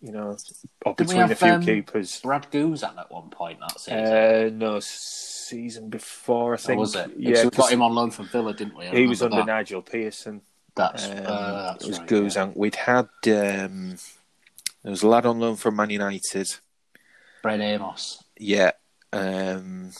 you 0.00 0.12
know 0.12 0.36
or 0.86 0.94
Did 0.94 1.08
we 1.08 1.14
between 1.14 1.30
a 1.32 1.34
few 1.34 1.48
um, 1.52 1.62
keepers. 1.64 2.20
Brad 2.20 2.46
Guzan 2.52 2.96
at 2.96 3.10
one 3.10 3.28
point 3.30 3.58
that 3.60 3.80
season. 3.80 4.04
Uh, 4.04 4.50
no, 4.52 4.78
season 4.80 5.90
before 5.90 6.52
I 6.52 6.54
Or 6.54 6.58
think. 6.58 6.78
was 6.80 6.94
it? 6.94 7.10
Yeah, 7.18 7.30
Yeah, 7.38 7.44
we 7.44 7.50
got 7.50 7.72
him 7.72 7.82
on 7.82 7.92
loan 7.94 8.10
from 8.12 8.28
Villa, 8.28 8.54
didn't 8.54 8.76
we? 8.76 8.86
I 8.86 8.94
he 8.94 9.06
was 9.08 9.20
under 9.20 9.38
that. 9.38 9.46
Nigel 9.46 9.82
Pearson. 9.82 10.42
That's, 10.76 11.06
Um, 11.06 11.12
uh, 11.26 11.72
that's 11.72 11.84
it 11.84 11.88
was 11.88 11.98
right, 11.98 12.08
Guzan. 12.08 12.56
We'd 12.56 12.74
had 12.76 13.08
um, 13.26 13.96
there 14.82 14.90
was 14.90 15.02
a 15.02 15.08
lad 15.08 15.26
on 15.26 15.38
loan 15.40 15.56
from 15.56 15.74
Man 15.76 15.90
United. 15.90 16.48
yeah. 16.50 16.98
Brad 17.42 17.60
Amos. 17.60 18.22
Yeah, 18.38 18.70
um, 19.12 19.90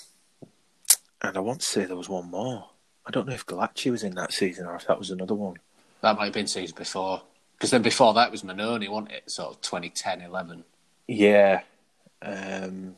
and 1.28 1.36
I 1.36 1.40
want 1.40 1.60
to 1.60 1.66
say 1.66 1.84
there 1.84 1.96
was 1.96 2.08
one 2.08 2.30
more. 2.30 2.68
I 3.06 3.10
don't 3.10 3.26
know 3.28 3.34
if 3.34 3.46
Galacci 3.46 3.90
was 3.90 4.02
in 4.02 4.14
that 4.14 4.32
season 4.32 4.66
or 4.66 4.76
if 4.76 4.86
that 4.86 4.98
was 4.98 5.10
another 5.10 5.34
one. 5.34 5.56
That 6.00 6.16
might 6.16 6.24
have 6.26 6.32
been 6.34 6.46
season 6.46 6.74
before. 6.76 7.22
Because 7.56 7.70
then 7.70 7.82
before 7.82 8.14
that 8.14 8.30
was 8.30 8.42
Mannone, 8.42 8.88
wasn't 8.88 9.12
it? 9.12 9.30
Sort 9.30 9.54
of 9.54 9.60
2010, 9.60 10.20
11. 10.22 10.64
Yeah. 11.08 11.62
Um. 12.22 12.96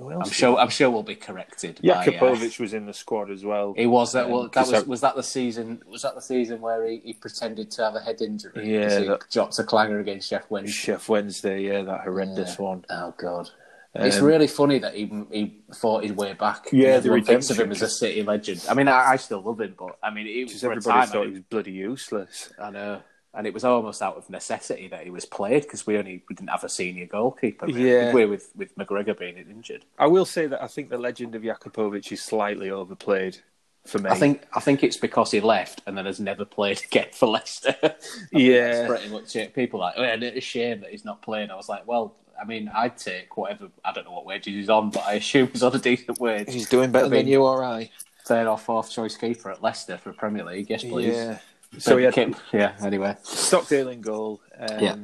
I'm 0.00 0.28
sure. 0.28 0.58
I'm 0.58 0.70
sure 0.70 0.90
we'll 0.90 1.04
be 1.04 1.14
corrected. 1.14 1.78
by, 1.80 1.90
uh, 2.06 2.36
was 2.58 2.74
in 2.74 2.86
the 2.86 2.92
squad 2.92 3.30
as 3.30 3.44
well. 3.44 3.74
He 3.76 3.86
was 3.86 4.12
that. 4.12 4.24
Um, 4.24 4.30
Well, 4.32 4.48
that 4.48 4.66
was 4.66 4.72
I- 4.72 4.80
was 4.82 5.00
that 5.02 5.14
the 5.14 5.22
season? 5.22 5.82
Was 5.86 6.02
that 6.02 6.16
the 6.16 6.20
season 6.20 6.60
where 6.60 6.84
he, 6.84 7.00
he 7.04 7.12
pretended 7.12 7.70
to 7.72 7.84
have 7.84 7.94
a 7.94 8.00
head 8.00 8.20
injury? 8.20 8.52
Yeah, 8.74 8.98
he 8.98 9.06
that- 9.06 9.30
dropped 9.30 9.56
a 9.60 9.62
clanger 9.62 10.00
against 10.00 10.30
Sheff 10.32 10.44
Wednesday. 10.50 10.92
Sheff 10.94 11.08
Wednesday, 11.08 11.62
yeah, 11.62 11.82
that 11.82 12.00
horrendous 12.00 12.56
Yeah. 12.58 12.64
one. 12.64 12.84
Oh 12.90 13.14
god, 13.16 13.50
it's 13.96 14.18
Um, 14.18 14.24
really 14.24 14.46
funny 14.46 14.78
that 14.80 14.94
he 14.94 15.06
he 15.30 15.62
fought 15.74 16.02
his 16.04 16.12
way 16.12 16.32
back. 16.32 16.66
Yeah, 16.72 16.86
And 16.86 16.92
the 16.94 16.96
everyone 17.08 17.24
thinks 17.24 17.50
of 17.50 17.58
him 17.60 17.70
as 17.70 17.82
a 17.82 17.88
City 17.88 18.22
legend. 18.22 18.64
I 18.68 18.74
mean, 18.74 18.88
I, 18.88 19.12
I 19.12 19.16
still 19.16 19.40
love 19.42 19.60
him, 19.60 19.74
but 19.78 19.96
I 20.02 20.10
mean, 20.10 20.26
it 20.26 20.44
was 20.44 20.52
Because 20.52 20.60
for 20.62 20.66
a 20.68 20.76
everybody 20.76 21.06
time. 21.06 21.08
thought 21.12 21.26
he 21.26 21.32
was 21.32 21.40
bloody 21.40 21.72
useless. 21.72 22.52
I 22.58 22.70
know, 22.70 23.02
and 23.34 23.46
it 23.46 23.54
was 23.54 23.64
almost 23.64 24.02
out 24.02 24.16
of 24.16 24.28
necessity 24.30 24.88
that 24.88 25.04
he 25.04 25.10
was 25.10 25.24
played 25.26 25.62
because 25.62 25.86
we 25.86 25.96
only 25.98 26.24
we 26.28 26.34
didn't 26.34 26.50
have 26.50 26.64
a 26.64 26.68
senior 26.68 27.06
goalkeeper. 27.06 27.66
Really, 27.66 27.90
Yeah. 27.90 28.12
we, 28.12 28.24
with 28.26 28.50
with 28.56 28.74
McGregor 28.76 29.16
being 29.18 29.36
injured. 29.38 29.84
I 29.98 30.06
will 30.08 30.24
say 30.26 30.46
that 30.48 30.62
I 30.62 30.66
think 30.66 30.90
the 30.90 30.98
legend 30.98 31.34
of 31.34 31.42
Jakupovic 31.42 32.10
is 32.12 32.22
slightly 32.22 32.70
overplayed 32.70 33.38
for 33.86 33.98
me. 33.98 34.10
I 34.10 34.14
think 34.16 34.44
I 34.54 34.60
think 34.60 34.82
it's 34.82 34.96
because 34.96 35.30
he 35.30 35.40
left 35.40 35.82
and 35.86 35.96
then 35.96 36.06
has 36.06 36.18
never 36.18 36.44
played 36.44 36.82
again 36.84 37.08
for 37.12 37.26
Leicester. 37.28 37.76
Yeah. 38.32 38.86
pretty 38.86 39.08
much 39.08 39.36
it. 39.36 39.54
People 39.54 39.80
are 39.82 39.88
like, 39.90 39.94
oh, 39.98 40.02
yeah, 40.02 40.14
it's 40.14 40.36
a 40.38 40.40
shame 40.40 40.80
that 40.80 40.90
he's 40.90 41.04
not 41.04 41.22
playing. 41.22 41.50
I 41.50 41.54
was 41.56 41.68
like, 41.68 41.86
well, 41.86 42.16
I 42.40 42.44
mean, 42.44 42.70
I'd 42.74 42.96
take 42.96 43.36
whatever. 43.36 43.68
I 43.84 43.92
don't 43.92 44.04
know 44.04 44.12
what 44.12 44.26
wages 44.26 44.54
he's 44.54 44.68
on, 44.70 44.90
but 44.90 45.04
I 45.04 45.14
assume 45.14 45.48
he's 45.48 45.62
on 45.62 45.74
a 45.74 45.78
decent 45.78 46.18
wage. 46.20 46.52
he's 46.52 46.68
doing 46.68 46.90
better 46.92 47.06
I 47.06 47.08
mean, 47.08 47.20
than 47.20 47.28
you 47.28 47.42
or 47.44 47.64
I. 47.64 47.90
Third 48.26 48.46
or 48.46 48.56
fourth 48.58 48.90
choice 48.90 49.16
keeper 49.16 49.50
at 49.50 49.62
Leicester 49.62 49.98
for 49.98 50.12
Premier 50.12 50.44
League. 50.44 50.70
Yes, 50.70 50.82
please. 50.82 51.14
Yeah. 51.14 51.38
So 51.78 51.96
he 51.98 52.04
had 52.04 52.14
Kip- 52.14 52.36
yeah. 52.52 52.72
Anyway, 52.82 53.16
Stockdale 53.22 53.88
in 53.88 54.00
goal. 54.00 54.40
Um, 54.58 54.78
Yeah. 54.80 54.96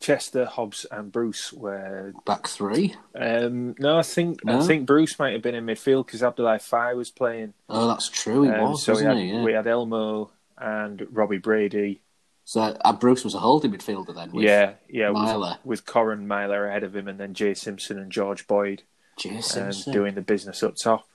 Chester, 0.00 0.44
Hobbs, 0.44 0.86
and 0.92 1.10
Bruce 1.10 1.52
were. 1.52 2.12
back 2.24 2.46
three. 2.46 2.94
Um, 3.16 3.74
no, 3.80 3.98
I 3.98 4.02
think 4.02 4.44
No? 4.44 4.60
I 4.60 4.62
think 4.64 4.86
Bruce 4.86 5.18
might 5.18 5.32
have 5.32 5.42
been 5.42 5.56
in 5.56 5.66
midfield 5.66 6.06
because 6.06 6.22
Abdoulaye 6.22 6.62
Faye 6.62 6.94
was 6.94 7.10
playing. 7.10 7.52
Oh, 7.68 7.88
that's 7.88 8.08
true. 8.08 8.42
He 8.44 8.50
Um, 8.50 8.70
was, 8.70 8.82
so 8.84 8.92
we 8.92 8.94
wasn't 8.96 9.14
had 9.16 9.22
he? 9.24 9.32
Yeah. 9.32 9.42
we 9.42 9.52
had 9.54 9.66
Elmo 9.66 10.30
and 10.56 11.06
Robbie 11.10 11.38
Brady. 11.38 12.00
So 12.48 12.62
uh, 12.62 12.92
Bruce 12.94 13.24
was 13.24 13.34
a 13.34 13.40
holding 13.40 13.72
midfielder 13.72 14.14
then. 14.14 14.32
With 14.32 14.46
yeah, 14.46 14.72
yeah, 14.88 15.10
Meyler. 15.10 15.58
with, 15.64 15.82
with 15.82 15.84
Corin 15.84 16.26
Meyler 16.26 16.66
ahead 16.66 16.82
of 16.82 16.96
him, 16.96 17.06
and 17.06 17.20
then 17.20 17.34
Jay 17.34 17.52
Simpson 17.52 17.98
and 17.98 18.10
George 18.10 18.46
Boyd 18.46 18.84
Jay 19.18 19.36
um, 19.36 19.42
Simpson. 19.42 19.92
doing 19.92 20.14
the 20.14 20.22
business 20.22 20.62
up 20.62 20.74
top. 20.82 21.06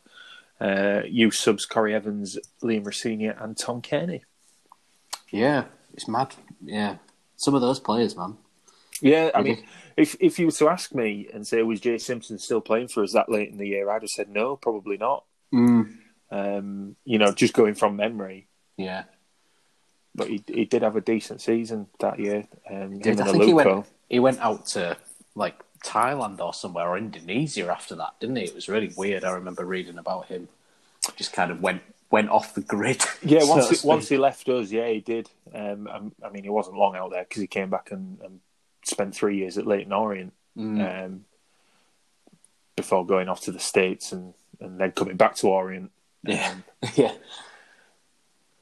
Uh, 0.62 1.02
you 1.08 1.32
subs 1.32 1.66
Corry 1.66 1.94
Evans, 1.94 2.38
Liam 2.62 2.86
Rosenior, 2.86 3.36
and 3.40 3.58
Tom 3.58 3.82
Cairney. 3.82 4.22
Yeah, 5.32 5.64
it's 5.96 6.08
mad. 6.08 6.36
Yeah, 6.64 6.98
some 7.38 7.56
of 7.56 7.62
those 7.62 7.80
players, 7.80 8.16
man. 8.16 8.38
Yeah, 9.02 9.32
I 9.34 9.42
mean, 9.42 9.66
if 9.98 10.16
if 10.20 10.38
you 10.38 10.46
were 10.46 10.52
to 10.52 10.70
ask 10.70 10.94
me 10.94 11.28
and 11.34 11.48
say 11.48 11.64
was 11.64 11.80
Jay 11.80 11.98
Simpson 11.98 12.38
still 12.38 12.62
playing 12.62 12.90
for 12.90 13.02
us 13.02 13.14
that 13.14 13.28
late 13.28 13.50
in 13.50 13.58
the 13.58 13.70
year, 13.70 13.90
I'd 13.90 14.04
have 14.04 14.10
said 14.10 14.30
no, 14.30 14.56
probably 14.56 14.98
not. 14.98 15.26
Mm. 15.52 15.96
Um, 16.30 16.96
you 17.06 17.18
know, 17.18 17.32
just 17.32 17.56
going 17.56 17.74
from 17.74 17.96
memory, 17.96 18.50
Yeah, 18.78 19.06
but 20.16 20.28
he 20.28 20.44
he 20.48 20.66
did 20.66 20.82
have 20.82 20.96
a 20.96 21.02
decent 21.02 21.42
season 21.42 21.88
that 22.00 22.20
year. 22.20 22.46
Um, 22.70 23.00
Did- 23.00 23.20
I 23.22 23.32
think 23.32 23.44
he 23.44 23.54
went. 23.54 23.86
He 24.10 24.20
went 24.20 24.40
out 24.40 24.66
to 24.68 24.98
like 25.36 25.56
Thailand 25.84 26.40
or 26.40 26.54
somewhere 26.54 26.88
or 26.88 26.98
Indonesia 26.98 27.70
after 27.72 27.96
that, 27.96 28.20
didn't 28.20 28.36
he? 28.38 28.44
It 28.44 28.56
was 28.56 28.70
really 28.70 28.92
weird. 28.96 29.24
I 29.24 29.32
remember 29.32 29.66
reading 29.66 29.98
about 29.98 30.28
him. 30.28 30.48
Just 31.18 31.34
kind 31.34 31.52
of 31.52 31.62
went 31.62 31.82
went 32.12 32.30
off 32.30 32.54
the 32.54 32.62
grid. 32.62 33.02
Yeah, 33.24 33.44
once 33.44 33.70
to 33.70 33.76
he, 33.76 33.88
once 33.88 34.08
he 34.10 34.18
left 34.18 34.48
us, 34.50 34.72
yeah, 34.72 34.88
he 34.88 35.00
did. 35.00 35.30
Um, 35.54 35.88
um, 35.88 36.12
I 36.24 36.30
mean, 36.30 36.44
he 36.44 36.50
wasn't 36.50 36.78
long 36.78 36.96
out 36.96 37.10
there 37.12 37.24
because 37.24 37.42
he 37.42 37.48
came 37.48 37.70
back 37.72 37.92
and, 37.92 38.20
and 38.24 38.40
spent 38.86 39.16
three 39.16 39.38
years 39.38 39.58
at 39.58 39.66
Leyton 39.68 39.92
Orient 39.94 40.34
Mm. 40.56 41.06
um, 41.06 41.26
before 42.76 43.06
going 43.06 43.28
off 43.30 43.42
to 43.42 43.52
the 43.52 43.60
states 43.60 44.12
and, 44.12 44.36
and 44.60 44.80
then 44.80 44.92
coming 44.92 45.18
back 45.18 45.36
to 45.38 45.48
Orient. 45.48 45.92
yeah, 46.24 46.54
yeah, 46.96 47.14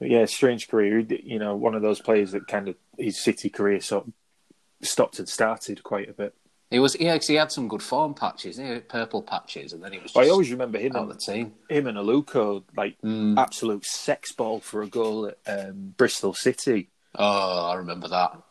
But 0.02 0.10
yeah, 0.10 0.26
strange 0.26 0.68
career. 0.68 0.98
You 1.02 1.38
know, 1.38 1.56
one 1.56 1.76
of 1.76 1.84
those 1.84 2.02
players 2.02 2.32
that 2.32 2.48
kind 2.48 2.68
of 2.68 2.76
his 2.98 3.24
City 3.24 3.50
career 3.52 3.80
sort 3.82 4.08
of 4.08 4.14
stopped 4.82 5.20
and 5.20 5.30
started 5.30 5.84
quite 5.84 6.10
a 6.10 6.14
bit. 6.14 6.34
he 6.72 6.80
was. 6.80 7.00
Yeah, 7.00 7.16
'cause 7.16 7.28
he 7.28 7.36
had 7.36 7.52
some 7.52 7.68
good 7.68 7.84
form 7.84 8.16
patches, 8.16 8.58
yeah, 8.58 8.80
purple 8.88 9.22
patches, 9.22 9.74
and 9.74 9.84
then 9.84 9.92
he 9.92 10.00
was. 10.00 10.12
Just 10.12 10.18
I 10.26 10.30
always 10.30 10.50
remember 10.52 10.80
him 10.80 10.96
on 10.96 11.08
the 11.08 11.14
team. 11.16 11.54
him 11.70 11.86
and 11.86 12.00
Aluko 12.00 12.64
like 12.76 13.00
Mm. 13.04 13.38
absolute 13.38 13.86
sex 13.86 14.32
ball 14.32 14.60
for 14.60 14.82
a 14.82 14.88
goal 14.88 15.28
at 15.28 15.38
um, 15.70 15.94
Bristol 15.98 16.34
City. 16.34 16.90
Oh, 17.14 17.70
I 17.70 17.76
remember 17.76 18.08
that. 18.08 18.42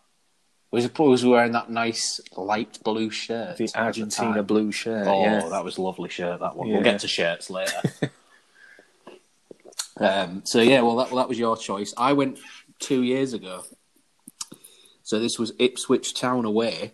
Was 0.70 0.84
he 0.84 0.90
was 1.02 1.26
wearing 1.26 1.50
that 1.50 1.68
nice 1.68 2.20
light 2.36 2.78
blue 2.84 3.10
shirt? 3.10 3.56
The 3.56 3.68
Argentina 3.74 4.34
time? 4.34 4.44
blue 4.44 4.70
shirt. 4.70 5.04
Oh, 5.08 5.20
yeah. 5.22 5.48
that 5.48 5.64
was 5.64 5.78
a 5.78 5.82
lovely 5.82 6.10
shirt. 6.10 6.38
That 6.38 6.54
one. 6.54 6.68
Yeah. 6.68 6.74
We'll 6.74 6.84
get 6.84 7.00
to 7.00 7.08
shirts 7.08 7.50
later. 7.50 7.82
um, 10.00 10.42
so 10.44 10.60
yeah, 10.60 10.80
well 10.80 10.96
that, 10.96 11.10
well, 11.10 11.16
that 11.16 11.28
was 11.28 11.38
your 11.38 11.56
choice. 11.56 11.94
I 11.96 12.14
went 12.14 12.38
two 12.78 13.02
years 13.02 13.32
ago. 13.34 13.62
So 15.02 15.18
this 15.18 15.38
was 15.38 15.52
Ipswich 15.58 16.14
Town 16.14 16.44
away 16.44 16.92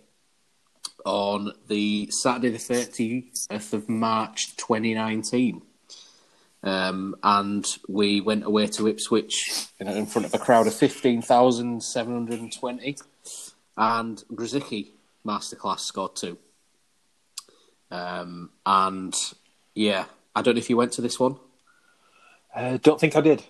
on 1.05 1.53
the 1.69 2.09
Saturday 2.11 2.51
the 2.51 2.59
thirtieth 2.59 3.73
of 3.73 3.89
March, 3.89 4.57
twenty 4.57 4.95
nineteen. 4.95 5.63
Um, 6.63 7.15
and 7.23 7.65
we 7.89 8.21
went 8.21 8.45
away 8.45 8.67
to 8.67 8.89
Ipswich 8.89 9.69
in, 9.79 9.87
in 9.87 10.07
front 10.07 10.27
of 10.27 10.35
a 10.35 10.39
crowd 10.39 10.67
of 10.67 10.75
fifteen 10.75 11.23
thousand 11.23 11.83
seven 11.83 12.13
hundred 12.15 12.41
and 12.41 12.53
twenty, 12.53 12.97
and 13.77 14.25
Grosicki 14.33 14.89
masterclass 15.25 15.81
scored 15.81 16.17
two. 16.17 16.39
Um, 17.91 18.51
and 18.65 19.15
yeah, 19.75 20.07
I 20.35 20.43
don't 20.43 20.55
know 20.55 20.59
if 20.59 20.71
you 20.71 20.77
went 20.77 20.93
to 20.93 21.03
this 21.03 21.21
one 21.21 21.37
Uh, 22.57 22.79
don't 22.83 22.99
think 22.99 23.15
I 23.17 23.21
did. 23.21 23.45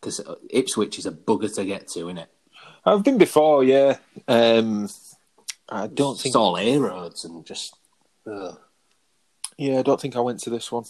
because 0.00 0.20
Ipswich 0.50 0.98
is 0.98 1.06
a 1.06 1.12
bugger 1.12 1.54
to 1.54 1.64
get 1.64 1.86
to, 1.88 2.00
isn't 2.00 2.18
it? 2.18 2.28
I've 2.84 3.04
been 3.04 3.18
before, 3.18 3.62
yeah. 3.62 3.98
Um, 4.26 4.88
I 5.68 5.86
don't 5.86 6.16
think. 6.16 6.26
It's 6.26 6.36
all 6.36 6.56
air 6.56 6.80
roads 6.80 7.24
and 7.24 7.46
just. 7.46 7.74
Ugh. 8.26 8.58
Yeah, 9.56 9.78
I 9.78 9.82
don't 9.82 10.00
think 10.00 10.16
I 10.16 10.20
went 10.20 10.40
to 10.40 10.50
this 10.50 10.72
one. 10.72 10.84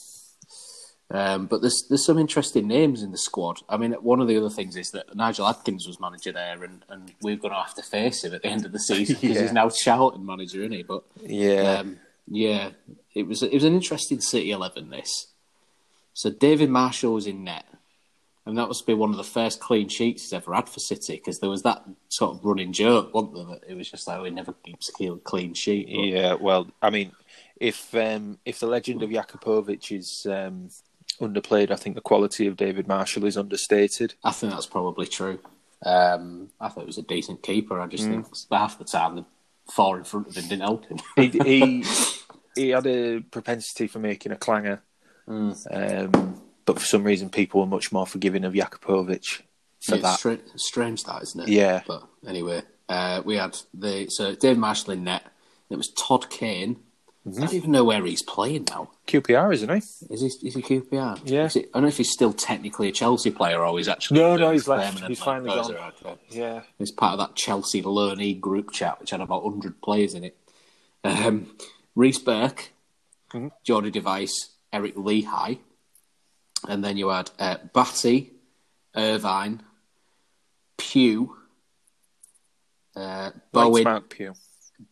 Um, 1.11 1.45
but 1.47 1.61
there's 1.61 1.85
there's 1.91 2.07
some 2.07 2.17
interesting 2.19 2.67
names 2.67 3.03
in 3.03 3.11
the 3.11 3.19
squad. 3.19 3.59
I 3.69 3.77
mean, 3.77 3.93
one 3.93 4.21
of 4.21 4.29
the 4.29 4.39
other 4.39 4.49
things 4.49 4.77
is 4.77 4.91
that 4.93 5.15
Nigel 5.15 5.47
Adkins 5.47 5.87
was 5.87 6.01
manager 6.01 6.33
there, 6.33 6.65
and, 6.65 6.83
and 6.89 7.13
we're 7.21 7.37
going 7.37 7.53
to 7.53 7.61
have 7.61 7.75
to 7.75 7.83
face 7.83 8.25
him 8.25 8.33
at 8.33 8.41
the 8.43 8.49
end 8.49 8.65
of 8.65 8.73
the 8.73 8.79
season 8.81 9.17
because 9.21 9.37
Yeah. 9.37 9.43
he's 9.43 9.53
now 9.53 9.69
Charlton 9.69 10.25
manager, 10.25 10.61
isn't 10.61 10.73
he? 10.73 10.83
But 10.83 11.05
Yeah, 11.21 11.81
Um, 11.81 11.99
yeah, 12.29 12.71
it 13.15 13.27
was 13.27 13.43
it 13.43 13.53
was 13.53 13.65
an 13.65 13.75
interesting 13.75 14.23
City 14.23 14.53
eleven. 14.53 14.89
This, 14.89 15.27
so 16.15 16.31
David 16.31 16.71
Marshall 16.71 17.15
was 17.15 17.27
in 17.27 17.45
net, 17.45 17.65
and 18.45 18.59
that 18.59 18.67
must 18.67 18.87
be 18.87 18.95
one 18.95 19.11
of 19.11 19.17
the 19.17 19.25
first 19.25 19.61
clean 19.61 19.89
sheets 19.89 20.23
he's 20.23 20.33
ever 20.33 20.55
had 20.55 20.69
for 20.69 20.81
City 20.81 21.15
because 21.17 21.39
there 21.39 21.51
was 21.51 21.63
that 21.63 21.85
sort 22.09 22.37
of 22.37 22.45
running 22.45 22.73
joke, 22.73 23.15
wasn't 23.15 23.35
there? 23.35 23.45
That 23.45 23.65
it 23.69 23.77
was 23.77 23.91
just 23.91 24.07
like 24.07 24.19
oh, 24.19 24.25
he 24.25 24.31
never 24.31 24.53
keeps 24.53 24.91
a 25.01 25.17
clean 25.17 25.55
sheet. 25.55 25.87
But, 25.87 26.05
yeah. 26.05 26.35
Well, 26.35 26.69
I 26.81 26.91
mean, 26.91 27.13
if 27.57 27.95
um, 27.95 28.39
if 28.45 28.61
the 28.61 28.67
legend 28.67 29.03
of 29.03 29.11
Jakupovic 29.11 29.97
is 29.97 30.27
um, 30.29 30.69
underplayed, 31.21 31.71
I 31.71 31.77
think 31.77 31.95
the 31.95 32.01
quality 32.01 32.47
of 32.47 32.57
David 32.57 32.89
Marshall 32.89 33.27
is 33.27 33.37
understated. 33.37 34.15
I 34.25 34.33
think 34.33 34.53
that's 34.53 34.67
probably 34.67 35.07
true. 35.07 35.39
Um, 35.85 36.51
I 36.61 36.69
thought 36.69 36.81
he 36.81 36.87
was 36.87 36.99
a 36.99 37.03
decent 37.03 37.43
keeper. 37.43 37.81
I 37.81 37.87
just 37.87 38.05
think 38.05 38.27
half 38.51 38.79
the 38.79 38.85
time 38.85 39.17
the 39.17 39.25
four 39.71 39.99
in 39.99 40.05
front 40.05 40.29
of 40.29 40.37
him 40.37 40.49
didn't 40.49 40.63
help 40.63 40.87
him. 40.87 40.99
He 41.17 41.29
he, 41.29 41.85
he 42.55 42.69
had 42.71 42.87
a 42.87 43.21
propensity 43.21 43.87
for 43.87 43.99
making 43.99 44.33
a 44.33 44.37
clanger, 44.37 44.83
um, 45.29 46.41
but 46.65 46.79
for 46.79 46.85
some 46.87 47.05
reason, 47.05 47.31
people 47.31 47.61
were 47.61 47.67
much 47.67 47.93
more 47.93 48.07
forgiving 48.07 48.45
of 48.45 48.53
Jakupovic 48.53 49.43
for 49.81 49.95
it's 49.95 50.03
that. 50.03 50.19
stra- 50.19 50.39
strange 50.57 51.05
that, 51.05 51.23
isn't 51.23 51.41
it? 51.43 51.49
Yeah. 51.49 51.83
But 51.87 52.07
anyway, 52.27 52.63
uh, 52.89 53.23
we 53.25 53.37
had 53.37 53.57
the 53.75 54.07
so 54.11 54.35
Dave 54.35 54.59
Marshall 54.59 54.93
in 54.95 55.05
net. 55.05 55.25
It 55.71 55.77
was 55.77 55.89
Todd 55.91 56.29
Kane. 56.31 56.77
Mm-hmm. 57.27 57.41
I 57.43 57.47
don't 57.47 57.55
even 57.55 57.71
know 57.71 57.85
where 57.85 58.05
he's 58.05 58.23
playing 58.23 58.67
now. 58.69 58.91
QPR, 59.07 59.55
isn't 59.55 59.69
he? 59.69 59.77
Is 60.13 60.21
he 60.21 60.49
is 60.49 60.55
he 60.57 60.61
QPR? 60.63 61.21
Yeah. 61.25 61.49
He- 61.49 61.61
I 61.61 61.65
don't 61.75 61.83
know 61.83 61.89
if 61.89 61.97
he's 61.97 62.11
still 62.11 62.33
technically 62.33 62.89
a 62.89 62.93
Chelsea 62.93 63.31
player 63.31 63.65
or 63.65 63.79
he's 63.79 63.87
actually 63.89 64.19
No, 64.21 64.37
no, 64.37 64.51
he's 64.51 64.67
left. 64.67 65.05
He's 65.05 65.21
finally 65.21 65.51
gone. 65.51 66.19
Yeah. 66.31 66.63
He's 66.79 66.91
part 66.91 67.13
of 67.13 67.19
that 67.21 67.37
Chelsea 67.37 67.81
Learney 67.81 68.35
group 68.35 68.73
chat, 68.73 68.99
which 69.01 69.11
had 69.11 69.21
about 69.21 69.45
100 69.45 69.81
players 69.81 70.15
in 70.15 70.25
it. 70.25 70.37
Um, 71.05 71.57
Reece 71.95 72.19
Burke, 72.19 72.71
Mm-hmm. 73.33 73.49
Jordy 73.65 73.91
de 73.91 74.01
Wijs, 74.03 74.49
Eric 74.73 74.97
Lichaj. 74.97 75.59
And 76.69 76.85
then 76.85 76.97
you 76.97 77.09
had 77.09 77.31
uh, 77.39 77.57
Batty, 77.73 78.33
Irvine, 78.95 79.63
Pugh, 80.77 81.37
uh, 82.95 83.31
Bowen, 83.53 83.85
Mark 83.85 84.11
Pugh. 84.11 84.35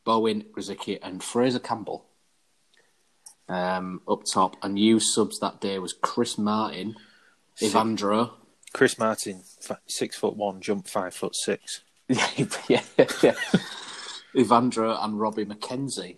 Bowen, 0.04 0.44
Grosicki, 0.52 0.98
and 1.02 1.22
Fraser 1.22 1.58
Campbell. 1.58 2.06
Um, 3.48 4.00
up 4.08 4.22
top, 4.24 4.56
and 4.62 4.78
you 4.78 5.00
subs 5.00 5.40
that 5.40 5.60
day 5.60 5.78
was 5.80 5.92
Chris 5.92 6.38
Martin, 6.38 6.94
Evandro, 7.60 8.30
Chris 8.72 8.98
Martin, 8.98 9.42
six 9.86 10.16
foot 10.16 10.36
one, 10.36 10.60
jump 10.60 10.86
five 10.86 11.14
foot 11.14 11.34
six. 11.34 11.82
yeah, 12.08 12.28
yeah, 12.68 12.82
yeah. 12.96 13.34
Evandro 14.36 14.96
and 15.04 15.18
Robbie 15.18 15.44
McKenzie, 15.44 16.16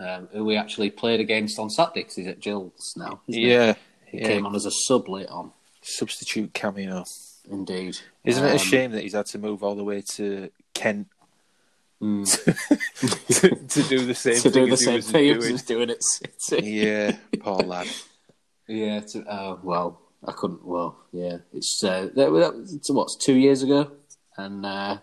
um, 0.00 0.28
who 0.32 0.44
we 0.44 0.56
actually 0.56 0.90
played 0.90 1.20
against 1.20 1.58
on 1.58 1.70
Saturday 1.70 2.00
because 2.00 2.16
he's 2.16 2.26
at 2.26 2.40
Gills 2.40 2.94
now. 2.96 3.20
isn't 3.28 3.40
he? 3.42 3.50
Yeah, 3.52 3.74
he 4.06 4.18
yeah. 4.18 4.26
came 4.26 4.46
on 4.46 4.54
as 4.56 4.64
a 4.66 4.70
sub 4.72 5.08
later 5.08 5.30
on. 5.32 5.52
Substitute 5.82 6.52
cameo. 6.54 7.04
Indeed, 7.50 7.98
Isn't 8.24 8.44
it 8.44 8.50
Um, 8.50 8.56
a 8.56 8.58
shame 8.58 8.92
that 8.92 9.02
he's 9.02 9.14
had 9.14 9.26
to 9.26 9.38
move 9.38 9.62
all 9.64 9.74
the 9.74 9.84
way 9.84 10.02
to 10.16 10.50
Kent 10.74 11.06
Mm. 12.02 12.24
to, 13.40 13.50
to 13.82 13.82
do 13.90 14.06
the 14.06 14.14
same 14.14 14.34
to 14.40 14.50
thing 14.50 14.52
do 14.52 14.66
the 14.68 14.72
as 14.72 14.80
he 14.80 14.84
same 14.86 14.94
was 14.96 15.10
thing 15.10 15.22
he 15.24 15.34
doing? 15.34 15.52
was 15.52 15.62
doing 15.62 15.90
at 15.90 16.02
City. 16.38 16.66
Yeah, 16.70 17.16
poor 17.40 17.58
lad. 17.58 17.88
Yeah, 18.66 19.00
to, 19.00 19.22
uh, 19.26 19.58
well, 19.62 20.00
I 20.26 20.32
couldn't. 20.32 20.64
Well, 20.64 20.96
yeah, 21.12 21.38
it's 21.52 21.84
uh, 21.84 22.08
that, 22.14 22.14
that, 22.16 22.30
was- 22.32 22.88
what's 22.88 23.16
two 23.16 23.34
years 23.34 23.62
ago, 23.62 23.90
and 24.38 24.64
uh, 24.64 24.96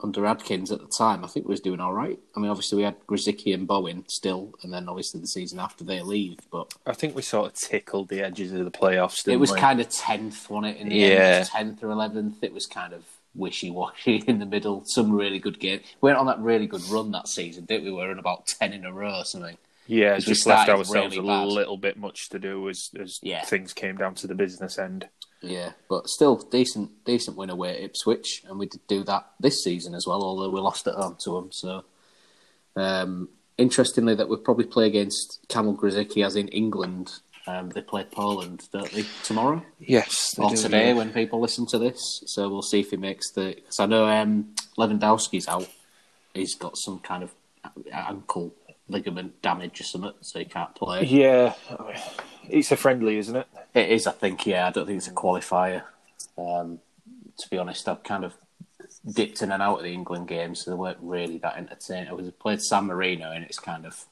under 0.00 0.24
Adkins 0.26 0.70
at 0.70 0.80
the 0.80 0.86
time, 0.86 1.24
I 1.24 1.28
think 1.28 1.46
we 1.46 1.52
was 1.52 1.60
doing 1.60 1.80
all 1.80 1.92
right. 1.92 2.18
I 2.36 2.40
mean, 2.40 2.50
obviously 2.50 2.76
we 2.78 2.84
had 2.84 2.96
Grosicki 3.06 3.52
and 3.52 3.66
Bowen 3.66 4.04
still, 4.08 4.54
and 4.62 4.72
then 4.72 4.88
obviously 4.88 5.20
the 5.20 5.26
season 5.26 5.58
after 5.58 5.82
they 5.84 6.00
leave, 6.02 6.38
but 6.52 6.72
I 6.86 6.92
think 6.92 7.16
we 7.16 7.22
sort 7.22 7.48
of 7.52 7.54
tickled 7.58 8.08
the 8.08 8.22
edges 8.22 8.52
of 8.52 8.64
the 8.64 8.70
playoffs. 8.70 9.26
it 9.26 9.36
was 9.36 9.52
we? 9.52 9.58
kind 9.58 9.80
of 9.80 9.88
tenth, 9.88 10.48
wasn't 10.48 10.76
it? 10.76 10.80
In 10.80 10.88
the 10.88 10.94
Yeah. 10.96 11.44
tenth 11.44 11.82
or 11.82 11.90
eleventh. 11.90 12.42
It 12.42 12.52
was 12.54 12.66
kind 12.66 12.92
of 12.92 13.04
wishy 13.34 13.70
washy 13.70 14.16
in 14.26 14.38
the 14.38 14.46
middle. 14.46 14.82
Some 14.86 15.10
really 15.12 15.38
good 15.40 15.58
game. 15.58 15.80
We 16.00 16.08
went 16.08 16.18
on 16.18 16.26
that 16.26 16.38
really 16.38 16.66
good 16.68 16.82
run 16.88 17.10
that 17.12 17.26
season, 17.28 17.64
didn't 17.64 17.84
we? 17.86 17.90
We 17.90 17.96
were 17.98 18.12
in 18.12 18.18
about 18.20 18.46
ten 18.46 18.72
in 18.72 18.84
a 18.84 18.92
row 18.92 19.18
or 19.18 19.24
something. 19.24 19.58
yeah, 19.88 20.14
we 20.14 20.20
just 20.20 20.46
left 20.46 20.68
ourselves 20.68 20.90
really 21.16 21.18
a 21.18 21.22
bad. 21.22 21.48
little 21.48 21.76
bit 21.76 21.96
much 21.96 22.28
to 22.30 22.38
do 22.38 22.68
as 22.68 22.90
as 23.00 23.18
Yeah. 23.22 23.42
things 23.44 23.72
came 23.72 23.96
down 23.96 24.14
to 24.16 24.26
the 24.28 24.34
business 24.36 24.78
end. 24.78 25.08
Yeah, 25.40 25.72
but 25.88 26.08
still 26.08 26.36
decent, 26.36 27.04
decent 27.04 27.36
win 27.36 27.50
away 27.50 27.76
at 27.76 27.82
Ipswich, 27.82 28.42
and 28.48 28.58
we 28.58 28.66
did 28.66 28.86
do 28.88 29.04
that 29.04 29.30
this 29.38 29.62
season 29.62 29.94
as 29.94 30.04
well. 30.06 30.22
Although 30.22 30.50
we 30.50 30.60
lost 30.60 30.86
at 30.86 30.94
home 30.94 31.16
to 31.24 31.34
them. 31.34 31.50
So, 31.52 31.84
um, 32.76 33.28
interestingly, 33.56 34.14
that 34.16 34.28
we 34.28 34.36
will 34.36 34.42
probably 34.42 34.66
play 34.66 34.86
against 34.86 35.38
Kamil 35.48 35.76
Grosicki 35.76 36.24
as 36.26 36.34
in 36.34 36.48
England. 36.48 37.12
Um, 37.46 37.70
they 37.70 37.80
play 37.80 38.04
Poland, 38.04 38.68
don't 38.72 38.90
they, 38.90 39.04
tomorrow 39.24 39.64
Yes, 39.78 40.34
they 40.36 40.42
or 40.42 40.50
do, 40.50 40.56
today 40.56 40.88
yeah. 40.88 40.94
when 40.94 41.12
people 41.12 41.40
listen 41.40 41.66
to 41.68 41.78
this? 41.78 42.22
So 42.26 42.48
we'll 42.48 42.60
see 42.62 42.80
if 42.80 42.90
he 42.90 42.96
makes 42.96 43.30
the. 43.32 43.54
Because 43.54 43.80
I 43.80 43.86
know 43.86 44.06
um, 44.06 44.54
Lewandowski's 44.76 45.48
out. 45.48 45.68
He's 46.34 46.56
got 46.56 46.76
some 46.76 46.98
kind 46.98 47.22
of 47.22 47.32
ankle 47.92 48.54
ligament 48.88 49.40
damage 49.42 49.80
or 49.80 49.84
something, 49.84 50.12
so 50.20 50.38
he 50.38 50.44
can't 50.44 50.74
play. 50.74 51.04
Yeah, 51.04 51.54
It's 52.50 52.70
a 52.72 52.76
friendly, 52.76 53.18
isn't 53.18 53.36
it? 53.36 53.46
It 53.74 53.90
is, 53.90 54.06
I 54.06 54.12
think. 54.12 54.46
Yeah, 54.46 54.66
I 54.66 54.70
don't 54.70 54.86
think 54.86 54.98
it's 54.98 55.08
a 55.08 55.12
qualifier. 55.12 55.82
Um, 56.36 56.80
to 57.38 57.48
be 57.50 57.58
honest, 57.58 57.88
I've 57.88 58.02
kind 58.02 58.24
of 58.24 58.34
dipped 59.10 59.42
in 59.42 59.52
and 59.52 59.62
out 59.62 59.78
of 59.78 59.84
the 59.84 59.92
England 59.92 60.28
games, 60.28 60.60
so 60.64 60.70
they 60.70 60.76
weren't 60.76 60.98
really 61.00 61.38
that 61.38 61.56
entertaining. 61.56 62.08
I 62.08 62.12
was 62.12 62.30
played 62.32 62.60
San 62.62 62.84
Marino, 62.86 63.30
and 63.30 63.44
it's 63.44 63.58
kind 63.58 63.86
of, 63.86 64.04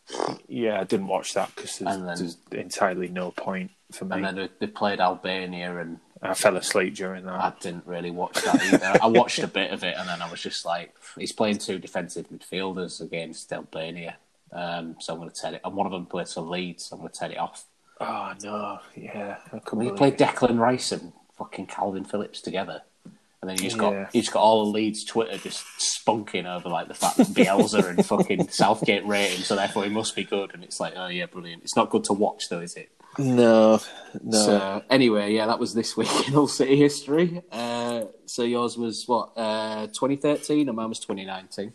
Yeah, 0.49 0.81
I 0.81 0.85
didn't 0.85 1.09
watch 1.09 1.35
that 1.35 1.51
because 1.55 1.79
there's, 1.79 1.97
then- 1.97 2.07
there's 2.07 2.37
entirely 2.53 3.09
no 3.09 3.31
point 3.33 3.71
for 3.93 4.05
me. 4.05 4.17
and 4.17 4.25
then 4.25 4.35
they- 4.37 4.51
they 4.61 4.67
played 4.67 5.01
Albania, 5.01 5.79
and 5.79 5.99
I 6.23 6.35
fell 6.35 6.57
asleep 6.57 6.95
during 6.95 7.25
that. 7.27 7.35
I 7.35 7.53
didn't 7.61 7.87
really 7.87 8.11
watch 8.11 8.41
that 8.43 8.63
either. 8.63 8.99
I 9.03 9.07
watched 9.07 9.41
a 9.41 9.49
bit 9.49 9.73
of 9.73 9.83
it, 9.85 9.97
and 9.99 10.09
then 10.09 10.23
I 10.23 10.31
was 10.31 10.41
just 10.41 10.65
like, 10.65 10.95
he's 11.19 11.33
playing 11.33 11.59
two 11.59 11.79
defensive 11.79 12.29
midfielders 12.31 13.01
against 13.01 13.53
Albania. 13.53 14.17
Um, 14.53 14.97
so 15.01 15.13
I'm 15.13 15.19
going 15.19 15.31
to 15.31 15.41
tell 15.41 15.55
it. 15.55 15.61
And 15.65 15.75
one 15.75 15.87
of 15.87 15.93
them 15.93 16.07
plays 16.07 16.33
for 16.33 16.41
Leeds. 16.41 16.85
So 16.87 16.97
I'm 16.97 17.01
going 17.03 17.13
to 17.13 17.19
tell 17.19 17.31
it 17.31 17.37
off. 17.37 17.65
Oh 18.01 18.33
no, 18.43 18.79
yeah. 18.95 19.39
I 19.53 19.59
couldn't 19.61 19.85
you 19.87 19.93
play. 19.95 20.11
Declan 20.13 20.59
Rice 20.59 20.93
and 20.93 21.13
fucking 21.39 21.67
Kalvin 21.69 22.07
Phillips 22.09 22.41
together, 22.41 22.83
and 23.05 23.49
then 23.51 23.57
you 23.57 23.65
just 23.65 23.79
got 23.79 23.93
Yeah. 23.93 24.09
you 24.13 24.21
just 24.21 24.33
got 24.33 24.43
all 24.43 24.65
the 24.67 24.71
Leeds 24.71 25.05
Twitter 25.05 25.39
just 25.39 25.65
spunking 25.79 26.45
over 26.47 26.69
like 26.69 26.89
the 26.89 26.95
fact 26.95 27.17
that 27.17 27.29
Bielsa 27.29 27.89
and 27.89 28.05
fucking 28.13 28.49
Southgate 28.49 29.07
rate 29.07 29.31
him, 29.31 29.43
so 29.43 29.57
therefore 29.57 29.85
he 29.85 29.91
must 29.91 30.15
be 30.15 30.25
good. 30.25 30.53
And 30.55 30.63
it's 30.63 30.79
like, 30.81 30.93
oh 30.97 31.07
yeah, 31.09 31.27
brilliant. 31.27 31.63
It's 31.63 31.77
not 31.77 31.91
good 31.91 32.05
to 32.05 32.13
watch 32.13 32.49
though, 32.51 32.61
is 32.61 32.75
it? 32.77 32.91
No, 33.19 33.81
no. 34.23 34.39
So 34.45 34.83
anyway, 34.91 35.33
yeah, 35.33 35.47
that 35.47 35.59
was 35.59 35.73
this 35.73 35.97
week 35.97 36.29
in 36.29 36.35
All 36.37 36.47
City 36.49 36.77
history. 36.77 37.41
Uh, 37.51 38.05
so 38.27 38.43
yours 38.43 38.77
was 38.77 39.05
what, 39.09 39.31
uh, 39.39 39.87
2013, 39.87 40.69
and 40.69 40.77
mine 40.77 40.91
was 40.91 40.99
2019. 41.01 41.73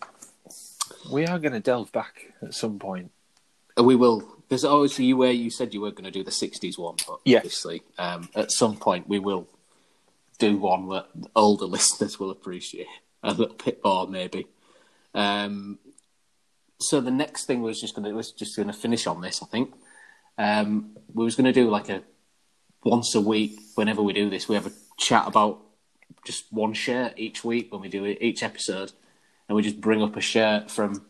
we 1.11 1.25
are 1.25 1.39
going 1.39 1.53
to 1.53 1.59
delve 1.59 1.91
back 1.91 2.31
at 2.43 2.53
some 2.53 2.77
point. 2.77 3.09
Uh, 3.75 3.83
We 3.83 3.95
will. 3.95 4.37
There's 4.51 4.65
obviously 4.65 5.05
you 5.05 5.15
where 5.15 5.31
you 5.31 5.49
said 5.49 5.73
you 5.73 5.79
were 5.79 5.91
going 5.91 6.03
to 6.03 6.11
do 6.11 6.25
the 6.25 6.29
'60s 6.29 6.77
one, 6.77 6.95
but 7.07 7.21
Yes. 7.23 7.37
obviously 7.39 7.83
um, 7.97 8.27
at 8.35 8.51
some 8.51 8.75
point 8.75 9.07
we 9.07 9.17
will 9.17 9.47
do 10.39 10.57
one 10.57 10.89
that 10.89 11.05
older 11.37 11.65
listeners 11.77 12.19
will 12.19 12.31
appreciate 12.31 12.87
a 13.23 13.33
little 13.33 13.55
bit 13.55 13.79
more, 13.81 14.09
maybe. 14.09 14.47
Um, 15.13 15.79
so 16.81 16.99
the 16.99 17.11
next 17.11 17.45
thing 17.45 17.61
was 17.61 17.79
just 17.79 17.95
going 17.95 18.03
to 18.09 18.13
was 18.13 18.33
just 18.33 18.57
going 18.57 18.67
to 18.67 18.73
finish 18.73 19.07
on 19.07 19.21
this. 19.21 19.41
I 19.41 19.45
think 19.45 19.73
um, 20.37 20.97
we 21.13 21.23
was 21.23 21.37
going 21.37 21.45
to 21.45 21.53
do 21.53 21.69
like 21.69 21.87
a 21.87 22.03
once 22.83 23.15
a 23.15 23.21
week. 23.21 23.57
Whenever 23.75 24.01
we 24.01 24.11
do 24.11 24.29
this, 24.29 24.49
we 24.49 24.55
have 24.55 24.67
a 24.67 24.73
chat 24.97 25.27
about 25.27 25.61
just 26.25 26.51
one 26.51 26.73
shirt 26.73 27.13
each 27.15 27.45
week 27.45 27.71
when 27.71 27.79
we 27.79 27.87
do 27.87 28.03
it, 28.03 28.17
each 28.19 28.43
episode, 28.43 28.91
and 29.47 29.55
we 29.55 29.61
just 29.61 29.79
bring 29.79 30.03
up 30.03 30.17
a 30.17 30.21
shirt 30.21 30.69
from 30.69 31.05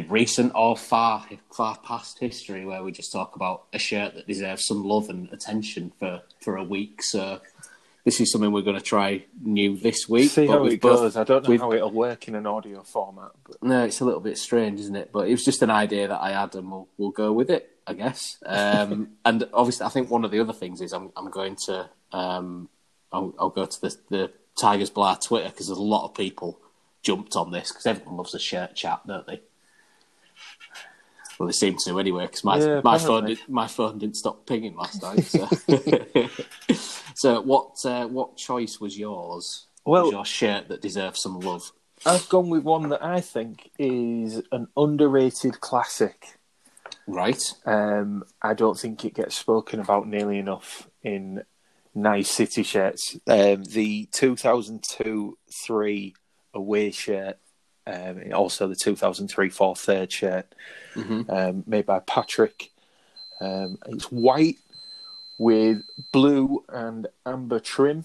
recent 0.00 0.52
or 0.54 0.76
far 0.76 1.26
far 1.52 1.76
past 1.78 2.18
history 2.18 2.64
where 2.64 2.82
we 2.82 2.92
just 2.92 3.12
talk 3.12 3.36
about 3.36 3.64
a 3.72 3.78
shirt 3.78 4.14
that 4.14 4.26
deserves 4.26 4.64
some 4.66 4.84
love 4.84 5.08
and 5.10 5.30
attention 5.32 5.92
for 5.98 6.22
for 6.40 6.56
a 6.56 6.64
week. 6.64 7.02
So 7.02 7.40
this 8.04 8.20
is 8.20 8.32
something 8.32 8.50
we're 8.50 8.62
going 8.62 8.78
to 8.78 8.82
try 8.82 9.24
new 9.42 9.76
this 9.76 10.08
week. 10.08 10.30
See 10.30 10.46
but 10.46 10.52
how 10.52 10.64
it 10.66 10.80
both- 10.80 11.00
goes. 11.00 11.16
I 11.16 11.24
don't 11.24 11.48
know 11.48 11.58
how 11.58 11.72
it'll 11.72 11.90
work 11.90 12.26
in 12.26 12.34
an 12.34 12.46
audio 12.46 12.82
format, 12.82 13.30
but 13.44 13.62
No, 13.62 13.84
it's 13.84 14.00
a 14.00 14.04
little 14.04 14.20
bit 14.20 14.38
strange, 14.38 14.80
isn't 14.80 14.96
it? 14.96 15.10
But 15.12 15.28
it 15.28 15.32
was 15.32 15.44
just 15.44 15.62
an 15.62 15.70
idea 15.70 16.08
that 16.08 16.20
I 16.20 16.32
had, 16.32 16.54
and 16.54 16.70
we'll 16.70 16.88
we'll 16.98 17.10
go 17.10 17.32
with 17.32 17.50
it, 17.50 17.70
I 17.86 17.92
guess. 17.94 18.38
Um, 18.44 19.10
and 19.24 19.48
obviously, 19.52 19.86
I 19.86 19.90
think 19.90 20.10
one 20.10 20.24
of 20.24 20.30
the 20.30 20.40
other 20.40 20.52
things 20.52 20.80
is 20.80 20.92
I'm 20.92 21.10
I'm 21.16 21.30
going 21.30 21.56
to 21.66 21.88
um, 22.12 22.68
I'll, 23.12 23.34
I'll 23.38 23.50
go 23.50 23.66
to 23.66 23.80
the 23.80 23.96
the 24.08 24.32
Tigers 24.58 24.90
Blah 24.90 25.16
Twitter 25.16 25.50
because 25.50 25.66
there's 25.68 25.78
a 25.78 25.82
lot 25.82 26.04
of 26.04 26.14
people 26.14 26.58
jumped 27.02 27.36
on 27.36 27.50
this 27.50 27.70
because 27.70 27.86
everyone 27.86 28.16
loves 28.16 28.34
a 28.34 28.38
shirt 28.38 28.74
chat, 28.74 29.00
don't 29.06 29.26
they? 29.26 29.40
Well, 31.38 31.46
they 31.46 31.52
seem 31.52 31.76
to 31.84 31.98
anyway 31.98 32.26
because 32.26 32.44
my 32.44 32.58
Yeah, 32.58 32.80
my 32.84 32.98
phone 32.98 33.36
my 33.48 33.66
phone 33.66 33.98
didn't 33.98 34.16
stop 34.16 34.46
pinging 34.46 34.76
last 34.76 35.02
night. 35.02 35.24
So, 35.24 35.46
so 37.14 37.40
what 37.40 37.84
uh, 37.84 38.06
what 38.06 38.36
choice 38.36 38.80
was 38.80 38.98
yours? 38.98 39.66
Well- 39.84 40.04
was 40.04 40.12
your 40.12 40.24
shirt 40.24 40.68
that 40.68 40.82
deserves 40.82 41.22
some 41.22 41.40
love. 41.40 41.72
I've 42.04 42.28
gone 42.28 42.50
with 42.50 42.64
one 42.64 42.88
that 42.88 43.04
I 43.04 43.20
think 43.20 43.70
is 43.78 44.42
an 44.50 44.66
underrated 44.76 45.60
classic. 45.60 46.36
Right. 47.06 47.40
Um, 47.64 48.24
I 48.40 48.54
don't 48.54 48.78
think 48.78 49.04
it 49.04 49.14
gets 49.14 49.38
spoken 49.38 49.78
about 49.78 50.08
nearly 50.08 50.38
enough 50.38 50.88
in 51.02 51.44
nice 51.94 52.30
city 52.30 52.62
shirts. 52.62 53.16
Um, 53.26 53.64
the 53.64 54.08
2002-3 54.12 56.14
away 56.54 56.90
shirt, 56.90 57.38
um, 57.86 58.22
also 58.34 58.68
the 58.68 58.74
2003-4 58.74 59.78
third 59.78 60.12
shirt, 60.12 60.54
um, 61.28 61.64
made 61.66 61.86
by 61.86 62.00
Patrick. 62.00 62.70
Um, 63.40 63.78
it's 63.88 64.04
white 64.04 64.56
with 65.38 65.82
blue 66.12 66.64
and 66.68 67.08
amber 67.26 67.58
trim, 67.58 68.04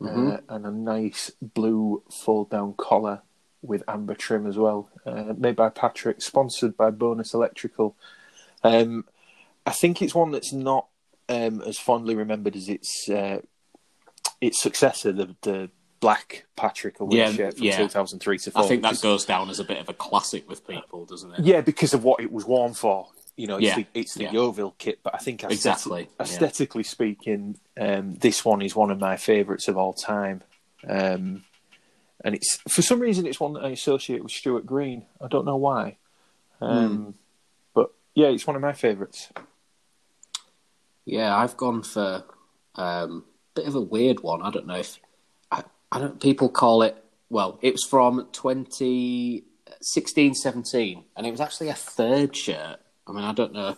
uh, 0.00 0.38
and 0.48 0.66
a 0.66 0.70
nice 0.70 1.32
blue 1.40 2.02
fold-down 2.10 2.74
collar 2.76 3.22
with 3.62 3.82
amber 3.88 4.14
trim 4.14 4.46
as 4.46 4.56
well. 4.56 4.88
Uh, 5.04 5.34
made 5.36 5.56
by 5.56 5.68
Patrick, 5.68 6.22
sponsored 6.22 6.76
by 6.76 6.90
Bonus 6.90 7.34
Electrical. 7.34 7.96
Um, 8.62 9.04
I 9.66 9.72
think 9.72 10.00
it's 10.00 10.14
one 10.14 10.30
that's 10.30 10.52
not 10.52 10.86
um, 11.28 11.62
as 11.62 11.78
fondly 11.78 12.14
remembered 12.14 12.56
as 12.56 12.68
its 12.68 13.08
uh, 13.08 13.40
its 14.40 14.60
successor, 14.60 15.12
the 15.12 15.36
the 15.42 15.70
black 16.00 16.46
Patrick 16.56 16.98
away 17.00 17.18
Yeah, 17.18 17.32
shirt 17.32 17.56
from 17.58 17.66
yeah. 17.66 17.76
2003 17.76 18.38
to 18.38 18.50
4. 18.50 18.62
I 18.62 18.66
think 18.66 18.82
that 18.82 19.00
goes 19.02 19.24
down 19.24 19.50
as 19.50 19.60
a 19.60 19.64
bit 19.64 19.78
of 19.78 19.88
a 19.88 19.92
classic 19.94 20.48
with 20.48 20.66
people, 20.66 21.04
doesn't 21.04 21.32
it? 21.34 21.40
yeah, 21.44 21.60
because 21.60 21.92
of 21.94 22.02
what 22.04 22.20
it 22.20 22.32
was 22.32 22.44
worn 22.46 22.72
for. 22.74 23.08
You 23.36 23.46
know, 23.46 23.56
it's 23.56 23.64
Yeah, 23.66 23.76
the, 23.76 23.86
it's 23.94 24.14
the 24.14 24.24
yeah. 24.24 24.32
Yeovil 24.32 24.74
kit, 24.78 25.00
but 25.02 25.14
I 25.14 25.18
think 25.18 25.42
aesthetic, 25.44 25.56
Exactly, 25.58 26.08
aesthetically 26.18 26.82
speaking, 26.82 27.58
um, 27.78 28.14
this 28.16 28.44
one 28.44 28.60
is 28.62 28.74
one 28.74 28.90
of 28.90 28.98
my 28.98 29.16
favourites 29.16 29.68
of 29.68 29.76
all 29.76 29.92
time. 29.92 30.42
Um, 30.88 31.44
and 32.24 32.34
it's 32.34 32.56
for 32.68 32.82
some 32.82 33.00
reason 33.00 33.26
it's 33.26 33.40
one 33.40 33.52
that 33.54 33.64
I 33.64 33.68
associate 33.70 34.22
with 34.22 34.32
Stuart 34.32 34.66
Green. 34.66 35.06
I 35.22 35.28
don't 35.28 35.44
know 35.46 35.56
why, 35.56 35.96
um, 36.60 36.96
Hmm. 36.96 37.10
but 37.74 37.92
yeah, 38.14 38.28
it's 38.28 38.46
one 38.46 38.56
of 38.56 38.62
my 38.62 38.72
favourites. 38.72 39.28
Yeah, 41.06 41.34
I've 41.36 41.56
gone 41.56 41.82
for 41.82 42.24
um, 42.74 43.24
a 43.56 43.60
bit 43.60 43.66
of 43.68 43.74
a 43.74 43.80
weird 43.80 44.20
one. 44.20 44.42
I 44.42 44.50
don't 44.50 44.66
know 44.66 44.76
if 44.76 44.98
I, 45.92 45.98
don't. 45.98 46.20
People 46.20 46.48
call 46.48 46.82
it. 46.82 46.96
Well, 47.28 47.58
it 47.62 47.72
was 47.72 47.84
from 47.84 48.28
2016, 48.32 50.34
17, 50.34 51.04
and 51.16 51.26
it 51.26 51.30
was 51.30 51.40
actually 51.40 51.68
a 51.68 51.74
third 51.74 52.36
shirt. 52.36 52.78
I 53.06 53.12
mean, 53.12 53.24
I 53.24 53.32
don't 53.32 53.52
know. 53.52 53.76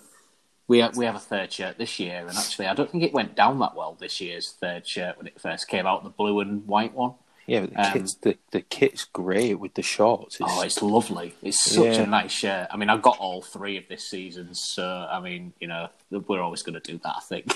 We 0.69 0.79
have, 0.79 0.97
we 0.97 1.05
have 1.05 1.17
a 1.17 1.21
third 1.21 1.53
shirt 1.53 1.77
this 1.77 1.99
year, 1.99 2.25
and 2.27 2.37
actually, 2.37 2.67
I 2.67 2.75
don't 2.75 2.91
think 2.91 3.05
it 3.05 3.13
went 3.13 3.37
down 3.37 3.59
that 3.59 3.77
well 3.77 3.97
this 4.01 4.21
year's 4.21 4.53
third 4.53 4.87
shirt 4.87 5.19
when 5.19 5.27
it 5.27 5.41
first 5.41 5.69
came 5.69 5.87
out, 5.87 6.05
the 6.05 6.11
blue 6.11 6.41
and 6.41 6.67
white 6.67 6.95
one. 6.95 7.15
Yeah, 7.47 7.61
but 7.63 7.73
the 7.73 7.81
Um, 7.87 7.93
kit's 7.93 8.15
the, 8.17 8.37
the 8.53 8.61
kit's 8.61 9.05
great 9.05 9.55
with 9.59 9.75
the 9.75 9.83
shorts. 9.83 10.37
It's, 10.41 10.49
Oh, 10.53 10.63
it's 10.63 10.81
lovely. 10.83 11.35
It's 11.43 11.65
such 11.65 11.97
Yeah. 11.97 12.03
a 12.03 12.07
nice 12.07 12.31
shirt. 12.33 12.69
I 12.71 12.77
mean, 12.77 12.89
I've 12.89 13.03
got 13.03 13.19
all 13.19 13.43
three 13.43 13.77
of 13.77 13.85
this 13.89 14.09
season, 14.09 14.55
so 14.55 14.85
I 15.11 15.19
mean, 15.21 15.53
you 15.61 15.67
know, 15.69 15.89
we're 16.11 16.41
always 16.41 16.63
going 16.63 16.81
to 16.81 16.93
do 16.93 16.99
that. 17.03 17.15
I 17.17 17.21
think. 17.21 17.53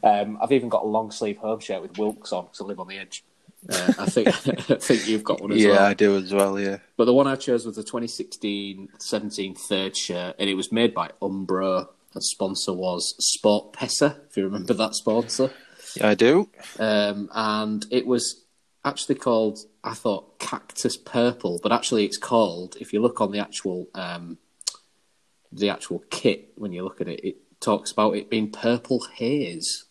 um, 0.02 0.38
I've 0.42 0.52
even 0.52 0.68
got 0.68 0.82
a 0.82 0.86
long 0.86 1.10
sleeve 1.10 1.36
home 1.38 1.60
shirt 1.60 1.82
with 1.82 1.98
Wilks 1.98 2.32
on 2.32 2.44
because 2.44 2.60
I 2.60 2.64
live 2.64 2.80
on 2.80 2.88
the 2.88 2.98
edge. 2.98 3.22
Uh, 3.68 3.92
I 3.98 4.06
think 4.06 4.28
I 4.70 4.74
think 4.76 5.08
you've 5.08 5.24
got 5.24 5.40
one 5.40 5.52
as 5.52 5.62
yeah, 5.62 5.70
well. 5.72 5.84
I 5.84 5.94
do 5.94 6.16
as 6.16 6.32
well. 6.32 6.58
Yeah, 6.60 6.78
But 6.96 7.06
the 7.06 7.14
one 7.14 7.26
I 7.26 7.36
chose 7.36 7.64
was 7.66 7.76
the 7.76 7.82
2016-17 7.82 9.58
third 9.58 9.96
shirt, 9.96 10.36
and 10.38 10.48
it 10.50 10.54
was 10.54 10.72
made 10.72 10.94
by 10.94 11.10
Umbro. 11.22 11.88
The 12.12 12.20
sponsor 12.22 12.72
was 12.72 13.14
SportPesa, 13.42 14.16
if 14.28 14.36
you 14.36 14.44
remember 14.44 14.72
that 14.74 14.94
sponsor. 14.94 15.50
Yeah, 15.96 16.10
I 16.10 16.14
do. 16.14 16.48
Um, 16.78 17.28
and 17.34 17.84
it 17.90 18.06
was 18.06 18.43
actually 18.84 19.16
called, 19.16 19.58
I 19.82 19.94
thought, 19.94 20.38
Cactus 20.38 20.96
Purple, 20.96 21.60
but 21.62 21.72
actually 21.72 22.04
it's 22.04 22.18
called, 22.18 22.76
if 22.80 22.92
you 22.92 23.00
look 23.00 23.20
on 23.20 23.32
the 23.32 23.38
actual 23.38 23.88
um, 23.94 24.38
the 25.52 25.70
actual 25.70 26.02
kit, 26.10 26.50
when 26.56 26.72
you 26.72 26.82
look 26.82 27.00
at 27.00 27.08
it, 27.08 27.24
it 27.24 27.36
talks 27.60 27.92
about 27.92 28.16
it 28.16 28.28
being 28.28 28.50
Purple 28.50 29.06
Haze. 29.14 29.84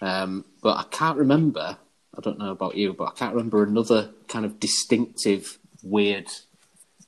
Um, 0.00 0.44
but 0.62 0.76
I 0.76 0.84
can't 0.90 1.18
remember, 1.18 1.78
I 2.16 2.20
don't 2.20 2.38
know 2.38 2.52
about 2.52 2.76
you, 2.76 2.92
but 2.92 3.08
I 3.08 3.12
can't 3.12 3.34
remember 3.34 3.62
another 3.62 4.10
kind 4.28 4.44
of 4.44 4.60
distinctive, 4.60 5.58
weird, 5.82 6.28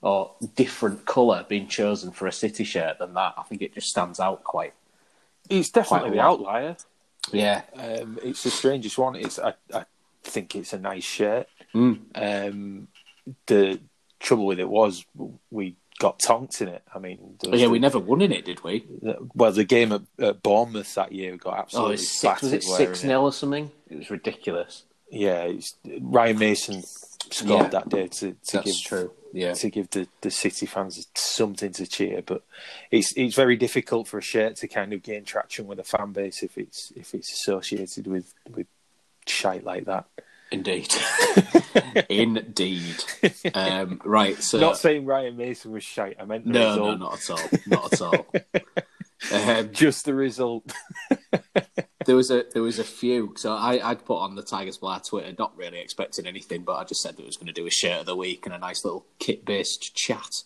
or 0.03 0.35
different 0.55 1.07
colour 1.07 1.45
being 1.49 1.69
chosen 1.69 2.13
for 2.13 2.27
a 2.27 2.33
city 2.33 2.65
shirt 2.65 2.99
than 2.99 3.15
that. 3.15 3.35
I 3.37 3.43
think 3.43 3.63
it 3.63 3.75
just 3.75 3.89
stands 3.89 4.21
out 4.21 4.43
quite. 4.45 4.75
It's 5.49 5.71
definitely 5.71 6.11
Quite 6.11 6.17
the 6.17 6.23
outlier. 6.23 6.77
Yeah. 7.33 7.63
Um, 7.75 8.19
it's 8.23 8.43
the 8.43 8.51
strangest 8.51 8.99
one. 8.99 9.17
It's 9.17 9.39
I, 9.39 9.55
I 9.73 9.85
think 10.31 10.55
it's 10.57 10.73
a 10.73 10.79
nice 10.79 11.05
shirt. 11.05 11.47
Mm. 11.75 12.01
Um, 12.15 12.89
the 13.47 13.81
trouble 14.21 14.47
with 14.47 14.59
it 14.61 14.69
was 14.69 15.05
we 15.51 15.77
got 15.99 16.19
tonked 16.19 16.61
in 16.61 16.69
it. 16.69 16.83
I 16.95 16.99
mean, 16.99 17.37
But 17.43 17.59
yeah, 17.59 17.67
was 17.67 17.73
we 17.73 17.79
never 17.79 17.99
won 17.99 18.21
in 18.23 18.33
it, 18.33 18.45
did 18.45 18.63
we? 18.65 18.87
Well, 19.35 19.53
the 19.53 19.65
game 19.65 19.93
at, 19.93 20.03
at 20.19 20.43
Bournemouth 20.43 20.95
that 20.95 21.13
year 21.13 21.37
got 21.37 21.55
Oh, 21.55 21.61
absolutely 21.61 21.95
it's 21.95 22.09
six, 22.21 22.43
was 22.43 22.53
it 22.53 22.63
six 22.63 23.01
0 23.01 23.23
or 23.23 23.33
something? 23.33 23.71
It 23.91 23.97
was 23.99 24.11
ridiculous. 24.11 24.85
yeah, 25.11 25.43
it's, 25.45 25.75
Ryan 26.01 26.39
Mason 26.39 26.83
scored 27.31 27.65
Yeah. 27.65 27.69
that 27.71 27.89
day 27.89 28.07
to, 28.09 28.33
to 28.33 28.37
That's 28.53 28.65
give 28.67 28.85
true. 28.85 29.11
Yeah. 29.33 29.53
to 29.55 29.69
give 29.71 29.91
the, 29.91 30.09
the 30.23 30.31
City 30.31 30.65
fans 30.67 31.07
something 31.15 31.73
to 31.73 31.87
cheer. 31.87 32.23
But 32.25 32.43
it's 32.91 33.13
it's 33.17 33.35
very 33.35 33.57
difficult 33.57 34.09
for 34.09 34.17
a 34.19 34.23
shirt 34.23 34.57
to 34.57 34.69
kind 34.69 34.93
of 34.95 35.03
gain 35.03 35.25
traction 35.25 35.67
with 35.67 35.79
a 35.79 35.85
fan 35.85 36.13
base 36.13 36.43
if 36.43 36.57
it's 36.57 36.93
if 36.97 37.13
it's 37.15 37.31
associated 37.33 38.07
with 38.07 38.33
with 38.55 38.67
shite 39.29 39.65
like 39.65 39.87
that. 39.87 40.07
Indeed. 40.51 40.95
Indeed. 42.09 43.05
Um, 43.55 44.01
right. 44.05 44.43
So 44.43 44.59
Not 44.59 44.79
saying 44.79 45.05
Ryan 45.05 45.37
Mason 45.37 45.73
was 45.73 45.85
shite. 45.85 46.17
I 46.19 46.25
meant 46.25 46.47
the 46.47 46.53
no, 46.53 46.71
result. 46.71 46.99
no, 46.99 47.07
not 47.07 47.15
at 47.15 47.31
all. 47.31 47.59
Not 47.67 47.93
at 47.93 48.01
all. 48.01 48.27
um, 49.59 49.73
Just 49.73 50.07
the 50.07 50.15
result. 50.15 50.73
there 52.07 52.17
was 52.17 52.31
a 52.31 52.45
there 52.55 52.63
was 52.63 52.79
a 52.79 52.85
few. 52.85 53.35
So 53.37 53.53
I 53.53 53.91
I'd 53.91 54.05
put 54.05 54.19
on 54.19 54.35
the 54.35 54.43
Tigers 54.43 54.79
Blair 54.79 55.01
Twitter, 55.01 55.35
not 55.39 55.57
really 55.57 55.81
expecting 55.81 56.27
anything, 56.27 56.63
but 56.63 56.77
I 56.77 56.85
just 56.85 57.03
said 57.03 57.17
that 57.17 57.23
I 57.23 57.27
was 57.27 57.37
going 57.37 57.49
to 57.49 57.53
do 57.53 57.67
a 57.67 57.71
shirt 57.71 58.01
of 58.01 58.07
the 58.07 58.17
week 58.17 58.47
and 58.47 58.55
a 58.55 58.59
nice 58.59 58.85
little 58.85 59.07
kit 59.19 59.45
based 59.45 59.95
chat, 59.95 60.45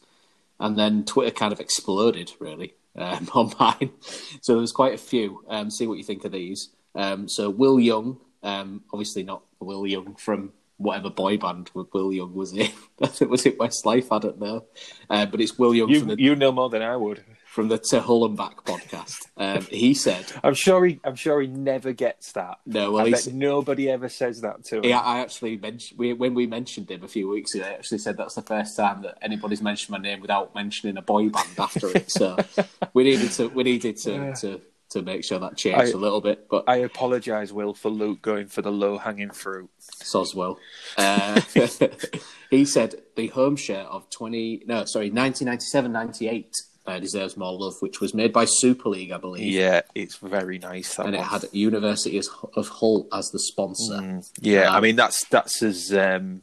and 0.59 0.77
then 0.77 1.05
Twitter 1.05 1.31
kind 1.31 1.53
of 1.53 1.61
exploded 1.61 2.33
really 2.41 2.75
um, 2.97 3.29
on 3.35 3.53
mine. 3.61 3.93
So 4.41 4.55
there 4.55 4.61
was 4.61 4.73
quite 4.73 4.95
a 4.95 4.99
few. 4.99 5.45
Um, 5.49 5.71
see 5.71 5.87
what 5.87 5.99
you 5.99 6.05
think 6.05 6.25
of 6.25 6.33
these. 6.33 6.71
Um, 6.95 7.29
so 7.29 7.49
Will 7.49 7.79
Young, 7.79 8.19
um, 8.43 8.83
obviously 8.93 9.23
not 9.23 9.43
Will 9.61 9.87
Young 9.87 10.15
from 10.17 10.53
whatever 10.83 11.11
boy 11.11 11.39
band 11.39 11.71
Will 11.75 12.13
Young 12.13 12.35
was 12.35 12.53
in. 12.53 12.71
I 13.03 13.07
think 13.07 13.31
was 13.31 13.47
it 13.47 13.59
Westlife. 13.59 14.09
I 14.11 14.19
don't 14.19 14.41
know, 14.41 14.65
uh, 15.09 15.27
but 15.27 15.41
it's 15.41 15.59
Will 15.59 15.75
Young 15.75 15.89
You 15.89 16.01
from 16.01 16.09
the 16.09 16.21
you 16.21 16.37
know 16.37 16.53
more 16.53 16.69
than 16.71 16.83
I 16.83 16.97
would. 16.97 17.25
from 17.47 17.69
the 17.69 17.79
To 17.79 18.01
Hull 18.01 18.25
and 18.25 18.37
Back 18.37 18.65
podcast. 18.65 19.27
Um, 19.37 19.63
he 19.67 19.95
said. 19.95 20.25
I'm 20.45 20.55
sure 20.55 20.85
he 20.85 21.01
I'm 21.05 21.15
sure 21.15 21.41
he 21.41 21.49
never 21.49 21.93
gets 21.93 22.33
that. 22.33 22.59
No, 22.67 22.93
well, 22.93 23.07
I 23.07 23.11
bet 23.11 23.29
nobody 23.33 23.89
ever 23.89 24.09
says 24.09 24.41
that 24.41 24.65
to 24.67 24.79
him. 24.79 24.85
Yeah, 24.85 25.01
I 25.01 25.21
actually 25.21 25.57
mentioned 25.57 25.99
we, 25.99 26.13
when 26.13 26.35
we 26.35 26.47
mentioned 26.47 26.91
him 26.91 27.05
a 27.05 27.09
few 27.09 27.29
weeks 27.29 27.55
ago. 27.55 27.65
I 27.65 27.75
actually 27.75 27.99
said 27.99 28.17
that's 28.17 28.35
the 28.35 28.43
first 28.43 28.77
time 28.77 29.03
that 29.03 29.19
anybody's 29.23 29.63
mentioned 29.63 29.91
my 29.91 29.99
name 29.99 30.21
without 30.21 30.55
mentioning 30.55 30.97
a 30.97 31.03
boy 31.03 31.29
band 31.29 31.59
after 31.59 31.97
it. 31.97 32.11
So 32.11 32.37
we 32.95 33.05
needed 33.05 33.31
to 33.33 33.49
we 33.49 33.63
needed 33.63 33.97
to 33.99 34.35
to, 34.35 34.61
to 34.93 35.03
make 35.03 35.25
sure 35.25 35.39
that 35.39 35.57
changed 35.57 35.79
I- 35.81 35.99
a 35.99 36.01
little 36.01 36.21
bit. 36.21 36.49
But 36.49 36.65
I 36.67 36.77
apologise, 36.77 37.53
Will, 37.53 37.75
for 37.75 37.91
Luke 37.91 38.23
going 38.23 38.47
for 38.47 38.63
the 38.63 38.71
low 38.73 38.99
hanging 38.99 39.31
fruit. 39.31 39.69
Soswell, 40.03 40.57
uh, 40.97 41.41
he 42.51 42.65
said 42.65 42.97
the 43.17 43.29
home 43.29 43.57
share 43.57 43.85
of 43.85 44.09
twenty 44.11 44.63
no 44.67 44.85
sorry 44.85 45.11
1997-98 45.11 46.47
uh, 46.87 46.99
deserves 46.99 47.37
more 47.37 47.53
love, 47.57 47.75
which 47.81 48.01
was 48.01 48.13
made 48.13 48.33
by 48.33 48.45
Super 48.45 48.89
League, 48.89 49.13
I 49.13 49.19
believe. 49.19 49.53
Yeah, 49.53 49.83
it's 49.95 50.17
very 50.17 50.59
nice. 50.59 50.97
That 50.97 51.07
And 51.07 51.15
it 51.15 51.21
had 51.23 51.45
University 51.53 52.21
of 52.57 52.69
Hull 52.69 53.07
as 53.13 53.31
the 53.31 53.39
sponsor. 53.39 54.21
Yeah, 54.41 54.71
I 54.73 54.77
Um, 54.79 54.83
mean 54.83 54.97
that's 54.97 55.25
that's 55.27 55.63
as 55.63 55.93
um, 55.93 56.43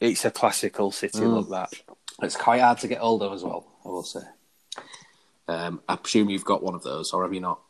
it's 0.00 0.24
a 0.24 0.30
classical 0.30 0.90
city 0.92 1.18
Mm. 1.20 1.34
look. 1.34 1.48
That 1.50 1.72
It's 2.22 2.36
quite 2.36 2.60
hard 2.60 2.78
to 2.78 2.88
get 2.88 2.98
hold 2.98 3.22
of 3.22 3.32
as 3.32 3.44
well, 3.44 3.66
I 3.84 3.88
will 3.88 4.02
say. 4.04 4.20
Um, 5.48 5.80
I 5.88 5.96
presume 5.96 6.30
you've 6.30 6.44
got 6.44 6.62
one 6.62 6.74
of 6.74 6.82
those, 6.82 7.12
or 7.12 7.22
have 7.24 7.32
you 7.34 7.40
not? 7.40 7.60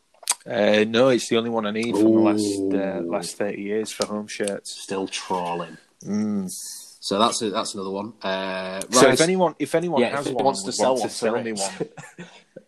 uh, 0.45 0.83
no, 0.87 1.09
it's 1.09 1.29
the 1.29 1.37
only 1.37 1.49
one 1.49 1.65
I 1.65 1.71
need 1.71 1.95
from 1.95 2.13
the 2.13 2.19
last 2.19 2.59
uh, 2.73 3.01
last 3.05 3.37
thirty 3.37 3.61
years 3.61 3.91
for 3.91 4.05
home 4.05 4.27
shirts. 4.27 4.81
Still 4.81 5.07
trawling. 5.07 5.77
So 7.01 7.17
that's 7.17 7.41
a, 7.41 7.49
that's 7.49 7.73
another 7.73 7.89
one. 7.89 8.13
Uh, 8.21 8.81
So 8.91 9.09
if 9.09 9.21
anyone 9.21 9.55
if 9.59 9.73
anyone 9.75 10.01
Yeah, 10.01 10.09
has 10.17 10.27
if 10.27 10.33
one, 10.33 10.45
wants 10.45 10.63
to 10.63 10.71
sell 10.71 10.91
want 10.91 11.01
one 11.01 11.09
to 11.09 11.15
sell 11.15 11.41
me 11.41 11.53
one 11.53 11.71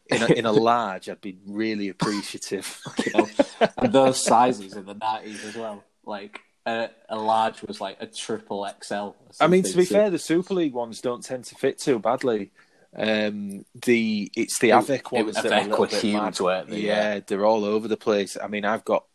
in 0.10 0.24
a, 0.24 0.28
in 0.28 0.46
a 0.46 0.52
large, 0.52 1.10
I'd 1.10 1.22
be 1.22 1.38
really 1.46 1.90
appreciative. 1.90 2.82
and 3.78 3.94
those 3.94 4.24
sizes 4.24 4.74
in 4.74 4.86
the 4.86 4.94
nineties 4.94 5.44
as 5.46 5.56
well. 5.56 5.84
Like 6.06 6.40
a, 6.66 6.90
a 7.10 7.18
large 7.18 7.62
was 7.64 7.82
like 7.82 7.98
a 8.00 8.08
triple 8.08 8.68
XL. 8.82 9.10
I 9.40 9.48
mean, 9.48 9.64
to 9.64 9.76
be 9.78 9.86
fair, 9.86 10.10
the 10.10 10.20
Super 10.20 10.54
League 10.54 10.74
ones 10.74 11.02
don't 11.02 11.24
tend 11.24 11.46
to 11.46 11.56
fit 11.56 11.78
too 11.78 12.00
badly. 12.00 12.52
Um, 12.96 13.66
the 13.86 14.32
it's 14.36 14.60
the 14.60 14.72
Avec 14.74 15.06
it 15.06 15.12
ones 15.12 15.26
was- 15.28 15.36
that 15.38 15.46
are 15.46 15.56
a 15.56 15.62
Avec 15.64 15.80
were 15.80 15.88
bit 15.88 16.02
huge, 16.02 16.14
mad. 16.16 16.40
weren't 16.40 16.70
they? 16.70 16.80
Yeah, 16.82 17.14
Yeah. 17.16 17.20
they're 17.26 17.46
all 17.46 17.64
over 17.66 17.88
the 17.88 17.98
place. 17.98 18.38
I 18.42 18.48
mean, 18.48 18.66
I've 18.66 18.84
got 18.86 19.06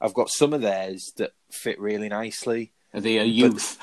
I've 0.00 0.14
got 0.14 0.30
some 0.30 0.52
of 0.52 0.60
theirs 0.60 1.12
that 1.16 1.32
fit 1.50 1.80
really 1.80 2.08
nicely. 2.08 2.72
They 2.92 3.18
uh, 3.18 3.24
youth. 3.24 3.78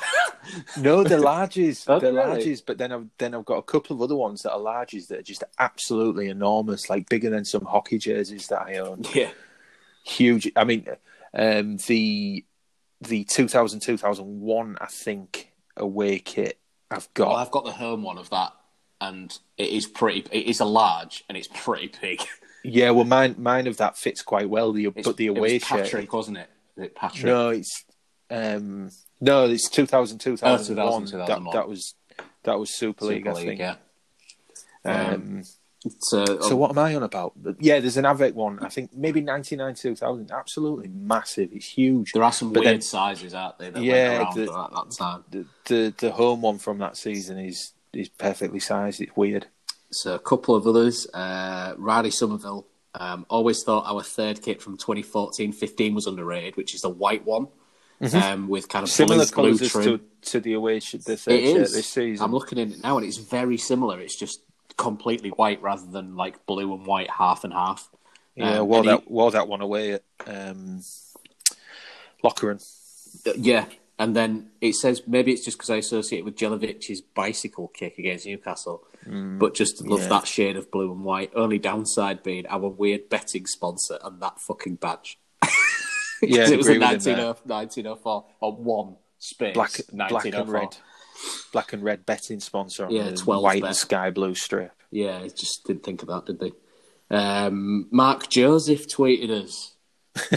No, 0.78 1.04
they're 1.04 1.20
larges. 1.20 1.86
Oh, 1.88 2.00
they're 2.00 2.12
larges, 2.14 2.62
but 2.66 2.78
then 2.78 2.92
I've 2.92 3.08
then 3.18 3.34
I've 3.36 3.46
got 3.46 3.58
a 3.58 3.62
couple 3.64 3.96
of 3.96 4.02
other 4.02 4.16
ones 4.16 4.42
that 4.44 4.54
are 4.54 4.60
larges 4.60 5.08
that 5.08 5.20
are 5.20 5.24
just 5.24 5.44
absolutely 5.60 6.30
enormous, 6.30 6.90
like 6.90 7.10
bigger 7.10 7.30
than 7.30 7.46
some 7.46 7.66
hockey 7.66 7.98
jerseys 7.98 8.48
that 8.48 8.62
I 8.62 8.78
own. 8.78 9.04
yeah, 9.14 9.30
Huge. 10.04 10.52
I 10.56 10.64
mean, 10.64 10.88
um, 11.34 11.78
the 11.88 12.46
the 13.02 13.24
2000 13.26 13.82
2001 13.82 14.78
I 14.80 14.86
think 14.88 15.52
away 15.78 16.20
kit 16.20 16.60
I've 16.90 17.14
got. 17.14 17.28
well, 17.30 17.38
I've 17.38 17.52
got 17.52 17.66
the 17.66 17.72
home 17.72 18.02
one 18.04 18.18
of 18.18 18.30
that, 18.32 18.54
and 19.08 19.38
it 19.58 19.70
is 19.70 19.86
pretty. 19.86 20.26
It 20.32 20.48
is 20.48 20.60
a 20.60 20.66
large, 20.66 21.24
and 21.28 21.38
it's 21.38 21.50
pretty 21.54 21.92
big. 22.02 22.22
Yeah, 22.64 22.92
well, 22.92 23.04
mine 23.06 23.36
mine 23.38 23.68
of 23.68 23.78
that 23.78 23.98
fits 23.98 24.22
quite 24.22 24.50
well. 24.50 24.72
The 24.72 24.86
It's- 24.86 25.06
but 25.06 25.18
the 25.18 25.28
away 25.28 25.60
was 25.60 25.64
shirt, 25.90 26.12
wasn't 26.14 26.38
it? 26.38 26.50
It 26.78 26.96
Patrick? 26.96 27.26
No, 27.26 27.50
it's 27.50 27.84
um, 28.32 28.90
no, 29.20 29.46
it's 29.46 29.70
2000 29.70 30.18
2001. 30.20 30.60
2000, 31.06 31.20
That, 31.20 31.26
2001. 31.28 31.54
that 31.56 31.68
was 31.68 31.96
that 32.44 32.58
was 32.60 32.70
Super 32.76 33.06
League, 33.06 33.26
Super 33.26 33.38
I 33.38 33.44
think. 33.44 33.60
yeah. 33.60 33.76
Um, 34.86 35.14
Um, 35.14 35.44
so, 36.00 36.26
so 36.40 36.56
what 36.56 36.72
am 36.72 36.78
I 36.80 36.96
on 36.96 37.04
about? 37.04 37.34
Yeah, 37.60 37.82
there's 37.82 37.98
an 37.98 38.06
Avec 38.06 38.34
one. 38.36 38.60
I 38.64 38.70
think 38.70 38.94
maybe 38.94 39.20
99 39.20 39.76
2000. 39.76 40.32
Absolutely 40.32 40.88
massive. 40.88 41.50
It's 41.52 41.66
huge. 41.68 42.14
there 42.14 42.24
are 42.24 42.32
some 42.32 42.54
But 42.54 42.62
weird 42.62 42.76
then- 42.76 42.82
sizes 42.82 43.34
out 43.34 43.60
there 43.60 43.72
that 43.72 43.84
Yeah, 43.84 44.20
went 44.20 44.22
around 44.24 44.36
the- 44.48 44.54
at 44.54 44.72
that 44.72 44.92
time. 44.98 45.24
The, 45.30 45.46
the 45.66 45.94
the 45.98 46.12
home 46.14 46.42
one 46.42 46.58
from 46.60 46.78
that 46.80 46.96
season 46.96 47.38
is 47.38 47.74
is 47.94 48.10
perfectly 48.10 48.60
sized. 48.60 49.02
It's 49.02 49.16
weird. 49.16 49.48
So 49.92 50.16
a 50.16 50.20
couple 50.20 50.56
of 50.56 50.66
others. 50.68 51.08
Uh, 51.14 51.74
Riley 51.78 52.12
Somerville. 52.12 52.66
Um, 52.96 53.26
always 53.30 53.64
thought 53.64 53.86
our 53.92 54.04
third 54.04 54.42
kit 54.44 54.62
from 54.62 54.78
2014-15 54.78 55.96
was 55.96 56.06
underrated, 56.06 56.58
which 56.58 56.76
is 56.76 56.82
the 56.82 56.90
white 56.90 57.26
one 57.26 57.48
um, 58.14 58.48
with 58.48 58.70
kind 58.70 58.84
of 58.84 58.90
Mm-hmm. 58.90 58.96
Similar 59.08 59.26
colours 59.28 59.72
to, 59.74 60.00
to 60.22 60.40
the 60.40 60.54
away 60.54 60.80
sh- 60.80 60.92
the 61.04 61.18
third 61.18 61.34
It 61.34 61.54
shirt 61.54 61.62
is. 61.62 61.74
this 61.74 61.88
season. 61.88 62.24
I'm 62.24 62.32
looking 62.32 62.60
at 62.60 62.68
it 62.70 62.84
now, 62.84 62.98
and 62.98 63.06
it's 63.08 63.18
very 63.18 63.58
similar. 63.58 64.00
It's 64.00 64.16
just 64.16 64.42
completely 64.78 65.30
white 65.32 65.60
rather 65.64 65.88
than 65.88 66.16
like 66.16 66.46
blue 66.46 66.72
and 66.74 66.86
white, 66.86 67.10
half 67.10 67.44
and 67.44 67.52
half. 67.54 67.90
yeah, 68.36 68.60
Um, 68.60 68.68
wore 68.68 68.78
and 68.80 68.86
he- 68.86 68.92
that 68.92 69.10
wore 69.10 69.32
that 69.32 69.48
one 69.48 69.62
away 69.62 69.94
at 69.94 70.04
um, 70.28 70.82
Lockeren. 72.24 72.64
Uh, 73.28 73.32
Yeah, 73.38 73.66
and 74.00 74.16
then 74.16 74.50
it 74.62 74.74
says 74.76 75.02
maybe 75.08 75.32
it's 75.34 75.46
just 75.46 75.58
because 75.58 75.70
I 75.70 75.76
associate 75.78 76.20
it 76.20 76.26
with 76.26 76.36
Jelavic's 76.36 77.02
bicycle 77.02 77.68
kick 77.70 77.98
against 78.00 78.26
Newcastle, 78.26 78.84
but 79.06 79.54
just 79.54 79.86
love 79.86 80.00
Mm, 80.00 80.04
yeah. 80.04 80.10
that 80.10 80.28
shade 80.28 80.58
of 80.58 80.72
blue 80.72 80.92
and 80.92 81.04
white. 81.04 81.32
Only 81.36 81.60
downside 81.60 82.24
being 82.24 82.46
our 82.48 82.70
weird 82.70 83.10
betting 83.10 83.46
sponsor 83.46 84.00
and 84.04 84.22
that 84.22 84.40
fucking 84.42 84.76
badge. 84.76 85.20
yeah, 86.22 86.50
it 86.50 86.58
was 86.58 86.68
a 86.68 86.72
agree 86.72 86.80
19, 86.80 87.18
1904 87.18 88.26
on 88.42 88.54
one 88.64 88.96
space. 89.20 89.54
black 89.54 89.72
black 89.92 90.26
and 90.26 90.50
red 90.50 90.78
black 91.52 91.72
and 91.74 91.84
red 91.84 92.06
betting 92.06 92.40
sponsor 92.40 92.86
on 92.86 92.92
Yeah, 92.92 93.10
the 93.12 93.16
12 93.18 93.44
white 93.44 93.62
bet. 93.62 93.68
and 93.70 93.76
sky 93.78 94.10
blue 94.10 94.34
strip. 94.36 94.72
Yeah, 94.92 95.28
just 95.28 95.66
didn't 95.66 95.84
think 95.84 96.02
of 96.02 96.08
that, 96.10 96.26
did 96.26 96.40
they? 96.40 96.52
Um, 97.16 97.88
Mark 97.92 98.28
Joseph 98.30 98.88
tweeted 98.88 99.30
us. 99.30 99.76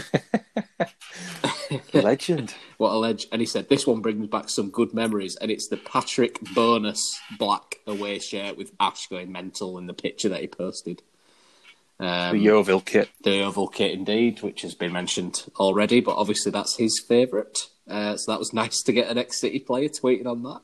Legend. 1.92 2.54
What 2.78 2.92
a 2.92 2.96
legend. 2.96 3.32
And 3.32 3.40
he 3.40 3.46
said, 3.46 3.68
This 3.68 3.86
one 3.86 4.00
brings 4.00 4.26
back 4.28 4.48
some 4.48 4.70
good 4.70 4.94
memories. 4.94 5.36
And 5.36 5.50
it's 5.50 5.68
the 5.68 5.76
Patrick 5.76 6.40
bonus 6.54 7.20
black 7.38 7.76
away 7.86 8.18
shirt 8.18 8.56
with 8.56 8.72
Ash 8.80 9.06
going 9.08 9.32
mental 9.32 9.78
in 9.78 9.86
the 9.86 9.94
picture 9.94 10.28
that 10.28 10.40
he 10.40 10.46
posted. 10.46 11.02
Um, 11.98 12.36
the 12.36 12.44
Yeovil 12.44 12.82
kit. 12.82 13.08
the 13.22 13.36
Yeovil 13.36 13.68
kit, 13.68 13.92
indeed, 13.92 14.42
which 14.42 14.62
has 14.62 14.74
been 14.74 14.92
mentioned 14.92 15.44
already, 15.56 16.00
but 16.00 16.16
obviously 16.16 16.52
that's 16.52 16.76
his 16.76 17.02
favourite. 17.06 17.68
Uh, 17.88 18.16
so 18.16 18.32
that 18.32 18.38
was 18.38 18.52
nice 18.54 18.82
to 18.82 18.92
get 18.92 19.08
an 19.08 19.18
ex 19.18 19.40
City 19.40 19.60
player 19.60 19.88
tweeting 19.88 20.26
on 20.26 20.42
that. 20.42 20.60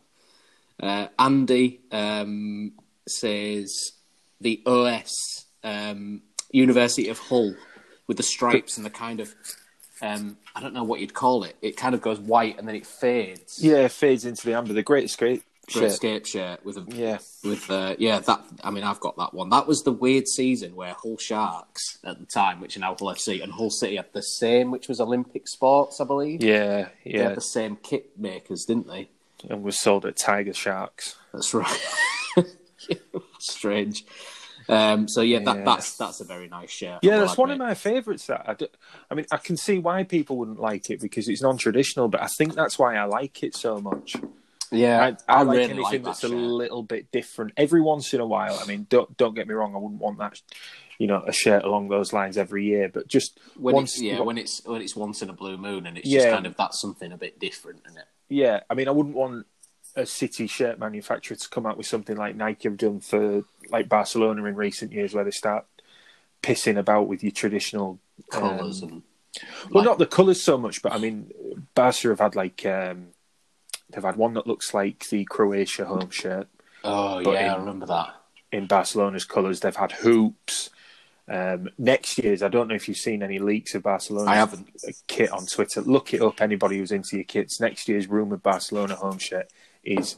Uh, 0.80 1.08
Andy 1.18 1.80
um, 1.90 2.72
says 3.06 3.92
the 4.40 4.62
OS 4.66 5.46
um, 5.62 6.22
University 6.50 7.08
of 7.08 7.18
Hull 7.18 7.54
with 8.06 8.16
the 8.16 8.22
stripes 8.22 8.76
and 8.76 8.84
the 8.84 8.90
kind 8.90 9.20
of 9.20 9.34
um, 10.02 10.36
I 10.54 10.60
don't 10.60 10.74
know 10.74 10.84
what 10.84 11.00
you'd 11.00 11.14
call 11.14 11.44
it. 11.44 11.56
It 11.62 11.76
kind 11.76 11.94
of 11.94 12.02
goes 12.02 12.18
white 12.18 12.58
and 12.58 12.68
then 12.68 12.74
it 12.74 12.86
fades. 12.86 13.62
Yeah, 13.62 13.84
it 13.84 13.92
fades 13.92 14.24
into 14.26 14.44
the 14.46 14.54
amber. 14.54 14.72
The 14.74 14.82
Great 14.82 15.04
Escape 15.04 15.42
Great 15.72 15.82
shirt. 15.82 15.90
escape 15.92 16.26
shirt 16.26 16.64
with 16.66 16.76
a 16.76 16.84
Yeah. 16.88 17.18
with 17.44 17.70
uh, 17.70 17.94
yeah 17.96 18.18
that 18.18 18.40
I 18.64 18.70
mean 18.72 18.82
I've 18.82 18.98
got 18.98 19.16
that 19.18 19.32
one. 19.32 19.48
That 19.50 19.68
was 19.68 19.82
the 19.84 19.92
weird 19.92 20.26
season 20.26 20.74
where 20.74 20.92
Hull 21.00 21.16
Sharks 21.18 21.98
at 22.04 22.18
the 22.18 22.26
time, 22.26 22.60
which 22.60 22.76
are 22.76 22.80
now 22.80 22.96
Hull 22.98 23.14
FC, 23.14 23.40
and 23.42 23.52
Hull 23.52 23.70
City 23.70 23.94
had 23.96 24.12
the 24.12 24.22
same, 24.22 24.72
which 24.72 24.88
was 24.88 25.00
Olympic 25.00 25.46
Sports, 25.46 26.00
I 26.00 26.04
believe. 26.04 26.42
Yeah, 26.42 26.88
They 27.04 27.12
yeah. 27.12 27.28
had 27.28 27.36
the 27.36 27.40
same 27.40 27.76
kit 27.76 28.10
makers, 28.18 28.64
didn't 28.64 28.88
they? 28.88 29.08
And 29.48 29.62
was 29.62 29.80
sold 29.80 30.04
at 30.04 30.16
Tiger 30.16 30.52
Sharks. 30.52 31.14
That's 31.32 31.54
right. 31.54 31.80
Strange. 33.38 34.04
Um, 34.68 35.08
so 35.08 35.20
yeah, 35.20 35.40
that, 35.40 35.58
Yeah. 35.58 35.64
that's 35.64 35.96
that's 35.96 36.20
a 36.20 36.24
very 36.24 36.48
nice 36.48 36.70
shirt. 36.70 37.00
Yeah, 37.02 37.12
I 37.12 37.18
will 37.18 37.26
that's 37.26 37.38
one 37.38 37.50
of 37.50 37.58
my 37.58 37.74
favourites. 37.74 38.26
That 38.26 38.44
I, 38.48 38.54
do, 38.54 38.66
I 39.10 39.14
mean, 39.14 39.26
I 39.30 39.36
can 39.38 39.56
see 39.56 39.78
why 39.78 40.04
people 40.04 40.36
wouldn't 40.36 40.60
like 40.60 40.90
it 40.90 41.00
because 41.00 41.28
it's 41.28 41.42
non-traditional, 41.42 42.08
but 42.08 42.22
I 42.22 42.28
think 42.38 42.54
that's 42.54 42.78
why 42.78 42.96
I 42.96 43.04
like 43.04 43.42
it 43.42 43.54
so 43.56 43.80
much. 43.80 44.16
Yeah, 44.70 45.14
I, 45.28 45.40
I, 45.40 45.42
like 45.42 45.56
really 45.58 45.64
anything 45.64 45.82
like 45.82 45.92
that 46.02 46.04
that's 46.04 46.24
a 46.24 46.28
little 46.28 46.82
bit 46.82 47.12
different. 47.12 47.52
Every 47.58 47.82
once 47.82 48.14
in 48.14 48.20
a 48.20 48.26
while, 48.26 48.58
I 48.58 48.64
mean, 48.66 48.86
don't 48.88 49.14
don't 49.16 49.34
get 49.34 49.46
me 49.46 49.54
wrong, 49.54 49.74
I 49.74 49.78
wouldn't 49.78 50.00
want 50.00 50.18
that, 50.18 50.40
you 50.98 51.06
know, 51.06 51.22
a 51.26 51.32
shirt 51.32 51.64
along 51.64 51.88
those 51.88 52.14
lines 52.14 52.38
every 52.38 52.64
year, 52.64 52.88
but 52.88 53.06
just 53.06 53.38
when 53.56 53.74
once, 53.74 53.92
it's, 53.94 54.02
yeah, 54.02 54.20
when 54.20 54.38
it's 54.38 54.64
when 54.64 54.80
it's 54.80 54.96
once 54.96 55.20
in 55.20 55.28
a 55.28 55.34
blue 55.34 55.58
moon 55.58 55.86
and 55.86 55.98
it's 55.98 56.08
Yeah. 56.08 56.20
just 56.20 56.30
kind 56.30 56.46
of 56.46 56.56
that's 56.56 56.80
something 56.80 57.12
a 57.12 57.18
bit 57.18 57.38
different, 57.38 57.82
isn't 57.86 57.98
it? 57.98 58.06
yeah. 58.30 58.60
I 58.70 58.74
mean, 58.74 58.88
I 58.88 58.92
wouldn't 58.92 59.14
want 59.14 59.46
a 59.96 60.06
city 60.06 60.46
shirt 60.46 60.78
manufacturer 60.78 61.36
to 61.36 61.48
come 61.48 61.66
out 61.66 61.76
with 61.76 61.86
something 61.86 62.16
like 62.16 62.34
Nike 62.36 62.68
have 62.68 62.76
done 62.78 63.00
for 63.00 63.42
like 63.70 63.88
Barcelona 63.88 64.44
in 64.44 64.54
recent 64.56 64.92
years, 64.92 65.14
where 65.14 65.24
they 65.24 65.30
start 65.30 65.66
pissing 66.42 66.78
about 66.78 67.08
with 67.08 67.22
your 67.22 67.32
traditional 67.32 67.98
Colours 68.30 68.82
um, 68.82 68.88
and 68.88 69.02
Well, 69.70 69.82
like- 69.82 69.90
not 69.90 69.98
the 69.98 70.06
colours 70.06 70.42
so 70.42 70.56
much, 70.58 70.82
but 70.82 70.92
I 70.92 70.98
mean, 70.98 71.30
Barca 71.74 72.08
have 72.08 72.20
had 72.20 72.36
like 72.36 72.64
um, 72.66 73.08
they've 73.90 74.02
had 74.02 74.16
one 74.16 74.34
that 74.34 74.46
looks 74.46 74.72
like 74.74 75.08
the 75.08 75.24
Croatia 75.24 75.84
home 75.84 76.10
shirt 76.10 76.48
oh 76.84 77.20
yeah, 77.20 77.54
I 77.54 77.58
remember 77.58 77.86
that. 77.86 78.14
in 78.50 78.66
Barcelona's 78.66 79.24
colours. 79.24 79.60
They've 79.60 79.74
had 79.76 79.92
hoops. 79.92 80.70
Um, 81.28 81.70
next 81.78 82.18
year's, 82.18 82.42
I 82.42 82.48
don't 82.48 82.68
know 82.68 82.74
if 82.74 82.88
you've 82.88 82.96
seen 82.96 83.22
any 83.22 83.38
leaks 83.38 83.74
of 83.74 83.84
Barcelona. 83.84 84.30
I 84.30 84.34
haven't. 84.34 84.68
kit 85.06 85.30
on 85.30 85.46
Twitter. 85.46 85.80
Look 85.80 86.12
it 86.12 86.20
up. 86.20 86.40
Anybody 86.40 86.78
who's 86.78 86.90
into 86.92 87.16
your 87.16 87.24
kits. 87.24 87.60
Next 87.60 87.88
year's 87.88 88.08
rumored 88.08 88.42
Barcelona 88.42 88.96
home 88.96 89.18
shirt 89.18 89.48
is 89.84 90.16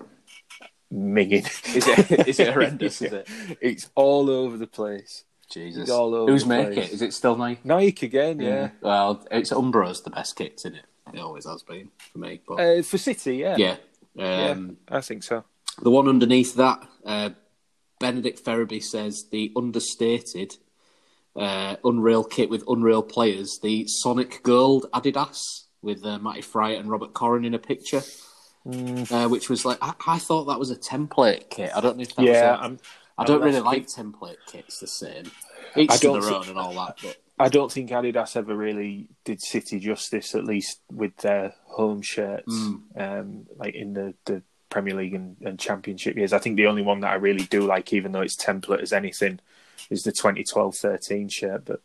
minging. 0.93 1.45
Is 1.77 1.87
it 1.89 2.29
is 2.29 2.41
it 2.41 2.53
horrendous? 2.53 3.03
Is 3.03 3.13
it? 3.13 3.29
It's 3.61 3.91
all 3.95 4.31
over 4.31 4.57
the 4.57 4.67
place. 4.67 5.25
Jesus, 5.51 5.83
It's 5.83 5.91
all 5.91 6.15
over 6.15 6.31
who's 6.33 6.47
making 6.47 6.85
it? 6.85 6.93
Is 6.93 7.03
it 7.03 7.13
still 7.13 7.37
Nike? 7.37 7.61
Nike 7.65 8.07
again, 8.07 8.41
yeah. 8.41 8.71
Well, 8.81 9.25
it's 9.31 9.53
Umbro's 9.53 10.03
the 10.03 10.11
best 10.11 10.37
kits, 10.37 10.65
isn't 10.65 10.79
it? 10.79 10.85
It 11.13 11.21
always 11.21 11.45
has 11.47 11.63
been 11.63 11.91
for 12.13 12.19
me. 12.19 12.41
But 12.47 12.55
Uh, 12.55 12.83
for 12.83 12.97
City, 12.99 13.37
yeah. 13.37 13.57
yeah, 13.57 13.77
Yeah, 14.15 14.51
um, 14.51 14.79
I 14.89 15.01
think 15.01 15.23
so. 15.23 15.45
the 15.83 15.91
one 15.91 16.09
underneath 16.09 16.55
that, 16.57 16.87
uh, 17.05 17.31
Benedict 18.01 18.39
Ferriby 18.41 18.81
says 18.81 19.27
the 19.31 19.53
understated 19.57 20.57
uh, 21.37 21.77
Unreal 21.85 22.25
kit 22.25 22.49
with 22.49 22.65
Unreal 22.69 23.03
players, 23.03 23.59
the 23.63 23.87
Sonic 23.87 24.43
Gold 24.43 24.87
Adidas 24.95 25.65
with 25.83 26.05
uh, 26.05 26.19
Matty 26.19 26.41
Fryatt 26.43 26.81
and 26.81 26.91
Robert 26.91 27.13
Koren 27.13 27.45
in 27.45 27.55
a 27.55 27.59
picture. 27.59 28.03
Mm. 28.67 29.13
Uh, 29.13 29.29
which 29.29 29.51
was 29.51 29.65
like 29.65 29.79
I, 29.83 29.93
I 30.07 30.19
thought 30.19 30.45
that 30.47 30.59
was 30.59 30.71
a 30.71 30.77
template 30.77 31.51
kit. 31.51 31.71
I 31.75 31.81
don't 31.81 31.97
know 31.99 32.03
if 32.03 32.15
that 32.17 32.25
Yeah, 32.25 32.67
was. 32.67 32.81
A, 32.81 32.85
I 33.19 33.25
don't 33.25 33.43
really 33.43 33.61
like 33.61 33.87
template 33.87 34.37
kits 34.47 34.81
the 34.81 34.87
same. 34.87 35.31
Each 35.77 35.91
I 35.91 35.97
to 35.99 36.13
their 36.13 36.33
own 36.33 36.49
and 36.49 36.59
all 36.59 36.73
that, 36.75 36.97
but 37.03 37.17
I 37.39 37.49
don't 37.49 37.71
think 37.71 37.91
Adidas 37.91 38.37
ever 38.37 38.57
really 38.57 39.09
did 39.25 39.43
City 39.43 39.79
justice, 39.81 40.35
at 40.35 40.45
least 40.45 40.81
with 40.91 41.17
their 41.19 41.55
home 41.67 42.01
shirts, 42.01 42.53
Mm. 42.53 42.81
um, 42.97 43.47
like 43.57 43.75
in 43.75 43.93
the, 43.93 44.15
the 44.25 44.43
Premier 44.71 44.95
League 44.95 45.15
and, 45.15 45.37
and 45.43 45.59
Championship 45.59 46.17
years. 46.17 46.33
I 46.33 46.39
think 46.39 46.57
the 46.57 46.67
only 46.67 46.83
one 46.83 47.01
that 47.01 47.11
I 47.11 47.17
really 47.17 47.45
do 47.45 47.63
like, 47.67 47.93
even 47.93 48.13
though 48.13 48.21
it's 48.23 48.37
template 48.37 48.83
as 48.83 48.93
anything, 48.93 49.41
is 49.91 50.05
the 50.05 50.13
2012-13 50.13 51.31
shirt. 51.31 51.65
But 51.65 51.81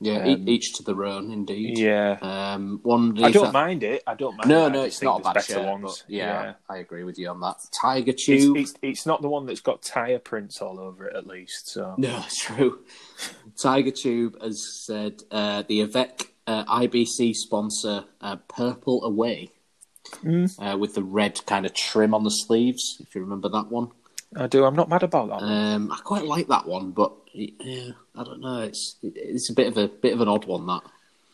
yeah, 0.00 0.26
e- 0.26 0.42
each 0.46 0.72
to 0.74 0.82
their 0.82 1.04
own, 1.04 1.30
indeed. 1.30 1.78
yeah, 1.78 2.16
Um, 2.22 2.80
one 2.82 3.22
I 3.22 3.30
don't 3.30 3.44
that- 3.44 3.52
mind 3.52 3.82
it. 3.82 4.02
I 4.06 4.14
don't 4.14 4.36
mind. 4.36 4.48
No, 4.48 4.66
it. 4.66 4.70
No, 4.72 4.82
it's 4.84 5.02
not 5.02 5.20
a 5.20 5.24
bad 5.24 5.34
better 5.34 5.52
shirt. 5.54 5.66
ones. 5.66 6.04
Yeah, 6.08 6.42
yeah. 6.42 6.52
I 6.68 6.78
agree 6.78 7.04
with 7.04 7.18
you 7.18 7.28
on 7.28 7.40
that. 7.40 7.56
Tiger 7.70 8.10
It's, 8.12 8.24
Tube. 8.24 8.56
it's 8.56 8.74
it's 8.82 9.06
not 9.06 9.20
the 9.22 9.28
one 9.28 9.46
that's 9.46 9.60
got 9.60 9.82
tire 9.82 10.18
prints 10.18 10.60
all 10.62 10.80
over 10.80 11.06
it, 11.06 11.14
at 11.16 11.26
least. 11.26 11.68
So 11.68 11.94
No, 11.98 12.16
it's 12.26 12.38
true. 12.40 12.80
Tiger 13.56 13.90
Tube 13.90 14.40
has 14.42 14.66
said 14.86 15.22
uh, 15.30 15.62
the 15.68 15.82
Avec 15.82 16.34
uh, 16.46 16.64
IBC 16.64 17.34
sponsor 17.36 18.04
uh, 18.20 18.36
Purple 18.48 19.04
Away 19.04 19.50
uh, 20.24 20.76
with 20.78 20.94
the 20.94 21.02
red 21.02 21.44
kind 21.46 21.66
of 21.66 21.74
trim 21.74 22.14
on 22.14 22.24
the 22.24 22.30
sleeves, 22.30 22.96
if 23.00 23.14
you 23.14 23.20
remember 23.20 23.48
that 23.50 23.70
one. 23.70 23.88
I 24.36 24.46
do. 24.46 24.64
I'm 24.64 24.76
not 24.76 24.88
mad 24.88 25.02
about 25.02 25.28
that. 25.28 25.40
one. 25.42 25.52
Um, 25.52 25.92
I 25.92 25.96
quite 26.02 26.24
like 26.24 26.48
that 26.48 26.66
one, 26.66 26.92
but 26.92 27.12
yeah, 27.32 27.92
I 28.16 28.24
don't 28.24 28.40
know. 28.40 28.62
It's 28.62 28.96
it's 29.02 29.50
a 29.50 29.54
bit 29.54 29.68
of 29.68 29.76
a 29.76 29.88
bit 29.88 30.12
of 30.12 30.20
an 30.20 30.28
odd 30.28 30.44
one 30.46 30.66
that. 30.66 30.82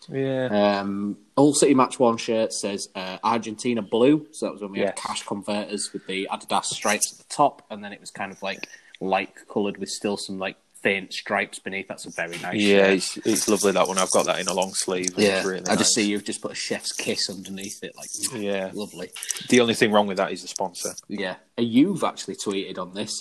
Yeah, 0.08 0.78
Um, 0.80 1.16
All 1.36 1.52
City 1.52 1.74
Match 1.74 1.98
One 1.98 2.16
shirt 2.16 2.52
says 2.52 2.88
uh, 2.94 3.18
Argentina 3.24 3.82
blue, 3.82 4.26
so 4.30 4.46
that 4.46 4.52
was 4.52 4.62
when 4.62 4.70
we 4.70 4.78
had 4.80 4.94
cash 4.94 5.24
converters 5.24 5.92
with 5.92 6.06
the 6.06 6.28
Adidas 6.30 6.66
stripes 6.66 7.12
at 7.12 7.18
the 7.18 7.34
top, 7.34 7.62
and 7.70 7.82
then 7.82 7.92
it 7.92 8.00
was 8.00 8.10
kind 8.12 8.30
of 8.30 8.40
like 8.40 8.68
light 9.00 9.32
coloured 9.48 9.78
with 9.78 9.88
still 9.88 10.16
some 10.16 10.38
like 10.38 10.56
faint 10.80 11.12
stripes 11.12 11.58
beneath. 11.58 11.88
That's 11.88 12.06
a 12.06 12.10
very 12.10 12.38
nice. 12.38 12.54
yeah, 12.60 12.84
shirt. 12.84 12.90
it's 12.92 13.16
it's 13.16 13.48
lovely 13.48 13.72
that 13.72 13.88
one. 13.88 13.98
I've 13.98 14.10
got 14.12 14.26
that 14.26 14.38
in 14.38 14.46
a 14.46 14.54
long 14.54 14.72
sleeve. 14.74 15.10
yeah. 15.16 15.42
Really 15.44 15.66
I 15.66 15.74
just 15.74 15.92
see 15.92 16.06
you've 16.06 16.22
just 16.24 16.40
put 16.40 16.52
a 16.52 16.54
chef's 16.54 16.92
kiss 16.92 17.28
underneath 17.28 17.82
it, 17.82 17.92
like 17.96 18.06
Yeah. 18.40 18.70
lovely. 18.74 19.10
The 19.48 19.60
only 19.60 19.74
thing 19.74 19.90
wrong 19.90 20.06
with 20.06 20.18
that 20.18 20.30
is 20.30 20.42
the 20.42 20.48
sponsor. 20.48 20.90
Yeah, 21.08 21.34
you've 21.58 22.04
actually 22.04 22.36
tweeted 22.36 22.78
on 22.78 22.94
this 22.94 23.20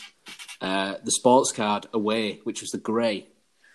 uh, 0.62 0.96
the 1.04 1.12
sports 1.12 1.52
card 1.52 1.88
away, 1.94 2.40
which 2.44 2.62
was 2.62 2.72
the 2.72 2.78
grey. 2.78 3.28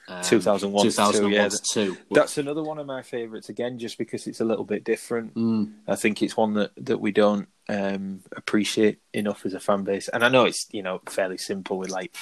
Um, 0.09 0.25
2001, 0.25 0.87
2001 0.87 1.33
yeah. 1.33 1.49
2. 1.73 1.97
That's 2.11 2.37
another 2.37 2.65
one 2.65 2.79
of 2.79 2.87
my 2.87 3.03
favourites 3.03 3.49
again, 3.49 3.79
just 3.79 3.97
because 3.97 4.27
it's 4.27 4.41
a 4.41 4.45
little 4.45 4.65
bit 4.65 4.83
different. 4.83 5.35
Mm. 5.35 5.75
I 5.87 5.95
think 5.95 6.21
it's 6.21 6.37
one 6.37 6.55
that, 6.55 6.73
that 6.79 7.01
we 7.01 7.13
don't 7.13 7.49
um, 7.69 8.21
appreciate 8.37 8.99
enough 9.13 9.45
as 9.47 9.55
a 9.55 9.61
fan 9.61 9.85
base. 9.85 10.09
And 10.09 10.25
I 10.25 10.29
know 10.29 10.45
it's 10.45 10.67
you 10.73 10.83
know 10.83 11.01
fairly 11.09 11.39
simple 11.39 11.79
with 11.79 11.91
like 11.91 12.15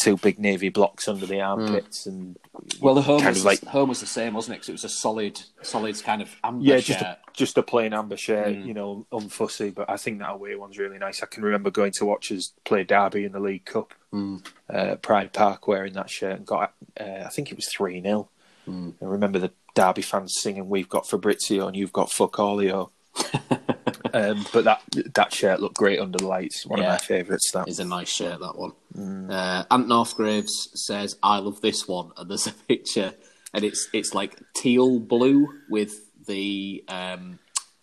two 0.00 0.16
big 0.16 0.38
navy 0.38 0.68
blocks 0.68 1.08
under 1.08 1.26
the 1.26 1.40
armpits 1.40 2.06
and 2.06 2.36
Well, 2.80 2.94
the 2.94 3.02
home 3.02 3.20
kind 3.20 3.30
was, 3.34 3.40
of 3.40 3.44
like 3.46 3.64
home 3.64 3.88
was 3.88 4.00
the 4.00 4.06
same, 4.06 4.34
wasn't 4.34 4.54
it? 4.54 4.56
Because 4.58 4.68
it 4.68 4.72
was 4.72 4.84
a 4.84 4.88
solid, 4.88 5.40
solid 5.62 6.00
kind 6.04 6.22
of 6.22 6.34
amber 6.44 6.64
yeah, 6.64 6.76
shirt. 6.76 6.84
just 6.84 7.02
a, 7.02 7.18
just 7.32 7.58
a 7.58 7.62
plain 7.62 7.92
amber 7.92 8.16
shirt, 8.16 8.48
Mm. 8.48 8.66
you 8.66 8.74
know, 8.74 9.06
unfussy. 9.10 9.74
But 9.74 9.90
I 9.90 9.96
think 9.96 10.20
that 10.20 10.30
away 10.32 10.54
one's 10.54 10.78
really 10.78 10.98
nice. 10.98 11.22
I 11.22 11.26
can 11.26 11.42
remember 11.42 11.70
going 11.70 11.92
to 11.92 12.04
watch 12.04 12.30
us 12.30 12.52
play 12.64 12.84
Derby 12.84 13.24
in 13.24 13.32
the 13.32 13.40
League 13.40 13.64
Cup, 13.64 13.94
Mm. 14.12 14.46
uh, 14.72 14.94
Pride 14.96 15.32
Park, 15.32 15.66
wearing 15.66 15.94
that 15.94 16.08
shirt 16.10 16.36
and 16.36 16.46
got 16.46 16.72
uh, 17.00 17.22
I 17.26 17.28
think 17.30 17.50
it 17.50 17.56
was 17.56 17.68
three 17.68 18.00
0 18.00 18.28
Mm. 18.68 18.94
I 19.02 19.04
remember 19.04 19.38
the 19.38 19.52
Derby 19.74 20.00
fans 20.00 20.36
singing, 20.40 20.68
"We've 20.70 20.88
got 20.88 21.06
Fabrizio 21.06 21.66
and 21.66 21.76
you've 21.76 21.92
got 21.92 22.10
fuck 22.10 22.38
allio." 22.38 22.90
um, 24.14 24.46
but 24.52 24.64
that 24.64 24.80
that 25.14 25.32
shirt 25.34 25.60
looked 25.60 25.76
great 25.76 25.98
under 26.00 26.18
the 26.18 26.26
lights. 26.26 26.64
One 26.64 26.78
Yeah. 26.80 26.86
of 26.86 26.92
my 26.92 26.98
favourites. 26.98 27.50
That 27.52 27.68
is 27.68 27.80
a 27.80 27.84
nice 27.84 28.08
shirt, 28.08 28.40
that 28.40 28.56
one. 28.56 28.72
Mm. 28.96 29.30
Uh, 29.30 29.64
Ant 29.70 29.86
Northgraves 29.88 30.50
says, 30.74 31.16
I 31.22 31.38
love 31.40 31.60
this 31.60 31.86
one. 31.88 32.12
And 32.16 32.30
there's 32.30 32.46
a 32.46 32.52
picture, 32.68 33.14
and 33.52 33.64
it's 33.64 33.88
it's 33.92 34.14
like 34.14 34.38
teal 34.54 34.98
blue 35.00 35.48
with 35.68 36.00
the 36.26 36.82
um, 36.88 37.38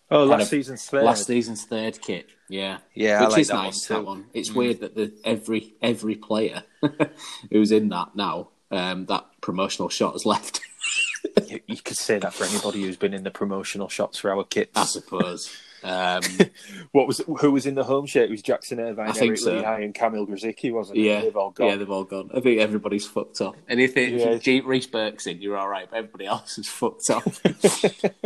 oh, 0.09 0.23
last 0.23 0.43
of 0.43 0.47
season's 0.47 0.86
third. 0.86 1.03
last 1.03 1.27
season's 1.27 1.65
third 1.65 2.01
kit. 2.01 2.27
Yeah. 2.49 2.79
Yeah, 2.93 3.19
I 3.19 3.21
Which 3.25 3.32
like 3.32 3.41
is 3.41 3.47
that 3.49 3.53
nice, 3.55 3.86
too. 3.86 3.93
Mm. 3.93 3.97
that 3.97 4.05
one. 4.05 4.25
It's 4.34 4.51
weird 4.51 4.79
that 4.82 4.95
the, 4.95 5.13
every 5.23 5.73
every 5.82 6.15
player 6.15 6.63
who's 7.51 7.71
in 7.71 7.89
that 7.89 8.15
now, 8.15 8.49
um, 8.71 9.05
that 9.05 9.25
promotional 9.41 9.89
shot 9.89 10.13
has 10.13 10.25
left, 10.25 10.59
you, 11.47 11.59
you 11.67 11.77
could 11.77 11.97
say 11.97 12.19
that 12.19 12.34
for 12.34 12.43
anybody 12.45 12.82
who's 12.84 12.97
been 12.97 13.13
in 13.13 13.23
the 13.23 13.32
promotional 13.32 13.88
shots 13.89 14.17
for 14.19 14.32
our 14.32 14.43
kits. 14.43 14.71
I 14.75 14.86
suppose. 14.86 15.49
Um, 15.84 16.21
What 16.91 17.07
was 17.07 17.21
who 17.39 17.51
was 17.51 17.65
in 17.65 17.75
the 17.75 17.86
home 17.86 18.05
shirt? 18.05 18.25
It 18.27 18.32
was 18.32 18.41
Jackson 18.41 18.79
Irvine, 18.79 19.07
I 19.09 19.13
think 19.13 19.29
Eric 19.29 19.39
so. 19.39 19.61
Lichaj, 19.61 19.84
and 19.86 19.93
Kamil 19.95 20.27
Grosicki, 20.27 20.73
wasn't 20.73 20.97
it? 20.97 21.03
Yeah, 21.03 21.21
they've 21.21 21.38
all 21.38 21.51
gone. 21.51 21.67
yeah, 21.67 21.75
they've 21.77 21.89
all 21.89 22.03
gone. 22.03 22.29
I 22.36 22.41
think 22.41 22.59
everybody's 22.59 23.07
fucked 23.07 23.39
up. 23.39 23.55
And 23.69 23.79
if, 23.79 23.95
it, 23.95 24.13
Yeah. 24.13 24.38
if 24.41 24.65
Reece 24.65 24.88
Burke's 24.88 25.25
in, 25.25 25.41
you're 25.41 25.57
all 25.57 25.69
right, 25.69 25.88
but 25.89 25.95
everybody 25.97 26.25
else 26.25 26.57
is 26.57 26.67
fucked 26.67 27.09
up. 27.09 27.23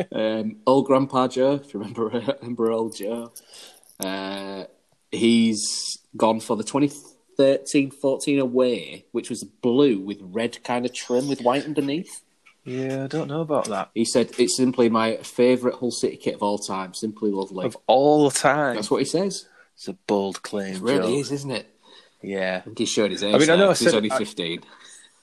um, 0.12 0.58
old 0.66 0.88
Grandpa 0.88 1.28
Joe, 1.28 1.54
if 1.64 1.74
you 1.74 1.80
remember, 1.80 2.10
remember 2.42 2.72
old 2.72 2.96
Joe, 2.96 3.32
uh, 4.00 4.64
he's 5.12 6.00
gone 6.18 6.40
for 6.40 6.56
the 6.58 6.64
2013-14 6.64 8.40
away, 8.40 9.06
which 9.12 9.30
was 9.30 9.44
blue 9.44 10.00
with 10.00 10.18
red 10.22 10.64
kind 10.64 10.86
of 10.86 10.94
trim 10.94 11.28
with 11.28 11.42
white 11.42 11.66
underneath. 11.66 12.22
Yeah, 12.66 13.04
I 13.04 13.08
don't 13.08 13.28
know 13.28 13.42
about 13.42 13.66
that. 13.70 13.92
He 13.94 14.06
said 14.06 14.32
it's 14.40 14.58
simply 14.58 14.90
my 14.90 15.18
favourite 15.18 15.78
Hull 15.78 15.92
City 15.92 16.18
kit 16.18 16.36
of 16.36 16.44
all 16.44 16.58
time. 16.58 16.94
Simply 16.94 17.32
lovely. 17.32 17.66
Of 17.66 17.78
all 17.88 18.32
time, 18.32 18.76
That's 18.76 18.90
what 18.92 18.98
he 19.02 19.06
says. 19.06 19.48
it's 19.76 19.88
a 19.88 19.94
bold 19.94 20.42
claim. 20.42 20.76
It 20.76 20.82
really 20.82 21.14
Joe. 21.14 21.20
is, 21.20 21.32
isn't 21.32 21.52
it? 21.52 21.68
Yeah, 22.24 22.58
I 22.58 22.62
think 22.66 22.80
he's 22.80 22.90
showing 22.90 23.12
his 23.12 23.24
age. 23.24 23.36
I 23.36 23.38
mean, 23.38 23.50
I 23.52 23.56
know 23.56 23.58
now, 23.58 23.66
I 23.66 23.68
'cause 23.70 23.80
he's 23.82 23.94
only 23.94 24.12
I- 24.12 24.18
15. 24.18 24.62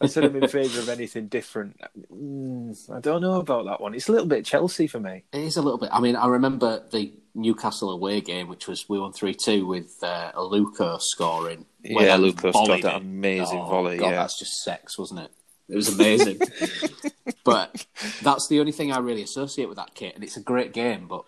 I 0.01 0.07
said 0.07 0.25
I'm 0.25 0.35
in 0.35 0.49
favour 0.49 0.81
of 0.81 0.89
anything 0.89 1.29
different. 1.29 1.81
Mm, 2.13 2.91
I 2.91 2.99
don't 3.01 3.21
know 3.23 3.35
about 3.41 3.67
that 3.67 3.81
one. 3.81 3.95
It's 3.95 4.09
a 4.09 4.13
little 4.13 4.27
bit 4.27 4.45
Chelsea 4.45 4.89
for 4.89 4.99
me. 4.99 5.23
It 5.33 5.41
is 5.43 5.57
a 5.57 5.63
little 5.63 5.79
bit. 5.79 5.91
I 5.93 6.01
mean, 6.01 6.17
I 6.17 6.27
remember 6.27 6.83
the 6.91 7.13
Newcastle 7.37 7.91
away 7.91 8.21
game, 8.21 8.49
which 8.49 8.67
was 8.67 8.89
we 8.89 8.99
won 8.99 9.13
three 9.13 9.33
two 9.35 9.65
with 9.67 9.97
uh, 10.03 10.33
Aluko 10.33 11.01
scoring. 11.01 11.67
Yeah, 11.85 12.17
Aluko 12.17 12.51
scored 12.53 12.83
that 12.83 12.97
amazing 12.97 13.61
Oh, 13.61 13.69
volley, 13.69 13.97
God, 13.97 14.11
yeah. 14.11 14.17
that's 14.17 14.39
just 14.39 14.63
sex, 14.65 14.99
wasn't 14.99 15.21
it? 15.21 15.31
It 15.69 15.77
was 15.77 15.89
amazing. 15.95 16.41
but 17.45 17.87
that's 18.23 18.49
the 18.49 18.61
only 18.61 18.73
thing 18.73 18.93
I 18.93 18.99
really 18.99 19.23
associate 19.23 19.69
with 19.69 19.77
that 19.77 19.95
kit, 19.95 20.15
and 20.15 20.25
it's 20.25 20.37
a 20.37 20.41
great 20.43 20.73
game. 20.73 21.07
But 21.09 21.25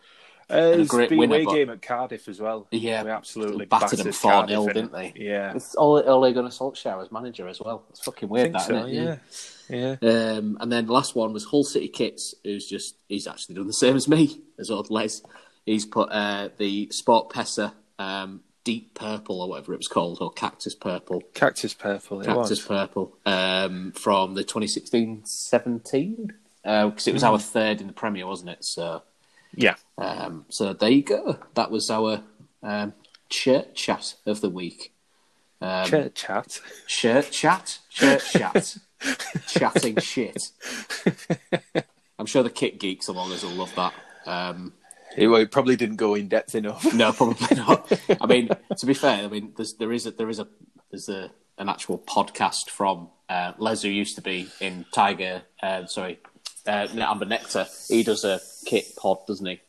Uh, 0.51 0.73
And 0.75 0.83
a 0.83 0.85
great 0.85 1.09
the 1.09 1.17
winner, 1.17 1.37
away 1.37 1.45
but- 1.47 1.55
game 1.55 1.71
at 1.71 1.81
Cardiff 1.83 2.29
as 2.29 2.39
well. 2.41 2.67
Yeah, 2.71 3.03
we 3.03 3.11
absolutely 3.11 3.65
battered 3.65 3.99
them 4.01 4.13
4 4.13 4.31
Cardiff 4.31 4.51
0, 4.61 4.67
didn't 4.67 4.93
they? 4.93 5.13
Yeah, 5.17 5.55
It's 5.55 5.75
Ole, 5.77 6.03
Ole 6.07 6.33
Gunnar 6.35 6.51
Solskjaer 6.51 7.03
as 7.03 7.11
manager 7.11 7.49
as 7.49 7.61
well. 7.61 7.85
It's 7.91 8.01
fucking 8.05 8.29
weird, 8.29 8.53
that, 8.53 8.61
so. 8.63 8.75
isn't 8.85 8.89
it? 8.91 9.21
Yeah, 9.71 9.97
yeah. 10.03 10.11
Um, 10.37 10.59
and 10.61 10.71
then 10.71 10.85
the 10.87 10.93
last 10.93 11.15
one 11.17 11.33
was 11.33 11.45
Hull 11.47 11.65
City 11.65 11.89
Kits, 11.89 12.35
who's 12.45 12.67
just 12.69 12.97
he's 13.09 13.27
actually 13.27 13.55
done 13.55 13.67
the 13.67 13.73
same 13.73 13.97
as 13.97 14.07
me, 14.07 14.43
as 14.59 14.71
old 14.71 14.91
Les. 14.91 15.23
He's 15.65 15.87
put 15.87 16.11
uh, 16.13 16.51
the 16.59 16.89
SportPesa 16.89 17.73
um, 17.99 18.43
Deep 18.65 18.95
Purple 18.95 19.43
or 19.43 19.49
whatever 19.51 19.75
it 19.75 19.77
was 19.79 19.89
called, 19.89 20.19
or 20.21 20.31
Cactus 20.33 20.75
Purple, 20.75 21.23
Cactus 21.35 21.75
purple. 21.75 22.23
Cactus. 22.25 22.65
Purple 22.67 23.17
um, 23.27 23.93
from 23.93 24.35
the 24.35 24.43
2016-17 24.45 26.31
because 26.63 27.07
it 27.07 27.13
was 27.13 27.23
our 27.23 27.39
third 27.39 27.81
in 27.83 27.87
the 27.87 27.93
Premier, 27.93 28.27
wasn't 28.27 28.49
it? 28.51 28.65
So, 28.65 29.03
Yeah. 29.55 29.75
um, 29.99 30.47
so 30.49 30.73
there 30.73 30.89
you 30.91 31.03
go. 31.03 31.39
That 31.55 31.71
was 31.71 31.91
our 31.91 32.23
um, 32.63 32.95
shirt 33.31 33.75
chat 33.75 34.15
of 34.25 34.41
the 34.41 34.49
week. 34.49 34.93
Um, 35.61 35.85
Chat 35.87 36.15
chat. 36.15 36.61
Shirt 36.87 37.31
chat, 37.31 37.79
shirt 37.91 38.23
chat, 38.31 38.77
chatting 39.47 39.99
shit. 40.01 40.43
I'm 42.19 42.27
sure 42.27 42.43
the 42.43 42.51
kit 42.51 42.79
geeks 42.81 43.09
among 43.09 43.31
us 43.33 43.43
will 43.43 43.51
love 43.53 43.75
that. 43.77 43.93
Um, 44.27 44.73
It, 45.17 45.29
well, 45.29 45.47
probably 45.47 45.77
didn't 45.77 45.97
go 45.97 46.15
in 46.15 46.29
depth 46.29 46.55
enough. 46.55 46.93
no, 46.95 47.13
probably 47.13 47.57
not. 47.57 47.91
I 48.21 48.27
mean, 48.27 48.49
to 48.79 48.87
be 48.87 48.95
fair, 48.95 49.25
I 49.25 49.29
mean, 49.29 49.53
there's 49.57 49.75
there 49.75 49.93
is 49.93 50.07
a 50.07 50.11
there 50.11 50.29
is 50.29 50.39
a 50.41 50.49
there's 50.91 51.09
a 51.09 51.31
an 51.59 51.69
actual 51.69 51.99
podcast 51.99 52.71
from 52.71 53.09
uh, 53.29 53.53
Les 53.59 53.83
who 53.83 53.89
used 53.89 54.17
to 54.17 54.23
be 54.23 54.49
in 54.61 54.85
Tiger. 54.93 55.43
Uh, 55.63 55.87
sorry, 55.87 56.19
uh, 56.67 56.89
Amber 56.97 57.27
Nectar. 57.27 57.67
He 57.89 58.03
does 58.03 58.25
a 58.25 58.41
kit 58.67 58.87
pod, 58.97 59.19
doesn't 59.27 59.47
he? 59.47 59.61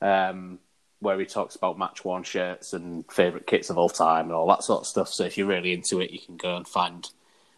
Um, 0.00 0.58
where 1.00 1.18
he 1.20 1.26
talks 1.26 1.54
about 1.54 1.78
match 1.78 2.04
worn 2.04 2.22
shirts 2.24 2.72
and 2.72 3.04
favourite 3.10 3.46
kits 3.46 3.70
of 3.70 3.78
all 3.78 3.88
time 3.88 4.26
and 4.26 4.32
all 4.32 4.48
that 4.48 4.64
sort 4.64 4.80
of 4.80 4.86
stuff. 4.86 5.08
So 5.08 5.24
if 5.24 5.38
you're 5.38 5.46
really 5.46 5.72
into 5.72 6.00
it, 6.00 6.10
you 6.10 6.18
can 6.18 6.36
go 6.36 6.56
and 6.56 6.66
find 6.66 7.08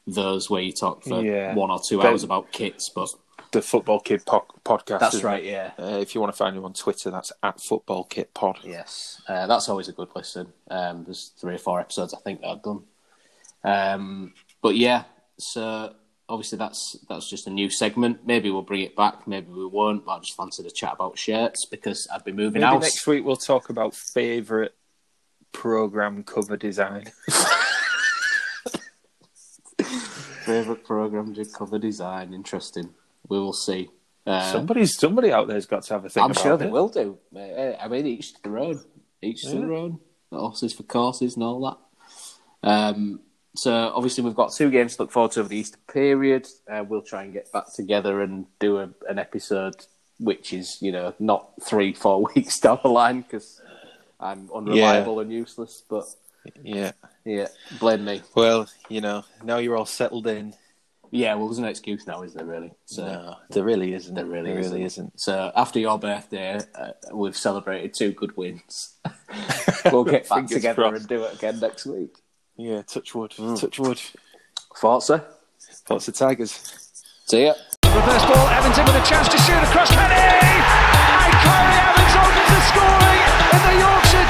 those 0.06 0.50
where 0.50 0.60
you 0.62 0.72
talk 0.72 1.04
for 1.04 1.22
Yeah. 1.24 1.54
one 1.54 1.70
or 1.70 1.80
two 1.80 1.98
Then- 1.98 2.08
hours 2.08 2.22
about 2.24 2.52
kits. 2.52 2.88
But 2.90 3.08
The 3.52 3.62
Football 3.62 4.00
Kit 4.00 4.24
po- 4.24 4.46
podcast. 4.64 5.00
that's 5.00 5.24
right, 5.24 5.44
yeah. 5.44 5.72
Uh, 5.78 5.98
if 6.00 6.14
you 6.14 6.20
want 6.20 6.32
to 6.32 6.36
find 6.36 6.56
him 6.56 6.64
on 6.64 6.72
Twitter, 6.72 7.10
that's 7.10 7.32
at 7.42 7.60
Football 7.60 8.04
Kit 8.04 8.32
Pod. 8.32 8.60
Yes, 8.62 9.20
uh, 9.28 9.46
that's 9.46 9.68
always 9.68 9.88
a 9.88 9.92
good 9.92 10.08
listen. 10.14 10.52
Um, 10.70 11.04
there's 11.04 11.32
three 11.38 11.54
or 11.54 11.58
four 11.58 11.80
episodes 11.80 12.14
I 12.14 12.18
think 12.18 12.40
that 12.40 12.48
I've 12.48 12.62
done. 12.62 12.82
Um, 13.64 14.34
but 14.62 14.76
yeah, 14.76 15.04
so 15.38 15.94
obviously 16.28 16.58
that's 16.58 16.96
that's 17.08 17.28
just 17.28 17.46
a 17.46 17.50
new 17.50 17.68
segment. 17.68 18.26
Maybe 18.26 18.50
we'll 18.50 18.62
bring 18.62 18.82
it 18.82 18.96
back. 18.96 19.26
Maybe 19.26 19.50
we 19.50 19.66
won't. 19.66 20.06
But 20.06 20.12
I 20.12 20.18
just 20.20 20.36
fancied 20.36 20.66
a 20.66 20.70
chat 20.70 20.92
about 20.94 21.18
shirts 21.18 21.66
because 21.66 22.06
I'd 22.12 22.24
be 22.24 22.32
moving 22.32 22.62
out. 22.62 22.74
Maybe 22.74 22.84
house. 22.84 22.94
next 22.94 23.06
week 23.06 23.24
we'll 23.24 23.36
talk 23.36 23.68
about 23.68 23.94
favourite 23.94 24.72
program 25.52 26.22
cover 26.22 26.56
design. 26.56 27.06
Favorite 30.44 30.84
program 30.84 31.34
to 31.34 31.44
cover 31.44 31.78
design. 31.78 32.32
Interesting. 32.32 32.90
We 33.30 33.38
will 33.38 33.54
see. 33.54 33.88
Uh, 34.26 34.52
Somebody's 34.52 34.98
somebody 34.98 35.32
out 35.32 35.48
there's 35.48 35.64
got 35.66 35.84
to 35.84 35.94
have 35.94 36.04
a 36.04 36.10
thing. 36.10 36.22
I'm 36.22 36.34
sure 36.34 36.58
they 36.58 36.66
it. 36.66 36.70
will 36.70 36.88
do. 36.88 37.18
Uh, 37.34 37.76
I 37.80 37.88
mean, 37.88 38.06
each 38.06 38.34
to 38.34 38.42
their 38.42 38.58
own. 38.58 38.80
Each 39.22 39.42
to 39.44 39.58
their 39.58 39.72
own. 39.72 39.98
The 40.30 40.38
horses 40.38 40.74
for 40.74 40.82
courses 40.82 41.34
and 41.36 41.42
all 41.44 41.60
that. 42.62 42.68
Um, 42.68 43.20
so 43.56 43.72
obviously 43.94 44.22
we've 44.22 44.34
got 44.34 44.52
two 44.52 44.70
games 44.70 44.96
to 44.96 45.02
look 45.02 45.10
forward 45.12 45.32
to 45.32 45.40
over 45.40 45.48
the 45.48 45.56
Easter 45.56 45.78
period. 45.90 46.46
Uh, 46.70 46.84
we'll 46.86 47.02
try 47.02 47.22
and 47.24 47.32
get 47.32 47.50
back 47.52 47.72
together 47.74 48.20
and 48.20 48.46
do 48.58 48.78
a, 48.78 48.90
an 49.08 49.18
episode 49.18 49.74
which 50.18 50.52
is 50.52 50.76
you 50.82 50.92
know 50.92 51.14
not 51.18 51.50
three 51.62 51.94
four 51.94 52.28
weeks 52.34 52.60
down 52.60 52.78
the 52.82 52.88
line 52.90 53.22
because 53.22 53.60
I'm 54.20 54.50
unreliable 54.54 55.20
and 55.20 55.32
useless. 55.32 55.82
But 55.88 56.04
Yeah. 56.62 56.92
yeah, 57.24 57.48
blame 57.78 58.04
me. 58.04 58.22
Well, 58.34 58.68
you 58.88 59.00
know, 59.00 59.24
now 59.42 59.58
you're 59.58 59.76
all 59.76 59.86
settled 59.86 60.26
in. 60.26 60.54
Yeah, 61.12 61.34
well, 61.34 61.46
there's 61.48 61.58
no 61.58 61.66
excuse 61.68 62.06
now, 62.06 62.22
is 62.22 62.34
there 62.34 62.44
really? 62.44 62.72
So 62.84 63.04
No, 63.04 63.36
there 63.50 63.64
really 63.64 63.94
isn't. 63.94 64.14
There 64.14 64.24
really, 64.24 64.50
there 64.50 64.60
isn't. 64.60 64.72
really 64.72 64.84
isn't. 64.84 65.20
So 65.20 65.50
after 65.56 65.78
your 65.80 65.98
birthday, 65.98 66.60
uh, 66.74 66.90
we've 67.12 67.36
celebrated 67.36 67.94
two 67.94 68.12
good 68.12 68.36
wins. 68.36 68.94
we'll 69.92 70.04
get 70.04 70.28
back 70.28 70.46
together 70.46 70.82
crossed. 70.82 70.96
and 71.00 71.08
do 71.08 71.24
it 71.24 71.34
again 71.34 71.58
next 71.58 71.84
week. 71.86 72.16
Yeah, 72.56 72.82
touch 72.82 73.14
wood. 73.14 73.32
Mm. 73.32 73.60
Touch 73.60 73.78
wood. 73.80 74.00
Forza. 74.76 75.24
Thoughts 75.86 76.06
the 76.06 76.12
Tigers. 76.12 76.52
See 77.26 77.44
ya. 77.46 77.54
Reverse 77.84 78.24
ball, 78.26 78.46
Everton 78.48 78.84
with 78.86 79.02
a 79.02 79.06
chance 79.06 79.28
to 79.28 79.38
shoot 79.38 79.62
across 79.66 79.90
Kenny! 79.90 80.14
And 80.14 81.34
Corry 81.42 81.74
Evans 81.90 82.14
opens 82.22 82.50
the 82.54 82.60
scoring 82.70 83.22
in 83.50 83.60
the 83.66 83.74
Yorkshire 83.82 84.29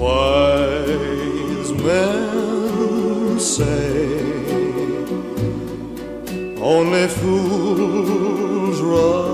Wise 0.00 1.72
men 1.74 3.38
say 3.38 4.20
only 6.62 7.06
fools 7.08 8.80
rush 8.80 9.29